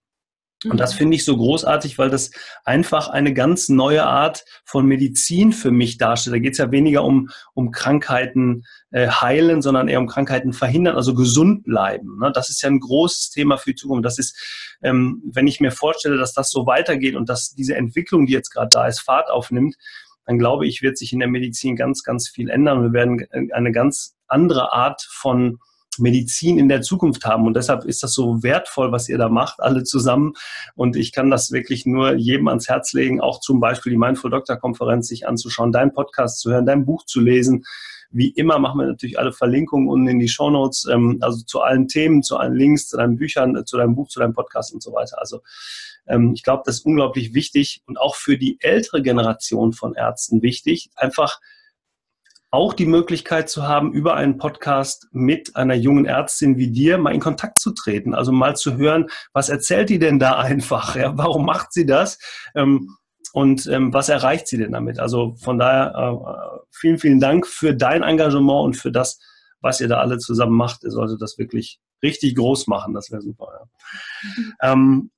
Und 0.64 0.78
das 0.78 0.94
mhm. 0.94 0.98
finde 0.98 1.16
ich 1.16 1.24
so 1.24 1.36
großartig, 1.36 1.98
weil 1.98 2.10
das 2.10 2.30
einfach 2.64 3.08
eine 3.08 3.34
ganz 3.34 3.68
neue 3.68 4.04
Art 4.04 4.44
von 4.64 4.86
Medizin 4.86 5.52
für 5.52 5.70
mich 5.70 5.98
darstellt. 5.98 6.34
Da 6.34 6.38
geht 6.38 6.52
es 6.52 6.58
ja 6.58 6.70
weniger 6.70 7.04
um, 7.04 7.30
um 7.54 7.70
Krankheiten 7.70 8.64
äh, 8.90 9.08
heilen, 9.08 9.62
sondern 9.62 9.88
eher 9.88 10.00
um 10.00 10.06
Krankheiten 10.06 10.52
verhindern, 10.52 10.96
also 10.96 11.14
gesund 11.14 11.64
bleiben. 11.64 12.18
Ne? 12.18 12.30
Das 12.32 12.50
ist 12.50 12.62
ja 12.62 12.68
ein 12.68 12.80
großes 12.80 13.30
Thema 13.30 13.56
für 13.56 13.70
die 13.70 13.76
Zukunft. 13.76 14.04
Das 14.04 14.18
ist, 14.18 14.36
ähm, 14.82 15.22
wenn 15.32 15.46
ich 15.46 15.60
mir 15.60 15.70
vorstelle, 15.70 16.16
dass 16.16 16.32
das 16.32 16.50
so 16.50 16.66
weitergeht 16.66 17.16
und 17.16 17.28
dass 17.28 17.50
diese 17.50 17.74
Entwicklung, 17.74 18.26
die 18.26 18.32
jetzt 18.32 18.50
gerade 18.50 18.70
da 18.70 18.86
ist, 18.86 19.00
Fahrt 19.00 19.30
aufnimmt, 19.30 19.76
dann 20.26 20.38
glaube 20.38 20.66
ich, 20.66 20.82
wird 20.82 20.98
sich 20.98 21.12
in 21.12 21.18
der 21.18 21.28
Medizin 21.28 21.74
ganz, 21.74 22.04
ganz 22.04 22.28
viel 22.28 22.48
ändern. 22.48 22.82
Wir 22.82 22.92
werden 22.92 23.26
eine 23.52 23.72
ganz 23.72 24.14
andere 24.28 24.72
Art 24.72 25.02
von 25.10 25.58
Medizin 25.98 26.58
in 26.58 26.68
der 26.68 26.82
Zukunft 26.82 27.24
haben. 27.24 27.46
Und 27.46 27.54
deshalb 27.54 27.84
ist 27.84 28.02
das 28.02 28.14
so 28.14 28.42
wertvoll, 28.42 28.92
was 28.92 29.08
ihr 29.08 29.18
da 29.18 29.28
macht, 29.28 29.60
alle 29.60 29.84
zusammen. 29.84 30.34
Und 30.74 30.96
ich 30.96 31.12
kann 31.12 31.30
das 31.30 31.52
wirklich 31.52 31.86
nur 31.86 32.14
jedem 32.14 32.48
ans 32.48 32.68
Herz 32.68 32.92
legen, 32.92 33.20
auch 33.20 33.40
zum 33.40 33.60
Beispiel 33.60 33.90
die 33.90 33.98
Mindful 33.98 34.30
Doctor 34.30 34.56
Konferenz 34.56 35.08
sich 35.08 35.28
anzuschauen, 35.28 35.72
deinen 35.72 35.92
Podcast 35.92 36.40
zu 36.40 36.50
hören, 36.50 36.66
dein 36.66 36.84
Buch 36.84 37.04
zu 37.04 37.20
lesen. 37.20 37.64
Wie 38.10 38.28
immer 38.28 38.58
machen 38.58 38.78
wir 38.78 38.86
natürlich 38.86 39.18
alle 39.18 39.32
Verlinkungen 39.32 39.88
unten 39.88 40.08
in 40.08 40.18
die 40.18 40.28
Show 40.28 40.50
Notes, 40.50 40.86
ähm, 40.90 41.18
also 41.20 41.44
zu 41.44 41.62
allen 41.62 41.88
Themen, 41.88 42.22
zu 42.22 42.36
allen 42.36 42.54
Links, 42.54 42.88
zu 42.88 42.96
deinen 42.98 43.16
Büchern, 43.16 43.64
zu 43.64 43.78
deinem 43.78 43.94
Buch, 43.94 44.08
zu 44.08 44.20
deinem 44.20 44.34
Podcast 44.34 44.72
und 44.72 44.82
so 44.82 44.92
weiter. 44.92 45.18
Also 45.18 45.40
ähm, 46.06 46.32
ich 46.34 46.42
glaube, 46.42 46.62
das 46.66 46.76
ist 46.76 46.86
unglaublich 46.86 47.32
wichtig 47.34 47.82
und 47.86 47.98
auch 47.98 48.14
für 48.14 48.36
die 48.36 48.58
ältere 48.60 49.02
Generation 49.02 49.72
von 49.72 49.94
Ärzten 49.94 50.42
wichtig, 50.42 50.90
einfach 50.94 51.40
auch 52.52 52.74
die 52.74 52.86
Möglichkeit 52.86 53.48
zu 53.48 53.66
haben, 53.66 53.92
über 53.92 54.14
einen 54.14 54.36
Podcast 54.36 55.08
mit 55.10 55.56
einer 55.56 55.74
jungen 55.74 56.04
Ärztin 56.04 56.58
wie 56.58 56.70
dir 56.70 56.98
mal 56.98 57.14
in 57.14 57.20
Kontakt 57.20 57.58
zu 57.58 57.72
treten. 57.72 58.14
Also 58.14 58.30
mal 58.30 58.54
zu 58.56 58.76
hören, 58.76 59.06
was 59.32 59.48
erzählt 59.48 59.88
die 59.88 59.98
denn 59.98 60.18
da 60.18 60.38
einfach? 60.38 60.94
Ja, 60.94 61.16
warum 61.16 61.46
macht 61.46 61.72
sie 61.72 61.86
das? 61.86 62.18
Ähm, 62.54 62.96
und 63.32 63.66
ähm, 63.68 63.94
was 63.94 64.10
erreicht 64.10 64.46
sie 64.48 64.58
denn 64.58 64.72
damit? 64.72 65.00
Also 65.00 65.34
von 65.36 65.58
daher 65.58 65.94
äh, 65.96 66.58
vielen, 66.70 66.98
vielen 66.98 67.20
Dank 67.20 67.46
für 67.46 67.74
dein 67.74 68.02
Engagement 68.02 68.64
und 68.64 68.76
für 68.76 68.92
das, 68.92 69.18
was 69.62 69.80
ihr 69.80 69.88
da 69.88 70.00
alle 70.00 70.18
zusammen 70.18 70.54
macht. 70.54 70.84
Ihr 70.84 70.90
solltet 70.90 71.22
das 71.22 71.38
wirklich 71.38 71.80
richtig 72.02 72.36
groß 72.36 72.66
machen. 72.66 72.92
Das 72.92 73.10
wäre 73.10 73.22
super. 73.22 73.48
Ja. 73.50 73.64
Mhm. 74.28 74.52
Ähm, 74.60 75.10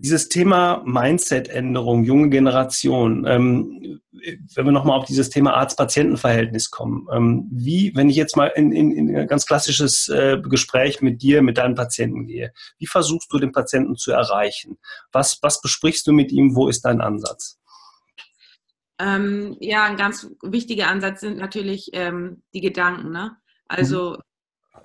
dieses 0.00 0.28
Thema 0.28 0.82
Mindset-Änderung, 0.84 2.04
junge 2.04 2.30
Generation, 2.30 3.26
ähm, 3.26 4.00
wenn 4.12 4.64
wir 4.64 4.72
nochmal 4.72 4.98
auf 4.98 5.06
dieses 5.06 5.30
Thema 5.30 5.54
Arzt-Patienten-Verhältnis 5.54 6.70
kommen, 6.70 7.06
ähm, 7.12 7.48
wie, 7.50 7.92
wenn 7.94 8.08
ich 8.08 8.16
jetzt 8.16 8.36
mal 8.36 8.48
in, 8.48 8.72
in, 8.72 8.92
in 8.92 9.16
ein 9.16 9.26
ganz 9.26 9.46
klassisches 9.46 10.08
äh, 10.08 10.40
Gespräch 10.40 11.02
mit 11.02 11.22
dir, 11.22 11.42
mit 11.42 11.58
deinem 11.58 11.74
Patienten 11.74 12.26
gehe, 12.26 12.52
wie 12.78 12.86
versuchst 12.86 13.32
du 13.32 13.38
den 13.38 13.52
Patienten 13.52 13.96
zu 13.96 14.12
erreichen? 14.12 14.78
Was, 15.12 15.38
was 15.42 15.60
besprichst 15.60 16.06
du 16.06 16.12
mit 16.12 16.30
ihm? 16.32 16.54
Wo 16.54 16.68
ist 16.68 16.82
dein 16.82 17.00
Ansatz? 17.00 17.58
Ähm, 19.00 19.56
ja, 19.60 19.84
ein 19.84 19.96
ganz 19.96 20.28
wichtiger 20.42 20.88
Ansatz 20.88 21.20
sind 21.20 21.38
natürlich 21.38 21.90
ähm, 21.92 22.42
die 22.54 22.60
Gedanken. 22.60 23.10
Ne? 23.10 23.36
Also 23.68 24.16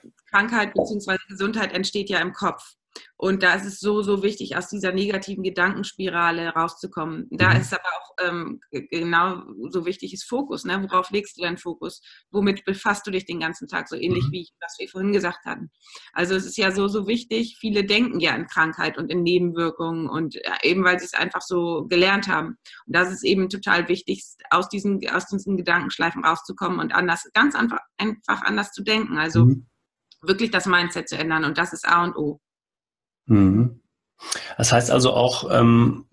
mhm. 0.01 0.11
Krankheit 0.31 0.73
bzw. 0.73 1.17
Gesundheit 1.27 1.73
entsteht 1.73 2.09
ja 2.09 2.19
im 2.19 2.33
Kopf. 2.33 2.75
Und 3.17 3.41
da 3.41 3.53
ist 3.55 3.65
es 3.65 3.79
so, 3.79 4.01
so 4.01 4.21
wichtig, 4.21 4.57
aus 4.57 4.67
dieser 4.67 4.91
negativen 4.91 5.43
Gedankenspirale 5.43 6.49
rauszukommen. 6.49 7.27
Da 7.31 7.53
mhm. 7.53 7.61
ist 7.61 7.73
aber 7.73 7.87
auch 7.87 8.15
ähm, 8.21 8.59
genau 8.71 9.43
so 9.69 9.85
wichtig 9.85 10.13
ist 10.13 10.27
Fokus. 10.27 10.65
Ne? 10.65 10.83
Worauf 10.83 11.09
legst 11.11 11.37
du 11.37 11.41
deinen 11.41 11.57
Fokus? 11.57 12.01
Womit 12.31 12.65
befasst 12.65 13.07
du 13.07 13.11
dich 13.11 13.25
den 13.25 13.39
ganzen 13.39 13.67
Tag? 13.67 13.87
So 13.87 13.95
ähnlich 13.95 14.25
mhm. 14.25 14.31
wie 14.31 14.49
was 14.59 14.75
wir 14.77 14.89
vorhin 14.89 15.13
gesagt 15.13 15.45
hatten. 15.45 15.71
Also 16.13 16.35
es 16.35 16.45
ist 16.45 16.57
ja 16.57 16.71
so, 16.71 16.87
so 16.87 17.07
wichtig. 17.07 17.57
Viele 17.59 17.85
denken 17.85 18.19
ja 18.19 18.35
in 18.35 18.47
Krankheit 18.47 18.97
und 18.97 19.09
in 19.09 19.23
Nebenwirkungen 19.23 20.09
und 20.09 20.35
äh, 20.35 20.51
eben 20.63 20.83
weil 20.83 20.99
sie 20.99 21.05
es 21.05 21.13
einfach 21.13 21.41
so 21.41 21.85
gelernt 21.87 22.27
haben. 22.27 22.57
Und 22.85 22.95
das 22.95 23.11
ist 23.11 23.23
eben 23.23 23.49
total 23.49 23.87
wichtig, 23.87 24.23
aus 24.49 24.69
diesen, 24.69 24.99
aus 25.09 25.27
diesen 25.27 25.57
Gedankenschleifen 25.57 26.25
rauszukommen 26.25 26.79
und 26.79 26.93
anders, 26.93 27.29
ganz 27.33 27.55
einfach, 27.55 27.79
einfach 27.97 28.41
anders 28.43 28.71
zu 28.71 28.83
denken. 28.83 29.17
Also 29.17 29.45
mhm. 29.45 29.67
wirklich 30.21 30.51
das 30.51 30.65
Mindset 30.65 31.09
zu 31.09 31.17
ändern. 31.17 31.45
Und 31.45 31.57
das 31.57 31.73
ist 31.73 31.87
A 31.87 32.03
und 32.03 32.15
O. 32.15 32.39
Mhm. 33.25 33.79
Das 34.57 34.71
heißt 34.71 34.91
also 34.91 35.13
auch, 35.13 35.49
ähm, 35.51 36.05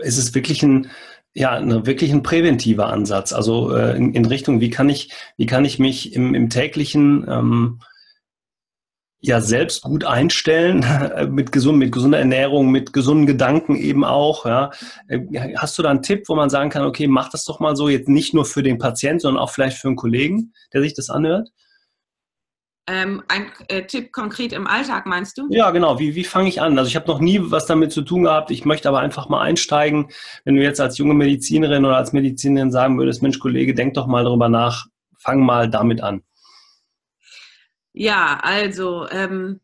ist 0.00 0.18
es 0.18 0.34
wirklich 0.34 0.62
ein, 0.62 0.90
ja, 1.34 1.52
eine, 1.52 1.86
wirklich 1.86 2.12
ein 2.12 2.22
präventiver 2.22 2.88
Ansatz. 2.88 3.32
Also 3.32 3.74
äh, 3.74 3.96
in, 3.96 4.14
in, 4.14 4.24
Richtung, 4.24 4.60
wie 4.60 4.70
kann 4.70 4.88
ich, 4.88 5.12
wie 5.36 5.46
kann 5.46 5.64
ich 5.64 5.78
mich 5.78 6.14
im, 6.14 6.34
im 6.34 6.50
täglichen 6.50 7.26
ähm, 7.28 7.80
ja 9.20 9.40
selbst 9.40 9.82
gut 9.82 10.04
einstellen, 10.04 10.84
mit, 11.30 11.52
gesund, 11.52 11.78
mit 11.78 11.92
gesunder 11.92 12.18
Ernährung, 12.18 12.70
mit 12.70 12.92
gesunden 12.92 13.26
Gedanken 13.26 13.76
eben 13.76 14.04
auch. 14.04 14.46
Ja. 14.46 14.70
Äh, 15.08 15.20
hast 15.56 15.76
du 15.78 15.82
da 15.82 15.90
einen 15.90 16.02
Tipp, 16.02 16.28
wo 16.28 16.34
man 16.34 16.50
sagen 16.50 16.70
kann, 16.70 16.84
okay, 16.84 17.08
mach 17.08 17.28
das 17.30 17.44
doch 17.44 17.60
mal 17.60 17.76
so, 17.76 17.88
jetzt 17.88 18.08
nicht 18.08 18.34
nur 18.34 18.44
für 18.44 18.62
den 18.62 18.78
Patienten, 18.78 19.20
sondern 19.20 19.42
auch 19.42 19.50
vielleicht 19.50 19.78
für 19.78 19.88
einen 19.88 19.96
Kollegen, 19.96 20.52
der 20.72 20.82
sich 20.82 20.94
das 20.94 21.10
anhört? 21.10 21.50
Ähm, 22.90 23.22
ein 23.28 23.52
äh, 23.68 23.84
Tipp 23.84 24.12
konkret 24.12 24.54
im 24.54 24.66
Alltag, 24.66 25.04
meinst 25.04 25.36
du? 25.36 25.46
Ja, 25.50 25.70
genau. 25.72 25.98
Wie, 25.98 26.14
wie 26.14 26.24
fange 26.24 26.48
ich 26.48 26.62
an? 26.62 26.78
Also 26.78 26.88
ich 26.88 26.96
habe 26.96 27.06
noch 27.06 27.20
nie 27.20 27.38
was 27.42 27.66
damit 27.66 27.92
zu 27.92 28.00
tun 28.00 28.22
gehabt. 28.22 28.50
Ich 28.50 28.64
möchte 28.64 28.88
aber 28.88 29.00
einfach 29.00 29.28
mal 29.28 29.42
einsteigen. 29.42 30.08
Wenn 30.44 30.56
du 30.56 30.62
jetzt 30.62 30.80
als 30.80 30.96
junge 30.96 31.12
Medizinerin 31.12 31.84
oder 31.84 31.98
als 31.98 32.14
Medizinerin 32.14 32.72
sagen 32.72 32.98
würdest, 32.98 33.22
Mensch, 33.22 33.38
Kollege, 33.40 33.74
denk 33.74 33.92
doch 33.92 34.06
mal 34.06 34.24
darüber 34.24 34.48
nach, 34.48 34.86
fang 35.18 35.40
mal 35.44 35.68
damit 35.68 36.00
an. 36.00 36.22
Ja, 37.92 38.38
also 38.42 39.06
ähm, 39.10 39.60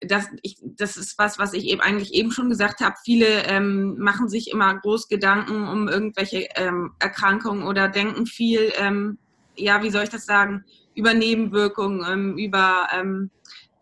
das, 0.00 0.28
ich, 0.42 0.58
das 0.62 0.96
ist 0.96 1.18
was, 1.18 1.38
was 1.38 1.54
ich 1.54 1.64
eben 1.64 1.80
eigentlich 1.80 2.12
eben 2.12 2.32
schon 2.32 2.50
gesagt 2.50 2.80
habe. 2.80 2.96
Viele 3.04 3.44
ähm, 3.44 3.96
machen 3.98 4.28
sich 4.28 4.50
immer 4.50 4.74
groß 4.74 5.08
Gedanken 5.08 5.66
um 5.66 5.88
irgendwelche 5.88 6.46
ähm, 6.56 6.92
Erkrankungen 6.98 7.62
oder 7.62 7.88
denken 7.88 8.26
viel, 8.26 8.72
ähm, 8.78 9.18
ja, 9.56 9.82
wie 9.82 9.90
soll 9.90 10.04
ich 10.04 10.10
das 10.10 10.26
sagen? 10.26 10.64
Über 10.94 11.14
Nebenwirkungen, 11.14 12.04
ähm, 12.08 12.38
über, 12.38 12.88
ähm, 12.92 13.30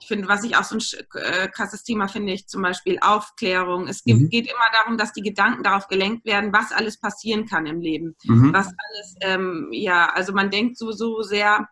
ich 0.00 0.08
finde, 0.08 0.28
was 0.28 0.44
ich 0.44 0.56
auch 0.56 0.64
so 0.64 0.76
ein 0.76 1.20
äh, 1.20 1.48
krasses 1.48 1.84
Thema 1.84 2.08
finde, 2.08 2.32
ich 2.32 2.46
zum 2.46 2.62
Beispiel 2.62 2.98
Aufklärung. 3.00 3.88
Es 3.88 4.04
mhm. 4.06 4.28
geht 4.28 4.46
immer 4.46 4.58
darum, 4.72 4.96
dass 4.96 5.12
die 5.12 5.22
Gedanken 5.22 5.62
darauf 5.62 5.88
gelenkt 5.88 6.24
werden, 6.24 6.52
was 6.52 6.72
alles 6.72 6.98
passieren 6.98 7.46
kann 7.46 7.66
im 7.66 7.80
Leben. 7.80 8.16
Mhm. 8.24 8.52
Was 8.52 8.66
alles, 8.66 9.14
ähm, 9.20 9.68
ja, 9.72 10.10
also 10.14 10.32
man 10.32 10.50
denkt 10.50 10.78
so, 10.78 10.92
so 10.92 11.22
sehr 11.22 11.68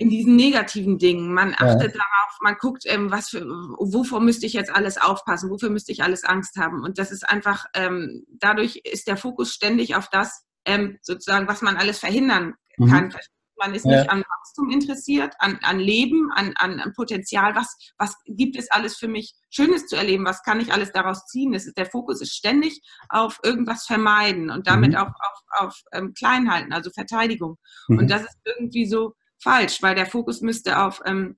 in 0.00 0.08
diesen 0.08 0.34
negativen 0.34 0.96
Dingen. 0.96 1.34
Man 1.34 1.52
achtet 1.52 1.94
ja. 1.94 2.00
darauf, 2.00 2.38
man 2.40 2.56
guckt, 2.58 2.84
ähm, 2.86 3.10
was 3.10 3.28
für, 3.28 3.44
wovor 3.44 4.20
müsste 4.20 4.46
ich 4.46 4.54
jetzt 4.54 4.74
alles 4.74 4.96
aufpassen, 4.96 5.50
wofür 5.50 5.68
müsste 5.68 5.92
ich 5.92 6.02
alles 6.02 6.24
Angst 6.24 6.56
haben. 6.56 6.82
Und 6.82 6.98
das 6.98 7.12
ist 7.12 7.28
einfach, 7.28 7.66
ähm, 7.74 8.24
dadurch 8.30 8.76
ist 8.76 9.08
der 9.08 9.18
Fokus 9.18 9.52
ständig 9.52 9.94
auf 9.96 10.08
das, 10.08 10.46
ähm, 10.64 10.98
sozusagen, 11.02 11.48
was 11.48 11.60
man 11.60 11.76
alles 11.76 11.98
verhindern 11.98 12.54
mhm. 12.78 12.90
kann. 12.90 13.04
Mhm. 13.08 13.12
Man 13.60 13.74
ist 13.74 13.84
ja. 13.84 13.98
nicht 13.98 14.10
an 14.10 14.24
Wachstum 14.26 14.70
interessiert, 14.70 15.34
an, 15.38 15.58
an 15.62 15.78
Leben, 15.78 16.30
an, 16.34 16.54
an, 16.56 16.80
an, 16.80 16.92
Potenzial. 16.94 17.54
Was, 17.54 17.76
was 17.98 18.16
gibt 18.26 18.56
es 18.56 18.70
alles 18.70 18.96
für 18.96 19.06
mich 19.06 19.34
Schönes 19.50 19.86
zu 19.86 19.96
erleben? 19.96 20.24
Was 20.24 20.42
kann 20.42 20.60
ich 20.60 20.72
alles 20.72 20.92
daraus 20.92 21.26
ziehen? 21.26 21.52
Ist, 21.52 21.76
der 21.76 21.86
Fokus 21.86 22.22
ist 22.22 22.34
ständig 22.34 22.80
auf 23.10 23.38
irgendwas 23.42 23.84
vermeiden 23.84 24.50
und 24.50 24.66
damit 24.66 24.92
mhm. 24.92 24.96
auch 24.96 25.08
auf, 25.08 25.42
auf 25.58 25.82
ähm, 25.92 26.14
Kleinhalten, 26.14 26.72
also 26.72 26.90
Verteidigung. 26.90 27.58
Mhm. 27.88 27.98
Und 27.98 28.10
das 28.10 28.22
ist 28.22 28.38
irgendwie 28.46 28.86
so 28.86 29.14
falsch, 29.42 29.82
weil 29.82 29.94
der 29.94 30.06
Fokus 30.06 30.40
müsste 30.40 30.82
auf 30.82 31.02
ähm, 31.04 31.36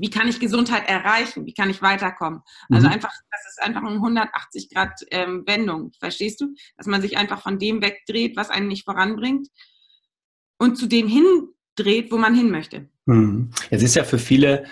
wie 0.00 0.10
kann 0.10 0.28
ich 0.28 0.38
Gesundheit 0.38 0.88
erreichen? 0.88 1.44
Wie 1.44 1.54
kann 1.54 1.70
ich 1.70 1.82
weiterkommen? 1.82 2.42
Also 2.70 2.86
mhm. 2.86 2.92
einfach, 2.92 3.12
das 3.32 3.40
ist 3.48 3.62
einfach 3.62 3.82
eine 3.82 3.96
180 3.96 4.70
Grad 4.70 4.92
ähm, 5.10 5.42
Wendung, 5.44 5.90
verstehst 5.98 6.40
du? 6.40 6.54
Dass 6.76 6.86
man 6.86 7.02
sich 7.02 7.18
einfach 7.18 7.42
von 7.42 7.58
dem 7.58 7.82
wegdreht, 7.82 8.36
was 8.36 8.48
einen 8.48 8.68
nicht 8.68 8.84
voranbringt 8.84 9.48
und 10.58 10.76
zu 10.76 10.86
dem 10.86 11.08
hindreht, 11.08 12.10
wo 12.12 12.18
man 12.18 12.34
hin 12.34 12.50
möchte. 12.50 12.86
Hm. 13.06 13.50
Jetzt 13.70 13.82
ist 13.82 13.94
ja 13.94 14.04
für 14.04 14.18
viele 14.18 14.64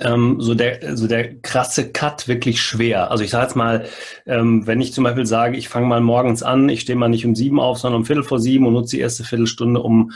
ähm, 0.00 0.40
so, 0.40 0.54
der, 0.54 0.96
so 0.96 1.06
der 1.06 1.40
krasse 1.40 1.90
Cut 1.92 2.26
wirklich 2.28 2.62
schwer. 2.62 3.10
Also 3.10 3.22
ich 3.22 3.30
sage 3.30 3.44
jetzt 3.44 3.56
mal, 3.56 3.86
ähm, 4.26 4.66
wenn 4.66 4.80
ich 4.80 4.92
zum 4.92 5.04
Beispiel 5.04 5.26
sage, 5.26 5.56
ich 5.56 5.68
fange 5.68 5.86
mal 5.86 6.00
morgens 6.00 6.42
an, 6.42 6.68
ich 6.68 6.80
stehe 6.80 6.98
mal 6.98 7.08
nicht 7.08 7.26
um 7.26 7.34
sieben 7.34 7.60
auf, 7.60 7.78
sondern 7.78 8.00
um 8.00 8.06
Viertel 8.06 8.24
vor 8.24 8.40
sieben 8.40 8.66
und 8.66 8.72
nutze 8.72 8.96
die 8.96 9.02
erste 9.02 9.24
Viertelstunde, 9.24 9.80
um 9.80 10.12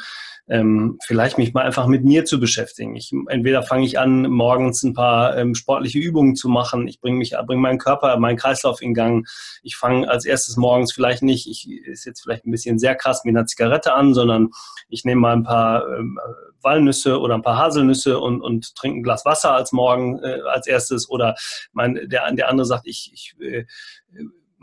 ähm, 0.46 0.98
vielleicht 1.04 1.38
mich 1.38 1.54
mal 1.54 1.62
einfach 1.62 1.86
mit 1.86 2.04
mir 2.04 2.24
zu 2.24 2.38
beschäftigen. 2.38 2.94
Ich, 2.96 3.12
entweder 3.28 3.62
fange 3.62 3.86
ich 3.86 3.98
an, 3.98 4.22
morgens 4.22 4.82
ein 4.82 4.92
paar 4.92 5.36
ähm, 5.38 5.54
sportliche 5.54 5.98
Übungen 5.98 6.36
zu 6.36 6.48
machen. 6.48 6.86
Ich 6.86 7.00
bringe 7.00 7.16
mich, 7.16 7.34
bringe 7.46 7.62
meinen 7.62 7.78
Körper, 7.78 8.18
meinen 8.18 8.36
Kreislauf 8.36 8.82
in 8.82 8.92
Gang. 8.92 9.26
Ich 9.62 9.76
fange 9.76 10.08
als 10.08 10.26
erstes 10.26 10.56
morgens 10.56 10.92
vielleicht 10.92 11.22
nicht, 11.22 11.46
ich 11.46 11.70
ist 11.86 12.04
jetzt 12.04 12.22
vielleicht 12.22 12.46
ein 12.46 12.50
bisschen 12.50 12.78
sehr 12.78 12.94
krass 12.94 13.24
mit 13.24 13.34
einer 13.34 13.46
Zigarette 13.46 13.94
an, 13.94 14.12
sondern 14.12 14.50
ich 14.88 15.04
nehme 15.04 15.22
mal 15.22 15.32
ein 15.32 15.44
paar 15.44 15.88
ähm, 15.88 16.18
Walnüsse 16.60 17.20
oder 17.20 17.34
ein 17.34 17.42
paar 17.42 17.58
Haselnüsse 17.58 18.18
und, 18.18 18.42
und 18.42 18.74
trinke 18.74 19.00
ein 19.00 19.02
Glas 19.02 19.24
Wasser 19.24 19.52
als 19.52 19.72
morgen 19.72 20.18
äh, 20.22 20.40
als 20.52 20.66
erstes. 20.66 21.08
Oder 21.08 21.36
mein, 21.72 21.94
der, 22.08 22.30
der 22.32 22.48
andere 22.48 22.66
sagt, 22.66 22.86
ich, 22.86 23.10
ich 23.14 23.34
äh, 23.40 23.64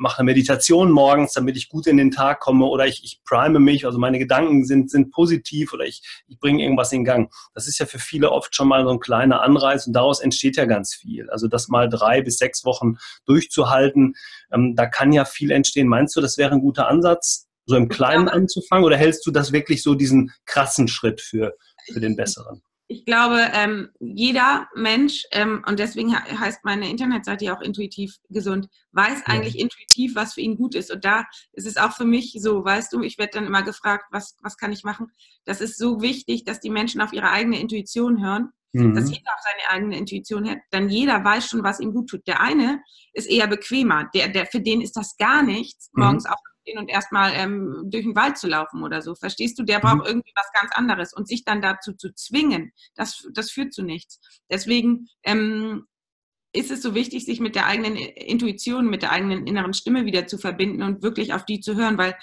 mache 0.02 0.20
eine 0.20 0.26
Meditation 0.26 0.92
morgens, 0.92 1.34
damit 1.34 1.56
ich 1.56 1.70
gut 1.70 1.86
in 1.86 1.96
den 1.96 2.10
Tag 2.10 2.40
komme 2.40 2.66
oder 2.66 2.88
ich, 2.88 3.04
ich 3.04 3.22
prime 3.24 3.60
mich, 3.60 3.86
also 3.86 4.00
meine 4.00 4.18
Gedanken 4.18 4.66
sind, 4.66 4.90
sind 4.90 5.12
positiv 5.12 5.74
oder 5.74 5.86
ich, 5.86 6.02
ich 6.28 6.40
bringe 6.40 6.64
irgendwas 6.64 6.92
in 6.92 7.06
Gang. 7.06 7.32
Das 7.54 7.68
ist 7.68 7.78
ja 7.78 7.86
für 7.86 8.00
viele 8.00 8.32
oft 8.32 8.56
schon 8.56 8.68
mal 8.68 8.84
so 8.84 8.90
ein 8.90 9.00
kleiner 9.00 9.42
Anreiz 9.42 9.86
und 9.86 9.94
daraus 9.94 10.20
entsteht 10.20 10.58
ja 10.58 10.66
ganz 10.66 10.96
viel. 10.96 11.30
Also 11.30 11.48
das 11.48 11.68
mal 11.68 11.88
drei 11.88 12.22
bis 12.22 12.38
sechs 12.38 12.66
Wochen 12.66 12.96
durchzuhalten, 13.26 14.16
ähm, 14.52 14.76
da 14.76 14.88
kann 14.88 15.14
ja 15.14 15.24
viel 15.24 15.52
entstehen. 15.52 15.88
Meinst 15.88 16.16
du, 16.16 16.22
das 16.22 16.38
wäre 16.38 16.52
ein 16.52 16.62
guter 16.62 16.88
Ansatz, 16.88 17.48
so 17.68 17.76
im 17.76 17.88
Kleinen 17.88 18.28
anzufangen 18.28 18.86
oder 18.86 18.98
hältst 18.98 19.26
du 19.28 19.32
das 19.32 19.52
wirklich 19.52 19.84
so 19.84 19.94
diesen 19.94 20.32
krassen 20.46 20.88
Schritt 20.88 21.22
für, 21.22 21.54
für 21.94 22.00
den 22.00 22.16
besseren? 22.16 22.64
Ich 22.92 23.06
glaube, 23.06 23.40
ähm, 23.54 23.90
jeder 24.00 24.68
Mensch, 24.76 25.24
ähm, 25.32 25.64
und 25.66 25.80
deswegen 25.80 26.14
heißt 26.14 26.66
meine 26.66 26.90
Internetseite 26.90 27.46
ja 27.46 27.56
auch 27.56 27.62
intuitiv 27.62 28.18
gesund, 28.30 28.68
weiß 28.92 29.20
ja. 29.20 29.34
eigentlich 29.34 29.58
intuitiv, 29.58 30.16
was 30.16 30.34
für 30.34 30.42
ihn 30.42 30.58
gut 30.58 30.76
ist. 30.76 30.92
Und 30.92 31.06
da 31.06 31.26
ist 31.54 31.66
es 31.66 31.78
auch 31.78 31.94
für 31.94 32.04
mich 32.04 32.36
so, 32.40 32.66
weißt 32.66 32.92
du, 32.92 33.02
ich 33.02 33.18
werde 33.18 33.32
dann 33.36 33.46
immer 33.46 33.64
gefragt, 33.64 34.06
was, 34.12 34.38
was 34.42 34.58
kann 34.58 34.74
ich 34.74 34.84
machen? 34.84 35.08
Das 35.46 35.62
ist 35.62 35.78
so 35.78 36.02
wichtig, 36.02 36.44
dass 36.44 36.60
die 36.60 36.70
Menschen 36.70 37.00
auf 37.00 37.14
ihre 37.14 37.32
eigene 37.32 37.62
Intuition 37.62 38.22
hören, 38.22 38.50
mhm. 38.74 38.94
dass 38.94 39.10
jeder 39.10 39.32
auf 39.34 39.42
seine 39.42 39.74
eigene 39.74 39.98
Intuition 39.98 40.46
hört, 40.46 40.60
dann 40.72 40.90
jeder 40.90 41.24
weiß 41.24 41.48
schon, 41.48 41.64
was 41.64 41.80
ihm 41.80 41.94
gut 41.94 42.10
tut. 42.10 42.28
Der 42.28 42.42
eine 42.42 42.82
ist 43.14 43.30
eher 43.30 43.48
bequemer, 43.48 44.10
der, 44.14 44.28
der, 44.28 44.48
für 44.48 44.60
den 44.60 44.82
ist 44.82 44.98
das 44.98 45.16
gar 45.16 45.44
nichts, 45.44 45.90
mhm. 45.94 46.04
morgens 46.04 46.26
mhm. 46.26 46.32
Aufzustehen 46.62 46.80
und 46.80 46.90
erstmal 46.90 47.34
ähm, 47.36 47.84
durch 47.86 48.04
den 48.04 48.16
Wald 48.16 48.38
zu 48.38 48.48
laufen 48.48 48.84
oder 48.84 49.02
so. 49.02 49.16
Verstehst 49.16 49.60
du? 49.60 49.64
Der 49.64 49.80
braucht 49.80 49.98
mhm. 49.98 50.06
irgendwie 50.06 50.32
was 50.36 50.52
ganz 50.54 50.72
anderes. 50.74 51.14
Und 51.14 51.28
sich 51.28 51.44
dann 51.44 51.62
dazu 51.62 51.94
zu 51.94 52.14
zwingen, 52.14 52.72
das, 52.96 53.28
das 53.34 53.52
führt 53.52 53.74
zu 53.74 53.84
nichts. 53.84 54.20
Deswegen 54.50 55.08
ähm, 55.24 55.86
ist 56.54 56.72
es 56.72 56.82
so 56.82 56.94
wichtig, 56.96 57.26
sich 57.26 57.40
mit 57.40 57.56
der 57.56 57.66
eigenen 57.66 57.96
Intuition, 57.96 58.90
mit 58.90 59.04
der 59.04 59.12
eigenen 59.12 59.48
inneren 59.48 59.74
Stimme 59.74 60.06
wieder 60.06 60.28
zu 60.28 60.38
verbinden 60.38 60.84
und 60.84 61.02
wirklich 61.02 61.34
auf 61.34 61.46
die 61.46 61.62
zu 61.62 61.76
hören, 61.76 61.98
weil 61.98 62.16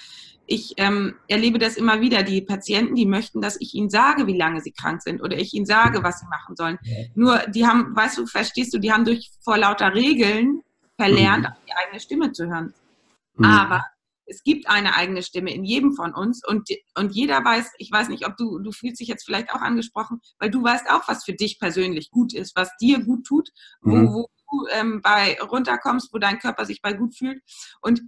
ich 0.50 0.74
ähm, 0.78 1.14
erlebe 1.28 1.58
das 1.58 1.76
immer 1.76 2.00
wieder. 2.00 2.22
Die 2.22 2.40
Patienten, 2.40 2.94
die 2.94 3.04
möchten, 3.04 3.42
dass 3.42 3.60
ich 3.60 3.74
ihnen 3.74 3.90
sage, 3.90 4.26
wie 4.26 4.36
lange 4.36 4.62
sie 4.62 4.72
krank 4.72 5.02
sind 5.02 5.22
oder 5.22 5.36
ich 5.36 5.52
ihnen 5.52 5.66
sage, 5.66 6.02
was 6.02 6.20
sie 6.20 6.26
machen 6.26 6.56
sollen. 6.56 6.78
Ja. 6.82 6.96
Nur, 7.14 7.38
die 7.48 7.66
haben, 7.66 7.94
weißt 7.94 8.18
du, 8.18 8.26
verstehst 8.26 8.72
du, 8.72 8.78
die 8.78 8.90
haben 8.92 9.04
durch 9.04 9.30
vor 9.42 9.58
lauter 9.58 9.94
Regeln 9.94 10.62
verlernt, 10.96 11.44
mhm. 11.44 11.52
auf 11.52 11.58
die 11.66 11.72
eigene 11.74 12.00
Stimme 12.00 12.32
zu 12.32 12.46
hören. 12.46 12.72
Mhm. 13.36 13.44
Aber 13.44 13.84
es 14.28 14.42
gibt 14.42 14.68
eine 14.68 14.94
eigene 14.94 15.22
Stimme 15.22 15.52
in 15.52 15.64
jedem 15.64 15.94
von 15.94 16.14
uns 16.14 16.46
und, 16.46 16.68
und 16.96 17.14
jeder 17.14 17.44
weiß, 17.44 17.72
ich 17.78 17.90
weiß 17.90 18.08
nicht, 18.08 18.26
ob 18.26 18.36
du, 18.36 18.58
du 18.58 18.72
fühlst 18.72 19.00
dich 19.00 19.08
jetzt 19.08 19.24
vielleicht 19.24 19.50
auch 19.50 19.60
angesprochen, 19.60 20.20
weil 20.38 20.50
du 20.50 20.62
weißt 20.62 20.90
auch, 20.90 21.08
was 21.08 21.24
für 21.24 21.32
dich 21.32 21.58
persönlich 21.58 22.10
gut 22.10 22.34
ist, 22.34 22.54
was 22.54 22.76
dir 22.76 23.02
gut 23.04 23.24
tut, 23.26 23.50
wo, 23.80 23.96
mhm. 23.96 24.12
wo 24.12 24.28
du 24.50 24.66
ähm, 24.70 25.00
bei 25.02 25.38
runterkommst, 25.40 26.12
wo 26.12 26.18
dein 26.18 26.38
Körper 26.38 26.64
sich 26.64 26.82
bei 26.82 26.92
gut 26.92 27.16
fühlt. 27.16 27.42
Und 27.80 28.02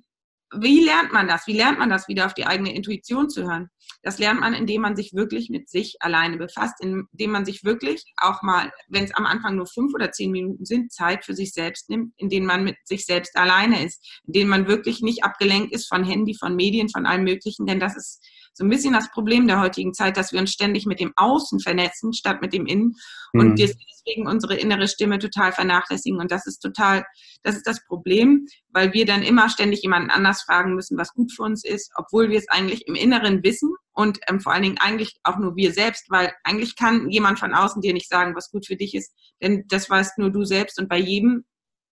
wie 0.53 0.85
lernt 0.85 1.13
man 1.13 1.29
das? 1.29 1.47
Wie 1.47 1.57
lernt 1.57 1.79
man 1.79 1.91
das, 1.91 2.09
wieder 2.09 2.27
auf 2.27 2.35
die 2.35 2.47
eigene 2.47 2.75
Intuition 2.75 3.31
zu 3.31 3.45
hören? 3.45 3.69
Das 4.03 4.19
lernt 4.19 4.41
man, 4.41 4.55
indem 4.55 4.83
man 4.83 4.97
sich 4.97 5.13
wirklich 5.13 5.51
mit 5.51 5.69
sich 5.69 5.97
alleine 6.01 6.39
befasst, 6.39 6.75
indem 6.81 7.31
man 7.31 7.45
sich 7.45 7.65
wirklich 7.65 8.05
auch 8.17 8.43
mal, 8.43 8.73
wenn 8.89 9.05
es 9.05 9.15
am 9.15 9.27
Anfang 9.27 9.57
nur 9.57 9.67
fünf 9.67 9.95
oder 9.95 10.11
zehn 10.11 10.31
Minuten 10.31 10.65
sind, 10.65 10.93
Zeit 10.93 11.25
für 11.25 11.35
sich 11.35 11.53
selbst 11.53 11.91
nimmt, 11.91 12.15
in 12.17 12.29
denen 12.29 12.47
man 12.47 12.65
mit 12.65 12.77
sich 12.85 13.05
selbst 13.05 13.37
alleine 13.37 13.85
ist, 13.85 14.05
in 14.27 14.33
denen 14.33 14.51
man 14.51 14.67
wirklich 14.67 15.03
nicht 15.03 15.23
abgelenkt 15.23 15.73
ist 15.73 15.89
von 15.89 16.05
Handy, 16.05 16.35
von 16.35 16.57
Medien, 16.57 16.89
von 16.89 17.07
allem 17.07 17.25
Möglichen, 17.25 17.67
denn 17.67 17.81
das 17.81 17.97
ist 17.97 18.25
so 18.53 18.65
ein 18.65 18.71
bisschen 18.71 18.93
das 18.93 19.11
Problem 19.11 19.47
der 19.47 19.61
heutigen 19.61 19.95
Zeit, 19.95 20.17
dass 20.17 20.33
wir 20.33 20.41
uns 20.41 20.53
ständig 20.53 20.87
mit 20.87 21.01
dem 21.01 21.13
Außen 21.17 21.61
vernetzen, 21.61 22.13
statt 22.13 22.41
mit 22.43 22.53
dem 22.53 22.67
Innen 22.67 22.97
mhm. 23.33 23.41
und 23.41 23.59
deswegen 23.59 24.27
unsere 24.27 24.57
innere 24.57 24.89
Stimme 24.89 25.19
total 25.19 25.53
vernachlässigen. 25.53 26.21
Und 26.21 26.31
das 26.31 26.47
ist 26.47 26.59
total, 26.59 27.05
das 27.43 27.57
ist 27.57 27.67
das 27.67 27.85
Problem, 27.87 28.47
weil 28.71 28.93
wir 28.93 29.07
dann 29.07 29.23
immer 29.23 29.49
ständig 29.49 29.83
jemanden 29.83 30.11
anders 30.11 30.43
fragen 30.43 30.75
müssen, 30.75 30.99
was 30.99 31.13
gut 31.13 31.33
für 31.33 31.43
uns 31.43 31.65
ist, 31.65 31.93
obwohl 31.97 32.31
wir 32.31 32.39
es 32.39 32.49
eigentlich 32.49 32.87
im 32.87 32.95
Inneren 32.95 33.43
wissen 33.43 33.73
und 33.93 34.19
ähm, 34.29 34.41
vor 34.41 34.53
allen 34.53 34.63
Dingen 34.63 34.79
eigentlich 34.79 35.17
auch 35.25 35.39
nur 35.39 35.57
wir 35.57 35.73
selbst, 35.73 36.07
weil 36.09 36.33
eigentlich 36.45 36.77
kann 36.77 37.11
jemand 37.11 37.39
von 37.39 37.55
außen 37.55 37.83
dir 37.83 37.93
nicht 37.93 38.09
sagen, 38.09 38.35
was 38.35 38.51
gut 38.51 38.67
für 38.67 38.77
dich 38.77 38.95
ist, 38.95 39.13
denn 39.43 39.65
das 39.69 39.89
weißt 39.89 40.19
nur 40.19 40.31
du 40.31 40.45
selbst 40.45 40.79
und 40.79 40.89
bei 40.89 40.99
jedem 40.99 41.45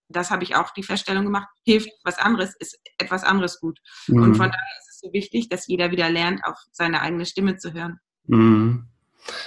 das 0.09 0.30
habe 0.30 0.44
ich 0.44 0.56
auch 0.56 0.70
die 0.70 0.82
Feststellung 0.82 1.24
gemacht, 1.24 1.48
hilft 1.64 1.90
was 2.04 2.18
anderes, 2.18 2.54
ist 2.59 2.78
etwas 2.98 3.24
anderes 3.24 3.61
gut. 3.61 3.78
Mhm. 4.06 4.22
Und 4.22 4.34
von 4.36 4.46
daher 4.50 4.78
ist 4.88 5.00
so 5.00 5.12
wichtig, 5.12 5.48
dass 5.48 5.66
jeder 5.66 5.90
wieder 5.90 6.11
lernt, 6.11 6.40
auf 6.44 6.56
seine 6.72 7.00
eigene 7.02 7.26
Stimme 7.26 7.56
zu 7.56 7.72
hören. 7.72 8.00
Mhm. 8.26 8.86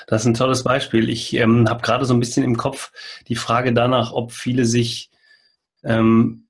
Das 0.07 0.21
ist 0.21 0.27
ein 0.27 0.33
tolles 0.33 0.63
Beispiel. 0.63 1.09
Ich 1.09 1.33
ähm, 1.33 1.67
habe 1.67 1.81
gerade 1.81 2.05
so 2.05 2.13
ein 2.13 2.19
bisschen 2.19 2.43
im 2.43 2.57
Kopf 2.57 2.91
die 3.27 3.35
Frage 3.35 3.73
danach, 3.73 4.11
ob 4.11 4.31
viele 4.31 4.65
sich 4.65 5.09
ähm, 5.83 6.47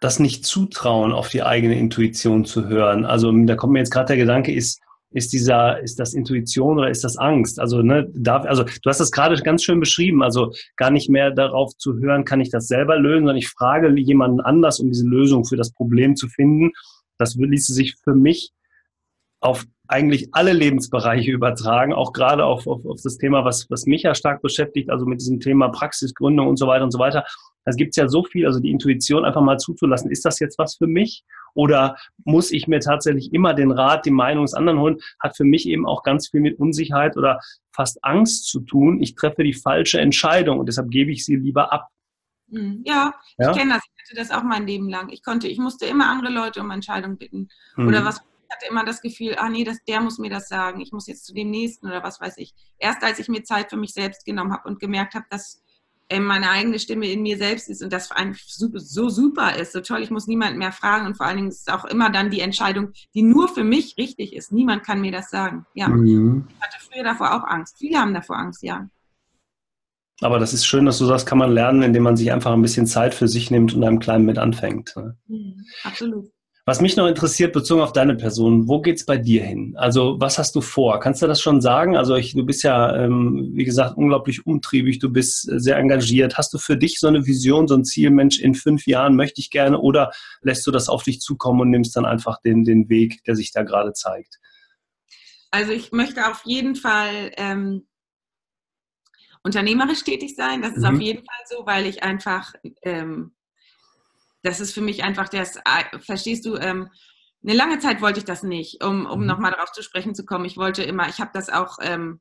das 0.00 0.18
nicht 0.18 0.44
zutrauen, 0.44 1.12
auf 1.12 1.28
die 1.28 1.42
eigene 1.42 1.78
Intuition 1.78 2.44
zu 2.44 2.66
hören. 2.66 3.04
Also 3.04 3.32
da 3.32 3.56
kommt 3.56 3.72
mir 3.72 3.80
jetzt 3.80 3.90
gerade 3.90 4.08
der 4.08 4.16
Gedanke, 4.16 4.52
ist, 4.52 4.80
ist 5.10 5.32
dieser, 5.32 5.80
ist 5.80 5.98
das 5.98 6.12
Intuition 6.12 6.78
oder 6.78 6.90
ist 6.90 7.04
das 7.04 7.16
Angst? 7.16 7.58
Also, 7.60 7.82
ne, 7.82 8.08
darf, 8.12 8.44
also 8.44 8.64
du 8.64 8.90
hast 8.90 9.00
das 9.00 9.10
gerade 9.10 9.36
ganz 9.42 9.62
schön 9.62 9.80
beschrieben, 9.80 10.22
also 10.22 10.52
gar 10.76 10.90
nicht 10.90 11.08
mehr 11.08 11.30
darauf 11.30 11.76
zu 11.76 11.98
hören, 11.98 12.24
kann 12.24 12.40
ich 12.40 12.50
das 12.50 12.66
selber 12.66 12.98
lösen, 12.98 13.20
sondern 13.20 13.36
ich 13.36 13.48
frage 13.48 13.88
jemanden 13.98 14.40
anders, 14.40 14.80
um 14.80 14.88
diese 14.88 15.06
Lösung 15.06 15.44
für 15.44 15.56
das 15.56 15.72
Problem 15.72 16.14
zu 16.14 16.28
finden. 16.28 16.72
Das 17.16 17.34
ließe 17.34 17.72
sich 17.72 17.96
für 18.02 18.14
mich 18.14 18.52
auf 19.40 19.64
eigentlich 19.88 20.28
alle 20.32 20.52
Lebensbereiche 20.52 21.30
übertragen, 21.30 21.92
auch 21.92 22.12
gerade 22.12 22.44
auf, 22.44 22.66
auf, 22.66 22.84
auf 22.84 23.00
das 23.02 23.16
Thema, 23.16 23.44
was, 23.44 23.68
was 23.70 23.86
mich 23.86 24.02
ja 24.02 24.14
stark 24.14 24.42
beschäftigt, 24.42 24.90
also 24.90 25.06
mit 25.06 25.20
diesem 25.20 25.40
Thema 25.40 25.68
Praxisgründung 25.68 26.46
und 26.46 26.58
so 26.58 26.66
weiter 26.66 26.84
und 26.84 26.92
so 26.92 26.98
weiter. 26.98 27.24
Es 27.64 27.76
gibt 27.76 27.96
ja 27.96 28.08
so 28.08 28.22
viel, 28.22 28.46
also 28.46 28.60
die 28.60 28.70
Intuition 28.70 29.24
einfach 29.24 29.40
mal 29.40 29.58
zuzulassen. 29.58 30.10
Ist 30.10 30.24
das 30.24 30.38
jetzt 30.40 30.58
was 30.58 30.76
für 30.76 30.86
mich? 30.86 31.24
Oder 31.54 31.96
muss 32.24 32.52
ich 32.52 32.68
mir 32.68 32.80
tatsächlich 32.80 33.32
immer 33.32 33.54
den 33.54 33.72
Rat, 33.72 34.06
die 34.06 34.10
Meinung 34.10 34.44
des 34.44 34.54
anderen 34.54 34.78
holen? 34.78 34.98
Hat 35.20 35.36
für 35.36 35.44
mich 35.44 35.68
eben 35.68 35.86
auch 35.86 36.02
ganz 36.02 36.28
viel 36.28 36.40
mit 36.40 36.58
Unsicherheit 36.58 37.16
oder 37.16 37.40
fast 37.72 37.98
Angst 38.02 38.46
zu 38.46 38.60
tun. 38.60 39.02
Ich 39.02 39.14
treffe 39.14 39.42
die 39.42 39.54
falsche 39.54 40.00
Entscheidung 40.00 40.58
und 40.58 40.66
deshalb 40.66 40.90
gebe 40.90 41.10
ich 41.10 41.24
sie 41.24 41.36
lieber 41.36 41.72
ab. 41.72 41.88
Ja, 42.50 43.12
ja? 43.38 43.50
ich 43.50 43.56
kenne 43.56 43.74
das. 43.74 43.82
Ich 43.84 44.10
hatte 44.10 44.14
das 44.16 44.30
auch 44.30 44.42
mein 44.42 44.66
Leben 44.66 44.88
lang. 44.88 45.10
Ich 45.10 45.22
konnte, 45.22 45.48
ich 45.48 45.58
musste 45.58 45.84
immer 45.86 46.08
andere 46.08 46.32
Leute 46.32 46.60
um 46.60 46.70
Entscheidungen 46.70 47.18
bitten. 47.18 47.48
Mhm. 47.76 47.88
Oder 47.88 48.04
was, 48.04 48.22
ich 48.48 48.54
hatte 48.54 48.66
immer 48.70 48.84
das 48.84 49.02
Gefühl, 49.02 49.36
ah 49.36 49.48
nee, 49.48 49.64
das, 49.64 49.84
der 49.86 50.00
muss 50.00 50.18
mir 50.18 50.30
das 50.30 50.48
sagen. 50.48 50.80
Ich 50.80 50.90
muss 50.92 51.06
jetzt 51.06 51.26
zu 51.26 51.34
dem 51.34 51.50
nächsten 51.50 51.86
oder 51.86 52.02
was 52.02 52.20
weiß 52.20 52.38
ich. 52.38 52.54
Erst 52.78 53.02
als 53.02 53.18
ich 53.18 53.28
mir 53.28 53.44
Zeit 53.44 53.68
für 53.68 53.76
mich 53.76 53.92
selbst 53.92 54.24
genommen 54.24 54.52
habe 54.52 54.68
und 54.68 54.80
gemerkt 54.80 55.14
habe, 55.14 55.26
dass 55.28 55.62
äh, 56.08 56.18
meine 56.18 56.48
eigene 56.48 56.78
Stimme 56.78 57.10
in 57.12 57.22
mir 57.22 57.36
selbst 57.36 57.68
ist 57.68 57.82
und 57.82 57.92
das 57.92 58.10
einfach 58.10 58.40
so 58.46 59.08
super 59.10 59.54
ist, 59.56 59.72
so 59.72 59.80
toll, 59.80 60.00
ich 60.02 60.10
muss 60.10 60.26
niemanden 60.26 60.58
mehr 60.58 60.72
fragen 60.72 61.06
und 61.06 61.16
vor 61.18 61.26
allen 61.26 61.36
Dingen 61.36 61.48
ist 61.48 61.68
es 61.68 61.74
auch 61.74 61.84
immer 61.84 62.08
dann 62.08 62.30
die 62.30 62.40
Entscheidung, 62.40 62.92
die 63.14 63.22
nur 63.22 63.48
für 63.48 63.64
mich 63.64 63.96
richtig 63.98 64.34
ist. 64.34 64.50
Niemand 64.50 64.82
kann 64.82 65.02
mir 65.02 65.12
das 65.12 65.28
sagen. 65.28 65.66
Ja. 65.74 65.88
Mhm. 65.88 66.48
Ich 66.48 66.62
hatte 66.62 66.78
früher 66.90 67.04
davor 67.04 67.34
auch 67.34 67.46
Angst. 67.46 67.76
Viele 67.76 67.98
haben 67.98 68.14
davor 68.14 68.38
Angst, 68.38 68.62
ja. 68.62 68.88
Aber 70.22 70.38
das 70.38 70.54
ist 70.54 70.66
schön, 70.66 70.86
dass 70.86 70.98
du 70.98 71.04
sagst, 71.04 71.26
kann 71.26 71.38
man 71.38 71.52
lernen, 71.52 71.82
indem 71.82 72.02
man 72.02 72.16
sich 72.16 72.32
einfach 72.32 72.52
ein 72.52 72.62
bisschen 72.62 72.86
Zeit 72.86 73.14
für 73.14 73.28
sich 73.28 73.50
nimmt 73.50 73.74
und 73.74 73.84
einem 73.84 74.00
Kleinen 74.00 74.24
mit 74.24 74.38
anfängt. 74.38 74.96
Ne? 74.96 75.16
Mhm, 75.26 75.66
absolut. 75.84 76.30
Was 76.68 76.82
mich 76.82 76.96
noch 76.96 77.06
interessiert, 77.06 77.54
bezogen 77.54 77.80
auf 77.80 77.94
deine 77.94 78.14
Person, 78.14 78.68
wo 78.68 78.82
geht's 78.82 79.06
bei 79.06 79.16
dir 79.16 79.42
hin? 79.42 79.74
Also 79.78 80.20
was 80.20 80.36
hast 80.36 80.54
du 80.54 80.60
vor? 80.60 81.00
Kannst 81.00 81.22
du 81.22 81.26
das 81.26 81.40
schon 81.40 81.62
sagen? 81.62 81.96
Also 81.96 82.14
ich, 82.14 82.34
du 82.34 82.44
bist 82.44 82.62
ja, 82.62 82.94
ähm, 82.94 83.52
wie 83.54 83.64
gesagt, 83.64 83.96
unglaublich 83.96 84.44
umtriebig, 84.44 84.98
du 84.98 85.10
bist 85.10 85.48
sehr 85.50 85.78
engagiert. 85.78 86.36
Hast 86.36 86.52
du 86.52 86.58
für 86.58 86.76
dich 86.76 87.00
so 87.00 87.08
eine 87.08 87.24
Vision, 87.24 87.68
so 87.68 87.74
ein 87.74 87.86
Ziel, 87.86 88.10
Mensch, 88.10 88.38
in 88.38 88.54
fünf 88.54 88.86
Jahren 88.86 89.16
möchte 89.16 89.40
ich 89.40 89.48
gerne 89.48 89.80
oder 89.80 90.12
lässt 90.42 90.66
du 90.66 90.70
das 90.70 90.90
auf 90.90 91.04
dich 91.04 91.22
zukommen 91.22 91.62
und 91.62 91.70
nimmst 91.70 91.96
dann 91.96 92.04
einfach 92.04 92.38
den, 92.42 92.64
den 92.64 92.90
Weg, 92.90 93.24
der 93.24 93.34
sich 93.34 93.50
da 93.50 93.62
gerade 93.62 93.94
zeigt? 93.94 94.38
Also 95.50 95.72
ich 95.72 95.92
möchte 95.92 96.28
auf 96.28 96.42
jeden 96.44 96.76
Fall 96.76 97.32
ähm, 97.38 97.86
unternehmerisch 99.42 100.04
tätig 100.04 100.36
sein. 100.36 100.60
Das 100.60 100.72
ist 100.72 100.82
mhm. 100.82 100.96
auf 100.96 101.00
jeden 101.00 101.24
Fall 101.24 101.44
so, 101.48 101.64
weil 101.64 101.86
ich 101.86 102.02
einfach, 102.02 102.52
ähm, 102.82 103.32
das 104.42 104.60
ist 104.60 104.72
für 104.72 104.80
mich 104.80 105.04
einfach 105.04 105.28
das, 105.28 105.56
äh, 105.56 105.98
verstehst 106.00 106.46
du, 106.46 106.56
ähm, 106.56 106.88
eine 107.42 107.54
lange 107.54 107.78
Zeit 107.78 108.00
wollte 108.00 108.18
ich 108.18 108.24
das 108.24 108.42
nicht, 108.42 108.82
um, 108.82 109.06
um 109.06 109.20
mhm. 109.20 109.26
nochmal 109.26 109.52
darauf 109.52 109.72
zu 109.72 109.82
sprechen 109.82 110.14
zu 110.14 110.24
kommen. 110.24 110.44
Ich 110.44 110.56
wollte 110.56 110.82
immer, 110.82 111.08
ich 111.08 111.20
habe 111.20 111.30
das 111.32 111.50
auch, 111.50 111.78
ähm, 111.80 112.20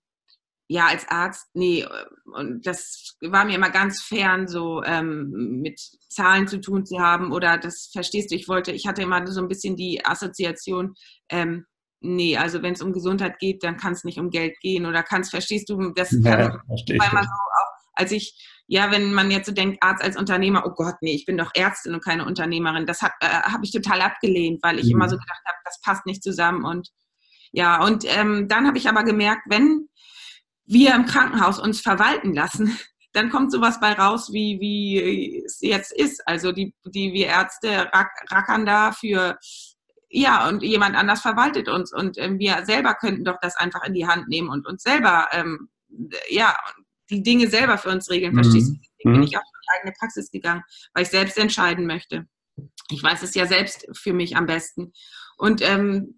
ja, 0.70 0.88
als 0.88 1.08
Arzt, 1.08 1.48
nee, 1.54 1.88
und 2.26 2.68
das 2.68 3.16
war 3.22 3.46
mir 3.46 3.56
immer 3.56 3.70
ganz 3.70 4.02
fern, 4.02 4.50
so 4.50 4.84
ähm, 4.84 5.62
mit 5.62 5.80
Zahlen 6.10 6.48
zu 6.48 6.60
tun 6.60 6.86
zu 6.86 7.00
haben 7.00 7.32
oder 7.32 7.58
das 7.58 7.90
verstehst 7.94 8.32
du, 8.32 8.36
ich 8.36 8.50
wollte, 8.50 8.74
ich 8.74 8.86
hatte 8.86 9.02
immer 9.02 9.26
so 9.28 9.40
ein 9.40 9.48
bisschen 9.48 9.78
die 9.78 10.06
Assoziation, 10.06 10.94
ähm, 11.30 11.66
nee, 12.02 12.36
also 12.36 12.62
wenn 12.64 12.74
es 12.74 12.82
um 12.82 12.92
Gesundheit 12.92 13.40
geht, 13.40 13.64
dann 13.64 13.78
kann 13.78 13.94
es 13.94 14.04
nicht 14.04 14.20
um 14.20 14.30
Geld 14.30 14.60
gehen 14.60 14.86
oder 14.86 15.04
kann 15.04 15.22
es, 15.22 15.30
verstehst 15.30 15.70
du, 15.70 15.94
das 15.94 16.10
kann, 16.10 16.24
ja, 16.24 16.62
man 17.14 17.24
so 17.24 17.30
auch, 17.30 17.72
als 17.94 18.12
ich, 18.12 18.36
ja, 18.68 18.92
wenn 18.92 19.14
man 19.14 19.32
jetzt 19.32 19.48
so 19.48 19.54
denkt, 19.54 19.82
Arzt 19.82 20.04
als 20.04 20.18
Unternehmer, 20.18 20.64
oh 20.66 20.72
Gott, 20.72 20.96
nee, 21.02 21.16
ich 21.16 21.26
bin 21.26 21.38
doch 21.38 21.52
Ärztin 21.56 21.94
und 21.94 22.04
keine 22.04 22.26
Unternehmerin, 22.26 22.86
das 22.86 23.02
äh, 23.02 23.08
habe 23.22 23.64
ich 23.64 23.72
total 23.72 24.02
abgelehnt, 24.02 24.62
weil 24.62 24.78
ich 24.80 24.86
mhm. 24.86 24.92
immer 24.92 25.10
so 25.10 25.18
gedacht 25.18 25.42
habe, 25.46 25.58
das 25.64 25.80
passt 25.82 26.06
nicht 26.06 26.22
zusammen 26.22 26.66
und 26.66 26.90
ja, 27.54 27.84
und 27.84 28.04
ähm, 28.06 28.48
dann 28.50 28.68
habe 28.68 28.78
ich 28.78 28.90
aber 28.90 29.04
gemerkt, 29.04 29.44
wenn 29.48 29.88
wir 30.66 30.94
im 30.94 31.06
Krankenhaus 31.06 31.60
uns 31.60 31.80
verwalten 31.80 32.34
lassen, 32.34 32.78
dann 33.14 33.30
kommt 33.30 33.52
sowas 33.52 33.80
bei 33.80 33.94
raus, 33.94 34.32
wie, 34.34 34.60
wie 34.60 35.44
es 35.44 35.60
jetzt 35.62 35.92
ist. 35.92 36.28
Also 36.28 36.52
die, 36.52 36.76
die 36.86 37.14
wir 37.14 37.28
Ärzte 37.28 37.90
rackern 38.30 38.66
da 38.66 38.92
für 38.92 39.40
ja, 40.10 40.48
und 40.48 40.62
jemand 40.62 40.96
anders 40.96 41.22
verwaltet 41.22 41.68
uns 41.68 41.92
und 41.94 42.18
ähm, 42.18 42.40
wir 42.40 42.66
selber 42.66 42.94
könnten 42.94 43.26
doch 43.26 43.38
das 43.42 43.58
einfach 43.58 43.84
in 43.84 43.94
die 43.94 44.08
Hand 44.08 44.28
nehmen 44.28 44.50
und 44.50 44.66
uns 44.66 44.84
selber, 44.84 45.28
ähm, 45.32 45.70
ja, 46.30 46.56
die 47.10 47.24
Dinge 47.24 47.50
selber 47.50 47.78
für 47.78 47.90
uns 47.90 48.10
regeln, 48.10 48.34
mhm. 48.34 48.44
verstehst 48.44 48.70
du? 48.70 48.74
Deswegen 48.74 49.12
bin 49.12 49.22
mhm. 49.22 49.24
ich 49.24 49.38
auch 49.38 49.42
in 49.42 49.62
die 49.62 49.80
eigene 49.80 49.94
Praxis 49.98 50.32
gegangen, 50.32 50.64
weil 50.94 51.04
ich 51.04 51.10
selbst 51.10 51.38
entscheiden 51.38 51.86
möchte. 51.86 52.28
Ich 52.90 53.04
weiß 53.04 53.22
es 53.24 53.36
ja 53.36 53.46
selbst 53.46 53.88
für 53.94 54.14
mich 54.14 54.36
am 54.36 54.46
besten. 54.46 54.94
Und 55.38 55.62
ähm, 55.62 56.17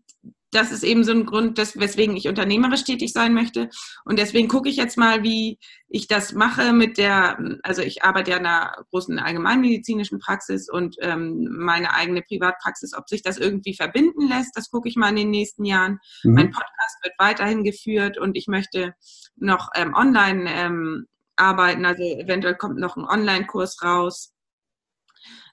das 0.52 0.72
ist 0.72 0.84
eben 0.84 1.04
so 1.04 1.12
ein 1.12 1.26
Grund, 1.26 1.58
dass, 1.58 1.80
weswegen 1.80 2.18
ich 2.18 2.28
unternehmerisch 2.28 2.84
tätig 2.84 3.14
sein 3.14 3.34
möchte. 3.34 3.70
Und 4.06 4.18
deswegen 4.18 4.48
gucke 4.48 4.70
ich 4.70 4.78
jetzt 4.78 4.98
mal, 4.98 5.24
wie 5.24 5.60
ich 5.88 6.08
das 6.08 6.34
mache 6.34 6.74
mit 6.74 6.98
der, 6.98 7.38
also 7.64 7.82
ich 7.82 8.04
arbeite 8.04 8.32
ja 8.32 8.38
in 8.38 8.46
einer 8.46 8.74
großen 8.90 9.20
allgemeinmedizinischen 9.20 10.20
Praxis 10.20 10.70
und 10.70 10.96
ähm, 11.02 11.48
meine 11.52 11.94
eigene 11.94 12.22
Privatpraxis, 12.22 12.96
ob 12.98 13.10
sich 13.10 13.22
das 13.22 13.38
irgendwie 13.38 13.76
verbinden 13.76 14.28
lässt, 14.28 14.56
das 14.56 14.70
gucke 14.70 14.90
ich 14.90 14.96
mal 14.96 15.10
in 15.10 15.18
den 15.18 15.32
nächsten 15.32 15.66
Jahren. 15.66 16.00
Mhm. 16.24 16.34
Mein 16.34 16.52
Podcast 16.52 17.04
wird 17.04 17.14
weiterhin 17.18 17.64
geführt 17.64 18.18
und 18.18 18.36
ich 18.36 18.48
möchte 18.48 18.94
noch 19.36 19.70
ähm, 19.76 19.94
online 19.94 20.50
ähm, 20.52 21.08
arbeiten. 21.36 21.86
Also 21.86 22.04
eventuell 22.04 22.56
kommt 22.56 22.80
noch 22.80 22.98
ein 22.98 23.06
Online-Kurs 23.06 23.84
raus 23.84 24.34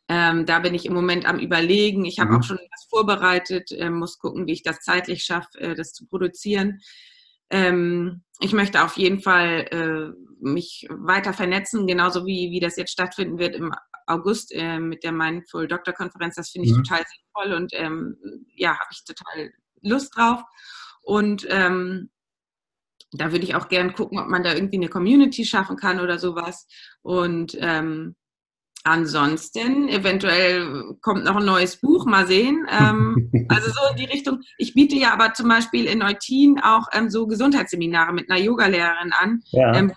ähm, 0.09 0.46
da 0.46 0.61
bin 0.61 0.74
ich 0.74 0.86
im 0.86 0.94
Moment 0.94 1.26
am 1.26 1.38
Überlegen. 1.38 2.04
Ich 2.04 2.20
habe 2.20 2.32
mhm. 2.32 2.38
auch 2.38 2.42
schon 2.42 2.59
was 2.59 2.86
vorbereitet, 2.88 3.72
äh, 3.72 3.90
muss 3.90 4.18
gucken, 4.18 4.46
wie 4.46 4.52
ich 4.52 4.62
das 4.62 4.80
zeitlich 4.80 5.24
schaffe, 5.24 5.59
äh, 5.59 5.74
das 5.74 5.92
zu 5.92 6.07
produzieren. 6.07 6.80
Ähm, 7.50 8.22
ich 8.40 8.52
möchte 8.52 8.84
auf 8.84 8.96
jeden 8.96 9.20
Fall 9.20 9.66
äh, 9.70 10.44
mich 10.44 10.86
weiter 10.90 11.32
vernetzen, 11.32 11.86
genauso 11.86 12.26
wie, 12.26 12.50
wie 12.50 12.61
das 12.61 12.76
jetzt 12.76 12.92
stattfinden 12.92 13.38
wird 13.38 13.54
im 13.57 13.72
August 14.07 14.52
äh, 14.54 14.78
mit 14.78 15.02
der 15.02 15.12
Mindful 15.12 15.66
Doctor 15.66 15.94
Konferenz. 15.94 16.36
Das 16.36 16.50
finde 16.50 16.68
ich 16.68 16.74
mhm. 16.74 16.84
total 16.84 17.04
sinnvoll 17.04 17.57
und 17.57 17.72
ähm, 17.74 18.16
ja, 18.54 18.70
habe 18.70 18.88
ich 18.92 19.04
total 19.04 19.50
Lust 19.82 20.16
drauf. 20.16 20.42
Und 21.02 21.46
ähm, 21.50 22.11
da 23.12 23.32
würde 23.32 23.44
ich 23.44 23.54
auch 23.54 23.68
gern 23.68 23.94
gucken, 23.94 24.18
ob 24.18 24.26
man 24.26 24.42
da 24.42 24.54
irgendwie 24.54 24.76
eine 24.76 24.88
Community 24.88 25.44
schaffen 25.44 25.76
kann 25.76 26.00
oder 26.00 26.18
sowas. 26.18 26.66
Und 27.02 27.57
ähm, 27.61 28.16
Ansonsten, 28.87 29.89
eventuell 29.89 30.95
kommt 31.01 31.24
noch 31.24 31.34
ein 31.34 31.45
neues 31.45 31.74
Buch, 31.74 32.07
mal 32.07 32.24
sehen. 32.28 32.68
Ähm, 32.70 33.32
also 33.49 33.68
so 33.68 33.80
in 33.91 33.97
die 33.97 34.05
Richtung. 34.05 34.43
Ich 34.59 34.74
biete 34.74 34.95
ja 34.95 35.12
aber 35.12 35.34
zum 35.34 35.49
Beispiel 35.49 35.87
in 35.87 35.99
Neutin 35.99 36.61
auch 36.62 36.87
ähm, 36.93 37.11
so 37.11 37.26
Gesundheitsseminare 37.26 38.12
mit 38.12 38.30
einer 38.30 38.39
Yogalehrerin 38.39 39.12
an, 39.12 39.43
ja. 39.51 39.74
ähm, 39.74 39.93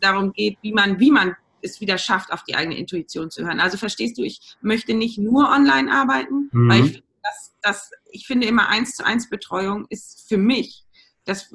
darum 0.00 0.32
geht, 0.32 0.58
wie 0.62 0.72
man, 0.72 0.98
wie 0.98 1.12
man 1.12 1.36
es 1.62 1.80
wieder 1.80 1.96
schafft, 1.96 2.32
auf 2.32 2.42
die 2.42 2.56
eigene 2.56 2.76
Intuition 2.76 3.30
zu 3.30 3.44
hören. 3.46 3.60
Also 3.60 3.78
verstehst 3.78 4.18
du, 4.18 4.24
ich 4.24 4.40
möchte 4.60 4.94
nicht 4.94 5.16
nur 5.16 5.48
online 5.50 5.92
arbeiten, 5.92 6.50
mhm. 6.50 6.68
weil 6.68 6.86
ich, 6.86 7.04
das, 7.22 7.54
das, 7.62 7.90
ich 8.10 8.26
finde 8.26 8.48
immer 8.48 8.68
eins 8.68 8.96
zu 8.96 9.06
eins 9.06 9.30
Betreuung 9.30 9.86
ist 9.90 10.28
für 10.28 10.38
mich 10.38 10.82
das 11.24 11.54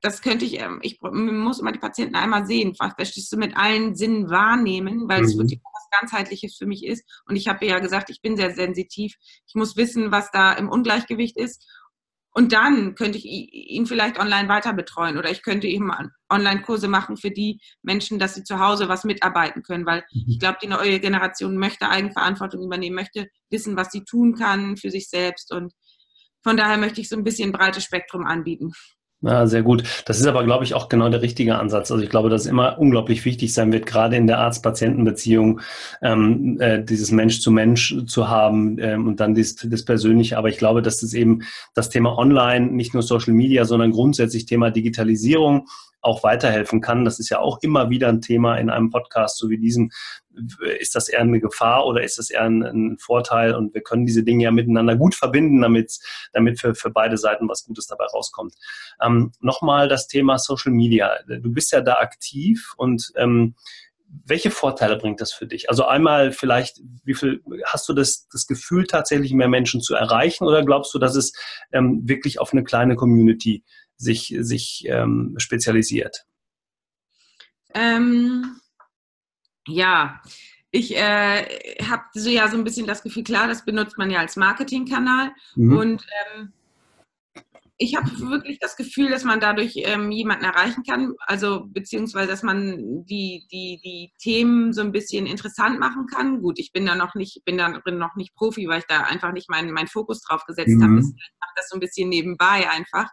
das 0.00 0.22
könnte 0.22 0.44
ich, 0.44 0.60
ähm, 0.60 0.80
ich 0.82 1.00
muss 1.00 1.60
immer 1.60 1.72
die 1.72 1.78
Patienten 1.78 2.14
einmal 2.14 2.46
sehen, 2.46 2.74
verstehst 2.74 3.32
du, 3.32 3.36
mit 3.36 3.56
allen 3.56 3.94
Sinnen 3.94 4.30
wahrnehmen, 4.30 5.08
weil 5.08 5.24
es 5.24 5.34
mhm. 5.34 5.40
wirklich 5.40 5.60
was 5.62 6.00
ganzheitliches 6.00 6.56
für 6.56 6.66
mich 6.66 6.84
ist. 6.84 7.04
Und 7.26 7.36
ich 7.36 7.48
habe 7.48 7.66
ja 7.66 7.78
gesagt, 7.78 8.10
ich 8.10 8.20
bin 8.20 8.36
sehr 8.36 8.54
sensitiv. 8.54 9.14
Ich 9.46 9.54
muss 9.54 9.76
wissen, 9.76 10.10
was 10.10 10.30
da 10.30 10.52
im 10.52 10.68
Ungleichgewicht 10.68 11.36
ist. 11.36 11.66
Und 12.30 12.52
dann 12.52 12.94
könnte 12.94 13.18
ich 13.18 13.24
ihn 13.24 13.86
vielleicht 13.86 14.20
online 14.20 14.48
weiter 14.48 14.72
betreuen 14.72 15.18
oder 15.18 15.30
ich 15.30 15.42
könnte 15.42 15.66
eben 15.66 15.90
Online-Kurse 16.28 16.86
machen 16.86 17.16
für 17.16 17.32
die 17.32 17.60
Menschen, 17.82 18.20
dass 18.20 18.34
sie 18.34 18.44
zu 18.44 18.60
Hause 18.60 18.88
was 18.88 19.02
mitarbeiten 19.02 19.62
können, 19.62 19.86
weil 19.86 20.04
ich 20.10 20.36
mhm. 20.36 20.38
glaube, 20.38 20.58
die 20.62 20.68
neue 20.68 21.00
Generation 21.00 21.56
möchte 21.56 21.88
Eigenverantwortung 21.88 22.62
übernehmen, 22.62 22.94
möchte 22.94 23.28
wissen, 23.50 23.76
was 23.76 23.90
sie 23.90 24.04
tun 24.04 24.36
kann 24.36 24.76
für 24.76 24.90
sich 24.90 25.08
selbst 25.08 25.52
und 25.52 25.72
von 26.44 26.56
daher 26.56 26.78
möchte 26.78 27.00
ich 27.00 27.08
so 27.08 27.16
ein 27.16 27.24
bisschen 27.24 27.50
breites 27.50 27.82
Spektrum 27.82 28.24
anbieten. 28.24 28.72
Ja, 29.20 29.48
sehr 29.48 29.62
gut. 29.62 29.82
Das 30.06 30.20
ist 30.20 30.26
aber, 30.26 30.44
glaube 30.44 30.62
ich, 30.62 30.74
auch 30.74 30.88
genau 30.88 31.08
der 31.08 31.22
richtige 31.22 31.58
Ansatz. 31.58 31.90
Also 31.90 32.04
ich 32.04 32.08
glaube, 32.08 32.30
dass 32.30 32.42
es 32.42 32.46
immer 32.46 32.78
unglaublich 32.78 33.24
wichtig 33.24 33.52
sein 33.52 33.72
wird, 33.72 33.84
gerade 33.84 34.14
in 34.14 34.28
der 34.28 34.38
Arzt-Patienten-Beziehung, 34.38 35.60
ähm, 36.02 36.60
äh, 36.60 36.84
dieses 36.84 37.10
Mensch 37.10 37.40
zu 37.40 37.50
Mensch 37.50 37.96
zu 38.06 38.28
haben 38.28 38.78
ähm, 38.78 39.08
und 39.08 39.18
dann 39.18 39.34
das, 39.34 39.56
das 39.56 39.84
Persönliche. 39.84 40.38
Aber 40.38 40.50
ich 40.50 40.58
glaube, 40.58 40.82
dass 40.82 41.00
das 41.00 41.14
eben 41.14 41.42
das 41.74 41.88
Thema 41.88 42.16
Online, 42.16 42.66
nicht 42.66 42.94
nur 42.94 43.02
Social 43.02 43.32
Media, 43.32 43.64
sondern 43.64 43.90
grundsätzlich 43.90 44.46
Thema 44.46 44.70
Digitalisierung 44.70 45.66
auch 46.00 46.22
weiterhelfen 46.22 46.80
kann. 46.80 47.04
Das 47.04 47.18
ist 47.18 47.28
ja 47.28 47.40
auch 47.40 47.58
immer 47.62 47.90
wieder 47.90 48.08
ein 48.08 48.20
Thema 48.20 48.56
in 48.56 48.70
einem 48.70 48.90
Podcast, 48.90 49.38
so 49.38 49.50
wie 49.50 49.58
diesem. 49.58 49.90
Ist 50.78 50.94
das 50.94 51.08
eher 51.08 51.20
eine 51.20 51.40
Gefahr 51.40 51.84
oder 51.84 52.04
ist 52.04 52.18
das 52.18 52.30
eher 52.30 52.44
ein, 52.44 52.62
ein 52.62 52.98
Vorteil? 52.98 53.54
Und 53.54 53.74
wir 53.74 53.80
können 53.80 54.06
diese 54.06 54.22
Dinge 54.22 54.44
ja 54.44 54.52
miteinander 54.52 54.94
gut 54.94 55.16
verbinden, 55.16 55.60
damit, 55.60 55.98
damit 56.32 56.60
für, 56.60 56.76
für 56.76 56.90
beide 56.90 57.18
Seiten 57.18 57.48
was 57.48 57.64
Gutes 57.64 57.88
dabei 57.88 58.04
rauskommt. 58.04 58.54
Ähm, 59.02 59.32
Nochmal 59.40 59.88
das 59.88 60.06
Thema 60.06 60.38
Social 60.38 60.72
Media. 60.72 61.10
Du 61.26 61.52
bist 61.52 61.72
ja 61.72 61.80
da 61.80 61.94
aktiv 61.94 62.72
und 62.76 63.10
ähm, 63.16 63.56
welche 64.24 64.50
Vorteile 64.50 64.96
bringt 64.96 65.20
das 65.20 65.32
für 65.32 65.46
dich? 65.46 65.68
Also 65.68 65.84
einmal 65.84 66.32
vielleicht, 66.32 66.80
wie 67.04 67.14
viel 67.14 67.42
hast 67.66 67.88
du 67.88 67.92
das, 67.92 68.28
das 68.28 68.46
Gefühl, 68.46 68.86
tatsächlich 68.86 69.32
mehr 69.32 69.48
Menschen 69.48 69.80
zu 69.80 69.94
erreichen 69.94 70.44
oder 70.44 70.64
glaubst 70.64 70.94
du, 70.94 70.98
dass 70.98 71.14
es 71.14 71.32
ähm, 71.72 72.02
wirklich 72.04 72.40
auf 72.40 72.52
eine 72.52 72.64
kleine 72.64 72.96
Community 72.96 73.64
sich, 73.98 74.34
sich 74.40 74.84
ähm, 74.88 75.34
spezialisiert? 75.36 76.24
Ähm, 77.74 78.60
ja, 79.66 80.22
ich 80.70 80.96
äh, 80.96 81.76
habe 81.82 82.04
so 82.14 82.30
ja 82.30 82.48
so 82.48 82.56
ein 82.56 82.64
bisschen 82.64 82.86
das 82.86 83.02
Gefühl, 83.02 83.24
klar, 83.24 83.46
das 83.46 83.64
benutzt 83.64 83.98
man 83.98 84.10
ja 84.10 84.20
als 84.20 84.36
Marketingkanal 84.36 85.32
mhm. 85.56 85.76
und 85.76 86.06
ähm, 86.24 86.52
ich 87.80 87.94
habe 87.94 88.10
wirklich 88.28 88.58
das 88.58 88.76
Gefühl, 88.76 89.08
dass 89.08 89.22
man 89.22 89.38
dadurch 89.38 89.74
ähm, 89.76 90.10
jemanden 90.10 90.44
erreichen 90.44 90.82
kann, 90.82 91.14
also 91.20 91.66
beziehungsweise, 91.68 92.26
dass 92.26 92.42
man 92.42 93.04
die, 93.04 93.46
die, 93.52 93.80
die 93.84 94.12
Themen 94.18 94.72
so 94.72 94.80
ein 94.80 94.90
bisschen 94.90 95.26
interessant 95.26 95.78
machen 95.78 96.06
kann. 96.12 96.42
Gut, 96.42 96.58
ich 96.58 96.72
bin 96.72 96.86
da 96.86 96.96
noch 96.96 97.14
nicht, 97.14 97.44
bin 97.44 97.56
da 97.56 97.68
noch 97.68 98.16
nicht 98.16 98.34
Profi, 98.34 98.66
weil 98.66 98.80
ich 98.80 98.86
da 98.88 99.02
einfach 99.02 99.32
nicht 99.32 99.48
meinen 99.48 99.70
mein 99.70 99.86
Fokus 99.86 100.20
drauf 100.22 100.44
gesetzt 100.44 100.76
mhm. 100.76 100.82
habe. 100.82 100.98
Ich 100.98 101.30
mache 101.40 101.52
das 101.54 101.68
so 101.68 101.76
ein 101.76 101.80
bisschen 101.80 102.08
nebenbei 102.08 102.68
einfach 102.68 103.08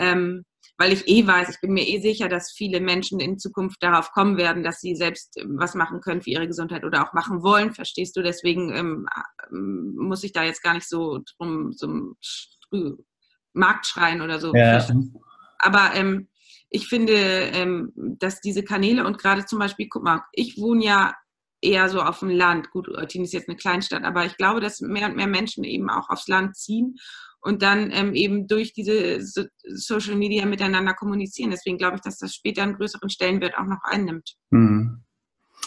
ähm, 0.00 0.44
weil 0.80 0.92
ich 0.92 1.06
eh 1.08 1.26
weiß, 1.26 1.50
ich 1.50 1.60
bin 1.60 1.74
mir 1.74 1.86
eh 1.86 2.00
sicher, 2.00 2.28
dass 2.28 2.52
viele 2.52 2.80
Menschen 2.80 3.20
in 3.20 3.38
Zukunft 3.38 3.82
darauf 3.82 4.12
kommen 4.12 4.38
werden, 4.38 4.62
dass 4.62 4.80
sie 4.80 4.96
selbst 4.96 5.36
ähm, 5.36 5.56
was 5.58 5.74
machen 5.74 6.00
können 6.00 6.22
für 6.22 6.30
ihre 6.30 6.46
Gesundheit 6.46 6.84
oder 6.84 7.06
auch 7.06 7.12
machen 7.12 7.42
wollen, 7.42 7.74
verstehst 7.74 8.16
du? 8.16 8.22
Deswegen 8.22 8.74
ähm, 8.74 9.06
ähm 9.50 9.94
muss 9.98 10.24
ich 10.24 10.32
da 10.32 10.42
jetzt 10.42 10.62
gar 10.62 10.72
nicht 10.72 10.88
so 10.88 11.20
drum 11.36 11.72
so 11.72 12.14
Markt 13.52 13.86
schreien 13.86 14.22
oder 14.22 14.40
so. 14.40 14.54
Ja. 14.54 14.84
Aber 15.58 15.94
ähm, 15.94 16.28
ich 16.70 16.88
finde, 16.88 17.12
ähm, 17.12 17.92
dass 17.94 18.40
diese 18.40 18.62
Kanäle 18.62 19.04
und 19.04 19.18
gerade 19.18 19.44
zum 19.44 19.58
Beispiel, 19.58 19.88
guck 19.90 20.04
mal, 20.04 20.22
ich 20.32 20.56
wohne 20.56 20.84
ja 20.84 21.14
eher 21.60 21.90
so 21.90 22.00
auf 22.00 22.20
dem 22.20 22.30
Land. 22.30 22.70
Gut, 22.70 22.88
Eutin 22.88 23.24
ist 23.24 23.34
jetzt 23.34 23.48
eine 23.48 23.58
Kleinstadt, 23.58 24.04
aber 24.04 24.24
ich 24.24 24.38
glaube, 24.38 24.60
dass 24.60 24.80
mehr 24.80 25.08
und 25.08 25.16
mehr 25.16 25.26
Menschen 25.26 25.64
eben 25.64 25.90
auch 25.90 26.08
aufs 26.08 26.28
Land 26.28 26.56
ziehen 26.56 26.96
und 27.40 27.62
dann 27.62 27.90
ähm, 27.92 28.14
eben 28.14 28.46
durch 28.46 28.72
diese 28.72 29.22
so 29.22 29.44
Social 29.64 30.16
Media 30.16 30.46
miteinander 30.46 30.94
kommunizieren. 30.94 31.50
Deswegen 31.50 31.78
glaube 31.78 31.96
ich, 31.96 32.02
dass 32.02 32.18
das 32.18 32.34
später 32.34 32.62
einen 32.62 32.74
größeren 32.74 33.10
Stellenwert 33.10 33.56
auch 33.56 33.66
noch 33.66 33.82
einnimmt. 33.82 34.36
Mhm. 34.50 35.04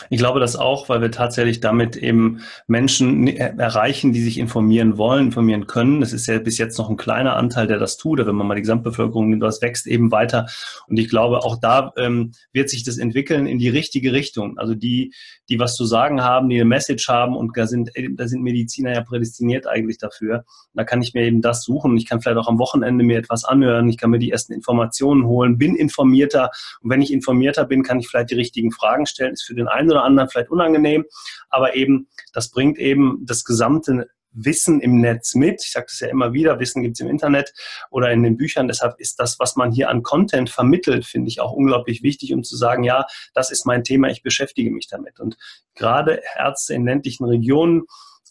Ich 0.09 0.17
glaube 0.17 0.39
das 0.39 0.55
auch, 0.55 0.89
weil 0.89 1.01
wir 1.01 1.11
tatsächlich 1.11 1.59
damit 1.59 1.95
eben 1.95 2.41
Menschen 2.67 3.27
erreichen, 3.27 4.11
die 4.11 4.21
sich 4.21 4.37
informieren 4.37 4.97
wollen, 4.97 5.27
informieren 5.27 5.67
können. 5.67 6.01
Das 6.01 6.13
ist 6.13 6.27
ja 6.27 6.39
bis 6.39 6.57
jetzt 6.57 6.77
noch 6.77 6.89
ein 6.89 6.97
kleiner 6.97 7.35
Anteil, 7.35 7.67
der 7.67 7.79
das 7.79 7.97
tut. 7.97 8.19
Wenn 8.19 8.35
man 8.35 8.47
mal 8.47 8.55
die 8.55 8.61
Gesamtbevölkerung 8.61 9.29
nimmt, 9.29 9.43
das 9.43 9.61
wächst 9.61 9.87
eben 9.87 10.11
weiter. 10.11 10.47
Und 10.87 10.97
ich 10.97 11.09
glaube, 11.09 11.39
auch 11.39 11.57
da 11.59 11.93
ähm, 11.97 12.33
wird 12.51 12.69
sich 12.69 12.83
das 12.83 12.97
entwickeln 12.97 13.47
in 13.47 13.59
die 13.59 13.69
richtige 13.69 14.13
Richtung. 14.13 14.57
Also 14.57 14.75
die, 14.75 15.13
die 15.49 15.59
was 15.59 15.75
zu 15.75 15.85
sagen 15.85 16.21
haben, 16.21 16.49
die 16.49 16.55
eine 16.55 16.65
Message 16.65 17.07
haben 17.07 17.35
und 17.35 17.55
da 17.55 17.67
sind, 17.67 17.91
da 18.15 18.27
sind 18.27 18.43
Mediziner 18.43 18.93
ja 18.93 19.01
prädestiniert 19.01 19.67
eigentlich 19.67 19.97
dafür. 19.97 20.43
Da 20.73 20.83
kann 20.83 21.01
ich 21.01 21.13
mir 21.13 21.23
eben 21.23 21.41
das 21.41 21.63
suchen. 21.63 21.97
Ich 21.97 22.07
kann 22.07 22.21
vielleicht 22.21 22.37
auch 22.37 22.47
am 22.47 22.59
Wochenende 22.59 23.03
mir 23.03 23.17
etwas 23.17 23.45
anhören. 23.45 23.89
Ich 23.89 23.97
kann 23.97 24.09
mir 24.09 24.19
die 24.19 24.31
ersten 24.31 24.53
Informationen 24.53 25.25
holen, 25.25 25.57
bin 25.57 25.75
informierter. 25.75 26.49
Und 26.81 26.89
wenn 26.89 27.01
ich 27.01 27.13
informierter 27.13 27.65
bin, 27.65 27.83
kann 27.83 27.99
ich 27.99 28.07
vielleicht 28.07 28.31
die 28.31 28.35
richtigen 28.35 28.71
Fragen 28.71 29.05
stellen. 29.05 29.33
Ist 29.33 29.43
für 29.43 29.55
den 29.55 29.67
einen 29.67 29.82
oder 29.91 30.03
anderen 30.03 30.29
vielleicht 30.29 30.49
unangenehm, 30.49 31.05
aber 31.49 31.75
eben, 31.75 32.07
das 32.34 32.51
bringt 32.51 32.77
eben 32.77 33.19
das 33.25 33.43
gesamte 33.43 34.07
Wissen 34.34 34.81
im 34.81 34.99
Netz 34.99 35.36
mit. 35.36 35.61
Ich 35.63 35.71
sage 35.71 35.86
das 35.88 35.99
ja 35.99 36.07
immer 36.07 36.34
wieder, 36.34 36.59
Wissen 36.59 36.81
gibt 36.81 36.95
es 36.95 37.01
im 37.01 37.09
Internet 37.09 37.53
oder 37.89 38.11
in 38.11 38.23
den 38.23 38.38
Büchern. 38.38 38.67
Deshalb 38.67 38.99
ist 38.99 39.19
das, 39.19 39.39
was 39.39 39.55
man 39.55 39.71
hier 39.71 39.89
an 39.89 40.03
Content 40.03 40.49
vermittelt, 40.49 41.05
finde 41.05 41.29
ich 41.29 41.39
auch 41.39 41.51
unglaublich 41.51 42.03
wichtig, 42.03 42.34
um 42.34 42.43
zu 42.43 42.57
sagen, 42.57 42.84
ja, 42.84 43.05
das 43.34 43.51
ist 43.51 43.65
mein 43.65 43.84
Thema, 43.84 44.09
ich 44.09 44.23
beschäftige 44.23 44.71
mich 44.71 44.88
damit. 44.88 45.19
Und 45.19 45.38
gerade 45.75 46.21
Ärzte 46.36 46.73
in 46.73 46.86
ländlichen 46.86 47.25
Regionen, 47.25 47.84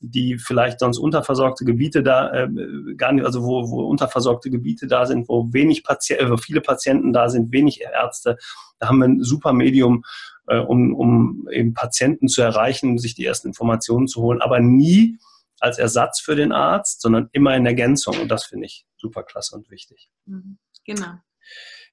die 0.04 0.36
vielleicht 0.36 0.80
sonst 0.80 0.98
unterversorgte 0.98 1.64
Gebiete 1.64 2.02
da 2.02 2.32
äh, 2.32 2.48
gar 2.96 3.12
nicht, 3.12 3.24
also 3.24 3.44
wo, 3.44 3.70
wo 3.70 3.86
unterversorgte 3.86 4.50
Gebiete 4.50 4.88
da 4.88 5.06
sind, 5.06 5.28
wo 5.28 5.52
wenig 5.52 5.84
Patienten, 5.84 6.32
äh, 6.32 6.38
viele 6.38 6.60
Patienten 6.60 7.12
da 7.12 7.28
sind, 7.28 7.52
wenig 7.52 7.82
Ärzte, 7.82 8.36
da 8.80 8.88
haben 8.88 8.98
wir 8.98 9.06
ein 9.06 9.22
super 9.22 9.52
Medium, 9.52 10.04
äh, 10.48 10.58
um, 10.58 10.94
um 10.94 11.48
eben 11.50 11.74
Patienten 11.74 12.28
zu 12.28 12.42
erreichen, 12.42 12.98
sich 12.98 13.14
die 13.14 13.24
ersten 13.24 13.48
Informationen 13.48 14.08
zu 14.08 14.22
holen, 14.22 14.40
aber 14.40 14.60
nie 14.60 15.18
als 15.60 15.78
Ersatz 15.78 16.20
für 16.20 16.34
den 16.34 16.52
Arzt, 16.52 17.00
sondern 17.00 17.28
immer 17.32 17.54
in 17.54 17.66
Ergänzung. 17.66 18.18
Und 18.20 18.28
das 18.28 18.44
finde 18.44 18.66
ich 18.66 18.84
super 18.96 19.22
klasse 19.22 19.54
und 19.54 19.70
wichtig. 19.70 20.08
Mhm. 20.26 20.58
Genau. 20.84 21.14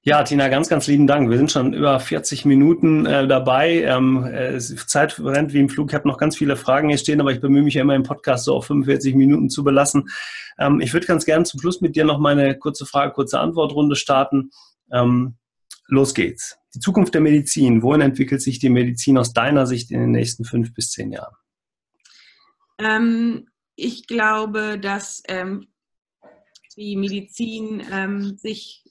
Ja, 0.02 0.22
Tina, 0.22 0.48
ganz, 0.48 0.70
ganz 0.70 0.86
lieben 0.86 1.06
Dank. 1.06 1.28
Wir 1.28 1.36
sind 1.36 1.52
schon 1.52 1.74
über 1.74 2.00
40 2.00 2.46
Minuten 2.46 3.04
äh, 3.04 3.28
dabei. 3.28 3.82
Ähm, 3.82 4.24
äh, 4.24 4.58
Zeit 4.58 5.20
rennt 5.20 5.52
wie 5.52 5.60
im 5.60 5.68
Flug. 5.68 5.90
Ich 5.90 5.94
habe 5.94 6.08
noch 6.08 6.16
ganz 6.16 6.38
viele 6.38 6.56
Fragen 6.56 6.88
hier 6.88 6.96
stehen, 6.96 7.20
aber 7.20 7.32
ich 7.32 7.40
bemühe 7.40 7.62
mich 7.62 7.74
ja 7.74 7.82
immer 7.82 7.94
im 7.94 8.02
Podcast 8.02 8.46
so 8.46 8.54
auf 8.54 8.64
45 8.66 9.14
Minuten 9.14 9.50
zu 9.50 9.62
belassen. 9.62 10.08
Ähm, 10.58 10.80
ich 10.80 10.94
würde 10.94 11.06
ganz 11.06 11.26
gerne 11.26 11.44
zum 11.44 11.60
Schluss 11.60 11.82
mit 11.82 11.96
dir 11.96 12.06
noch 12.06 12.18
meine 12.18 12.58
kurze 12.58 12.86
Frage, 12.86 13.12
kurze 13.12 13.40
Antwortrunde 13.40 13.94
starten. 13.94 14.50
Ähm, 14.90 15.36
los 15.88 16.14
geht's. 16.14 16.59
Die 16.74 16.80
Zukunft 16.80 17.14
der 17.14 17.20
Medizin. 17.20 17.82
Wohin 17.82 18.00
entwickelt 18.00 18.42
sich 18.42 18.58
die 18.58 18.70
Medizin 18.70 19.18
aus 19.18 19.32
deiner 19.32 19.66
Sicht 19.66 19.90
in 19.90 20.00
den 20.00 20.12
nächsten 20.12 20.44
fünf 20.44 20.72
bis 20.72 20.90
zehn 20.90 21.12
Jahren? 21.12 21.34
Ähm, 22.78 23.48
ich 23.76 24.06
glaube, 24.06 24.78
dass 24.78 25.22
ähm, 25.28 25.66
die 26.76 26.96
Medizin 26.96 27.82
ähm, 27.90 28.36
sich 28.38 28.84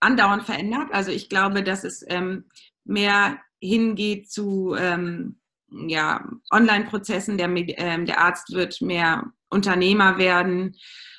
andauernd 0.00 0.44
verändert. 0.44 0.88
Also 0.92 1.10
ich 1.10 1.28
glaube, 1.28 1.62
dass 1.62 1.84
es 1.84 2.04
ähm, 2.08 2.46
mehr 2.84 3.38
hingeht 3.60 4.30
zu 4.30 4.74
ähm, 4.78 5.40
ja, 5.70 6.28
Online-Prozessen. 6.50 7.38
Der, 7.38 7.48
ähm, 7.48 8.06
der 8.06 8.20
Arzt 8.20 8.52
wird 8.52 8.80
mehr 8.80 9.32
Unternehmer 9.48 10.18
werden. 10.18 10.76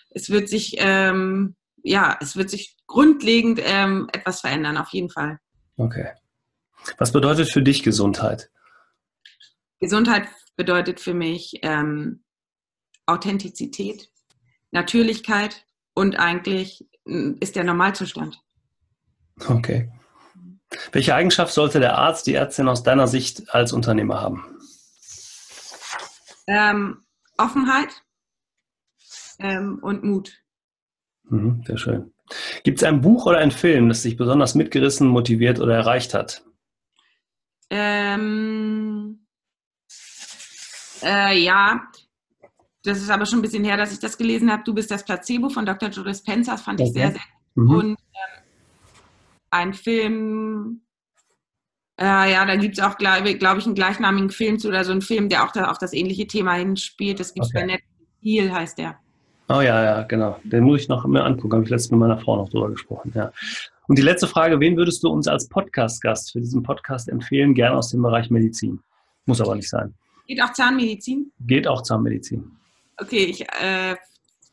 Es 0.09 0.29
wird 0.29 0.49
sich 0.49 0.77
ja, 1.88 2.17
es 2.19 2.36
wird 2.36 2.49
sich 2.49 2.77
grundlegend 2.88 3.59
etwas 3.59 4.41
verändern, 4.41 4.77
auf 4.77 4.89
jeden 4.89 5.09
Fall. 5.09 5.39
Okay. 5.78 6.11
Was 6.97 7.11
bedeutet 7.11 7.49
für 7.51 7.61
dich 7.61 7.84
Gesundheit? 7.84 8.49
Gesundheit 9.80 10.28
bedeutet 10.55 10.99
für 10.99 11.13
mich 11.13 11.59
ähm, 11.63 12.23
Authentizität, 13.05 14.09
Natürlichkeit 14.71 15.65
und 15.93 16.17
eigentlich 16.17 16.88
hm, 17.05 17.38
ist 17.39 17.55
der 17.55 17.63
Normalzustand. 17.63 18.41
Okay. 19.47 19.91
Welche 20.91 21.15
Eigenschaft 21.15 21.53
sollte 21.53 21.80
der 21.80 21.97
Arzt, 21.97 22.28
die 22.28 22.34
Ärztin 22.34 22.67
aus 22.67 22.84
deiner 22.84 23.07
Sicht 23.07 23.53
als 23.53 23.73
Unternehmer 23.73 24.21
haben? 24.21 24.45
Ähm, 26.47 27.05
Offenheit 27.38 27.89
ähm, 29.39 29.80
und 29.82 30.03
Mut. 30.03 30.44
Mhm, 31.30 31.63
sehr 31.65 31.78
schön. 31.78 32.11
Gibt 32.63 32.80
es 32.80 32.84
ein 32.84 33.01
Buch 33.01 33.26
oder 33.26 33.38
einen 33.38 33.51
Film, 33.51 33.88
das 33.88 34.01
dich 34.01 34.17
besonders 34.17 34.55
mitgerissen, 34.55 35.07
motiviert 35.07 35.59
oder 35.59 35.76
erreicht 35.76 36.13
hat? 36.13 36.43
Ähm, 37.69 39.26
äh, 41.03 41.38
ja, 41.38 41.82
das 42.84 42.99
ist 42.99 43.09
aber 43.09 43.26
schon 43.26 43.39
ein 43.39 43.41
bisschen 43.41 43.63
her, 43.63 43.78
dass 43.78 43.91
ich 43.91 43.99
das 43.99 44.17
gelesen 44.17 44.51
habe. 44.51 44.63
Du 44.63 44.73
bist 44.73 44.91
das 44.91 45.03
Placebo 45.03 45.49
von 45.49 45.65
Dr. 45.65 45.89
Joe 45.89 46.05
Dispenza. 46.05 46.53
Das 46.53 46.61
fand 46.61 46.80
ich 46.80 46.91
sehr, 46.91 47.11
sehr 47.11 47.21
gut. 47.55 47.63
Mhm. 47.63 47.69
Und 47.69 47.89
ähm, 47.89 48.43
ein 49.49 49.73
Film, 49.73 50.82
äh, 51.99 52.32
ja, 52.32 52.45
da 52.45 52.55
gibt 52.55 52.78
es 52.78 52.84
auch, 52.84 52.97
glaube 52.97 53.36
glaub 53.38 53.57
ich, 53.57 53.65
einen 53.65 53.76
gleichnamigen 53.76 54.30
Film 54.30 54.59
zu 54.59 54.67
oder 54.67 54.84
so 54.84 54.91
einen 54.91 55.01
Film, 55.01 55.30
der 55.30 55.43
auch 55.43 55.51
da 55.51 55.69
auf 55.69 55.78
das 55.78 55.93
ähnliche 55.93 56.28
Thema 56.28 56.53
hinspielt. 56.53 57.19
Das 57.19 57.34
gibt 57.34 57.45
es 57.45 57.51
okay. 57.51 57.61
bei 57.61 57.65
Netflix. 57.65 57.91
Heal 58.21 58.51
heißt 58.51 58.78
der. 58.80 58.99
Oh 59.47 59.61
ja, 59.61 59.83
ja, 59.83 60.01
genau. 60.03 60.39
Den 60.43 60.63
muss 60.63 60.81
ich 60.81 60.87
noch 60.87 61.05
mehr 61.05 61.23
angucken. 61.23 61.53
Habe 61.53 61.63
ich 61.63 61.69
letztens 61.69 61.91
mit 61.91 61.99
meiner 61.99 62.17
Frau 62.17 62.37
noch 62.37 62.49
drüber 62.49 62.69
gesprochen. 62.69 63.11
Ja. 63.13 63.31
Und 63.87 63.97
die 63.97 64.01
letzte 64.01 64.27
Frage: 64.27 64.59
Wen 64.59 64.75
würdest 64.75 65.03
du 65.03 65.09
uns 65.09 65.27
als 65.27 65.47
Podcast-Gast 65.47 66.31
für 66.31 66.39
diesen 66.39 66.63
Podcast 66.63 67.09
empfehlen? 67.09 67.53
Gerne 67.53 67.77
aus 67.77 67.89
dem 67.89 68.01
Bereich 68.01 68.29
Medizin. 68.29 68.79
Muss 69.25 69.41
aber 69.41 69.55
nicht 69.55 69.69
sein. 69.69 69.93
Geht 70.27 70.41
auch 70.41 70.53
Zahnmedizin? 70.53 71.31
Geht 71.41 71.67
auch 71.67 71.83
Zahnmedizin. 71.83 72.51
Okay, 72.97 73.25
ich, 73.25 73.41
äh, 73.41 73.95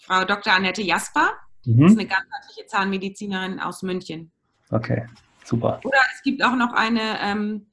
Frau 0.00 0.24
Dr. 0.24 0.52
Annette 0.52 0.82
Jasper 0.82 1.30
mhm. 1.64 1.86
ist 1.86 1.98
eine 1.98 2.06
ganzheitliche 2.06 2.66
Zahnmedizinerin 2.66 3.60
aus 3.60 3.82
München. 3.82 4.30
Okay, 4.70 5.06
super. 5.44 5.80
Oder 5.84 5.98
es 6.14 6.22
gibt 6.22 6.44
auch 6.44 6.56
noch 6.56 6.72
eine 6.72 7.20
ähm, 7.22 7.66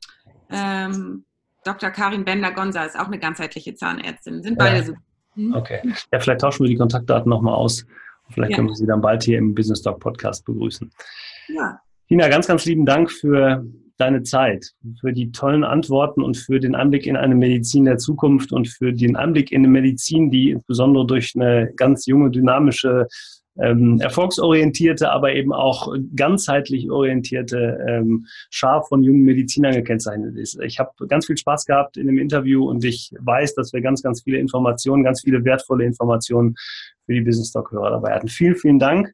ähm, 0.49 1.26
Dr. 1.63 1.89
Karin 1.89 2.24
Bender-Gonza, 2.24 2.84
ist 2.84 2.97
auch 2.97 3.07
eine 3.07 3.20
ganzheitliche 3.20 3.76
Zahnärztin. 3.76 4.43
Sind 4.43 4.57
beide 4.57 4.78
ja. 4.78 4.84
so. 4.84 4.93
Mhm. 5.40 5.56
Okay. 5.56 5.80
Ja, 6.12 6.20
vielleicht 6.20 6.42
tauschen 6.42 6.64
wir 6.64 6.70
die 6.70 6.76
Kontaktdaten 6.76 7.30
nochmal 7.30 7.56
aus. 7.56 7.86
Vielleicht 8.32 8.52
ja. 8.52 8.58
können 8.58 8.68
wir 8.70 8.76
Sie 8.76 8.86
dann 8.86 9.02
bald 9.02 9.24
hier 9.24 9.38
im 9.38 9.56
Business 9.56 9.82
Talk 9.82 10.00
Podcast 10.00 10.46
begrüßen. 10.46 10.92
Ja. 11.48 11.80
Tina, 12.08 12.28
ganz, 12.28 12.48
ganz 12.48 12.66
lieben 12.66 12.86
Dank 12.86 13.12
für 13.12 13.66
deine 13.98 14.24
Zeit, 14.24 14.72
für 15.02 15.12
die 15.12 15.32
tollen 15.32 15.64
Antworten 15.64 16.24
und 16.24 16.38
für 16.38 16.60
den 16.60 16.74
Anblick 16.74 17.06
in 17.06 17.18
eine 17.18 17.36
Medizin 17.36 17.86
der 17.86 17.98
Zukunft 17.98 18.52
und 18.52 18.68
für 18.68 18.94
den 18.94 19.16
Anblick 19.16 19.52
in 19.52 19.62
eine 19.62 19.68
Medizin, 19.68 20.32
die 20.32 20.52
insbesondere 20.52 21.06
durch 21.06 21.34
eine 21.36 21.72
ganz 21.76 22.06
junge, 22.06 22.32
dynamische 22.32 23.08
ähm, 23.62 23.99
erfolgsorientierte, 23.99 25.12
aber 25.12 25.34
eben 25.34 25.53
auch 25.53 25.93
ganzheitlich 26.16 26.89
orientierte 26.89 27.78
ähm, 27.88 28.26
Schar 28.49 28.84
von 28.84 29.03
jungen 29.03 29.24
Medizinern 29.24 29.74
gekennzeichnet 29.74 30.38
ist. 30.38 30.60
Ich 30.62 30.80
habe 30.80 30.91
ganz 31.07 31.26
viel 31.26 31.38
Spaß 31.38 31.66
gehabt 31.66 31.97
in 31.97 32.07
dem 32.07 32.18
Interview 32.18 32.68
und 32.70 32.84
ich 32.84 33.14
weiß, 33.20 33.55
dass 33.55 33.74
wir 33.74 33.82
ganz, 33.82 34.01
ganz 34.01 34.24
viele 34.24 34.38
Informationen, 34.38 35.03
ganz 35.03 35.22
viele 35.22 35.43
wertvolle 35.43 35.86
Informationen 35.86 36.55
für 37.05 37.14
die 37.14 37.22
Business 37.22 37.51
Talk-Hörer 37.51 37.91
dabei 37.91 38.14
hatten. 38.14 38.28
Vielen, 38.28 38.55
vielen 38.55 38.80
Dank 38.80 39.14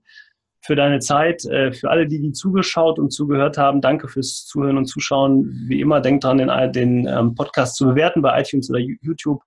für 0.61 0.75
deine 0.75 0.99
Zeit. 0.99 1.45
Äh, 1.45 1.71
für 1.71 1.89
alle, 1.89 2.07
die, 2.07 2.19
die 2.19 2.31
zugeschaut 2.31 2.99
und 2.99 3.11
zugehört 3.11 3.57
haben, 3.57 3.81
danke 3.81 4.07
fürs 4.07 4.45
Zuhören 4.45 4.77
und 4.77 4.85
Zuschauen. 4.85 5.65
Wie 5.67 5.79
immer, 5.79 6.01
denkt 6.01 6.23
dran, 6.23 6.37
den, 6.37 6.51
den 6.71 7.07
ähm, 7.07 7.35
Podcast 7.35 7.75
zu 7.75 7.85
bewerten 7.85 8.21
bei 8.21 8.41
iTunes 8.41 8.69
oder 8.69 8.79
YouTube 8.79 9.41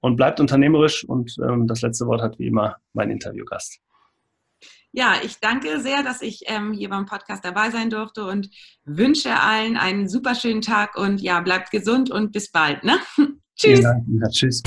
und 0.00 0.16
bleibt 0.16 0.40
unternehmerisch. 0.40 1.04
Und 1.04 1.36
ähm, 1.42 1.66
das 1.66 1.82
letzte 1.82 2.06
Wort 2.06 2.22
hat 2.22 2.38
wie 2.38 2.46
immer 2.46 2.76
mein 2.92 3.10
Interviewgast. 3.10 3.80
Ja, 4.96 5.14
ich 5.24 5.40
danke 5.40 5.80
sehr, 5.80 6.04
dass 6.04 6.22
ich 6.22 6.44
ähm, 6.46 6.72
hier 6.72 6.88
beim 6.88 7.04
Podcast 7.04 7.44
dabei 7.44 7.70
sein 7.70 7.90
durfte 7.90 8.26
und 8.26 8.48
wünsche 8.84 9.34
allen 9.40 9.76
einen 9.76 10.08
super 10.08 10.36
schönen 10.36 10.60
Tag 10.60 10.96
und 10.96 11.20
ja, 11.20 11.40
bleibt 11.40 11.72
gesund 11.72 12.12
und 12.12 12.30
bis 12.30 12.52
bald. 12.52 12.84
Ne? 12.84 13.00
tschüss. 13.56 13.80
Ja, 13.80 14.28
tschüss. 14.30 14.62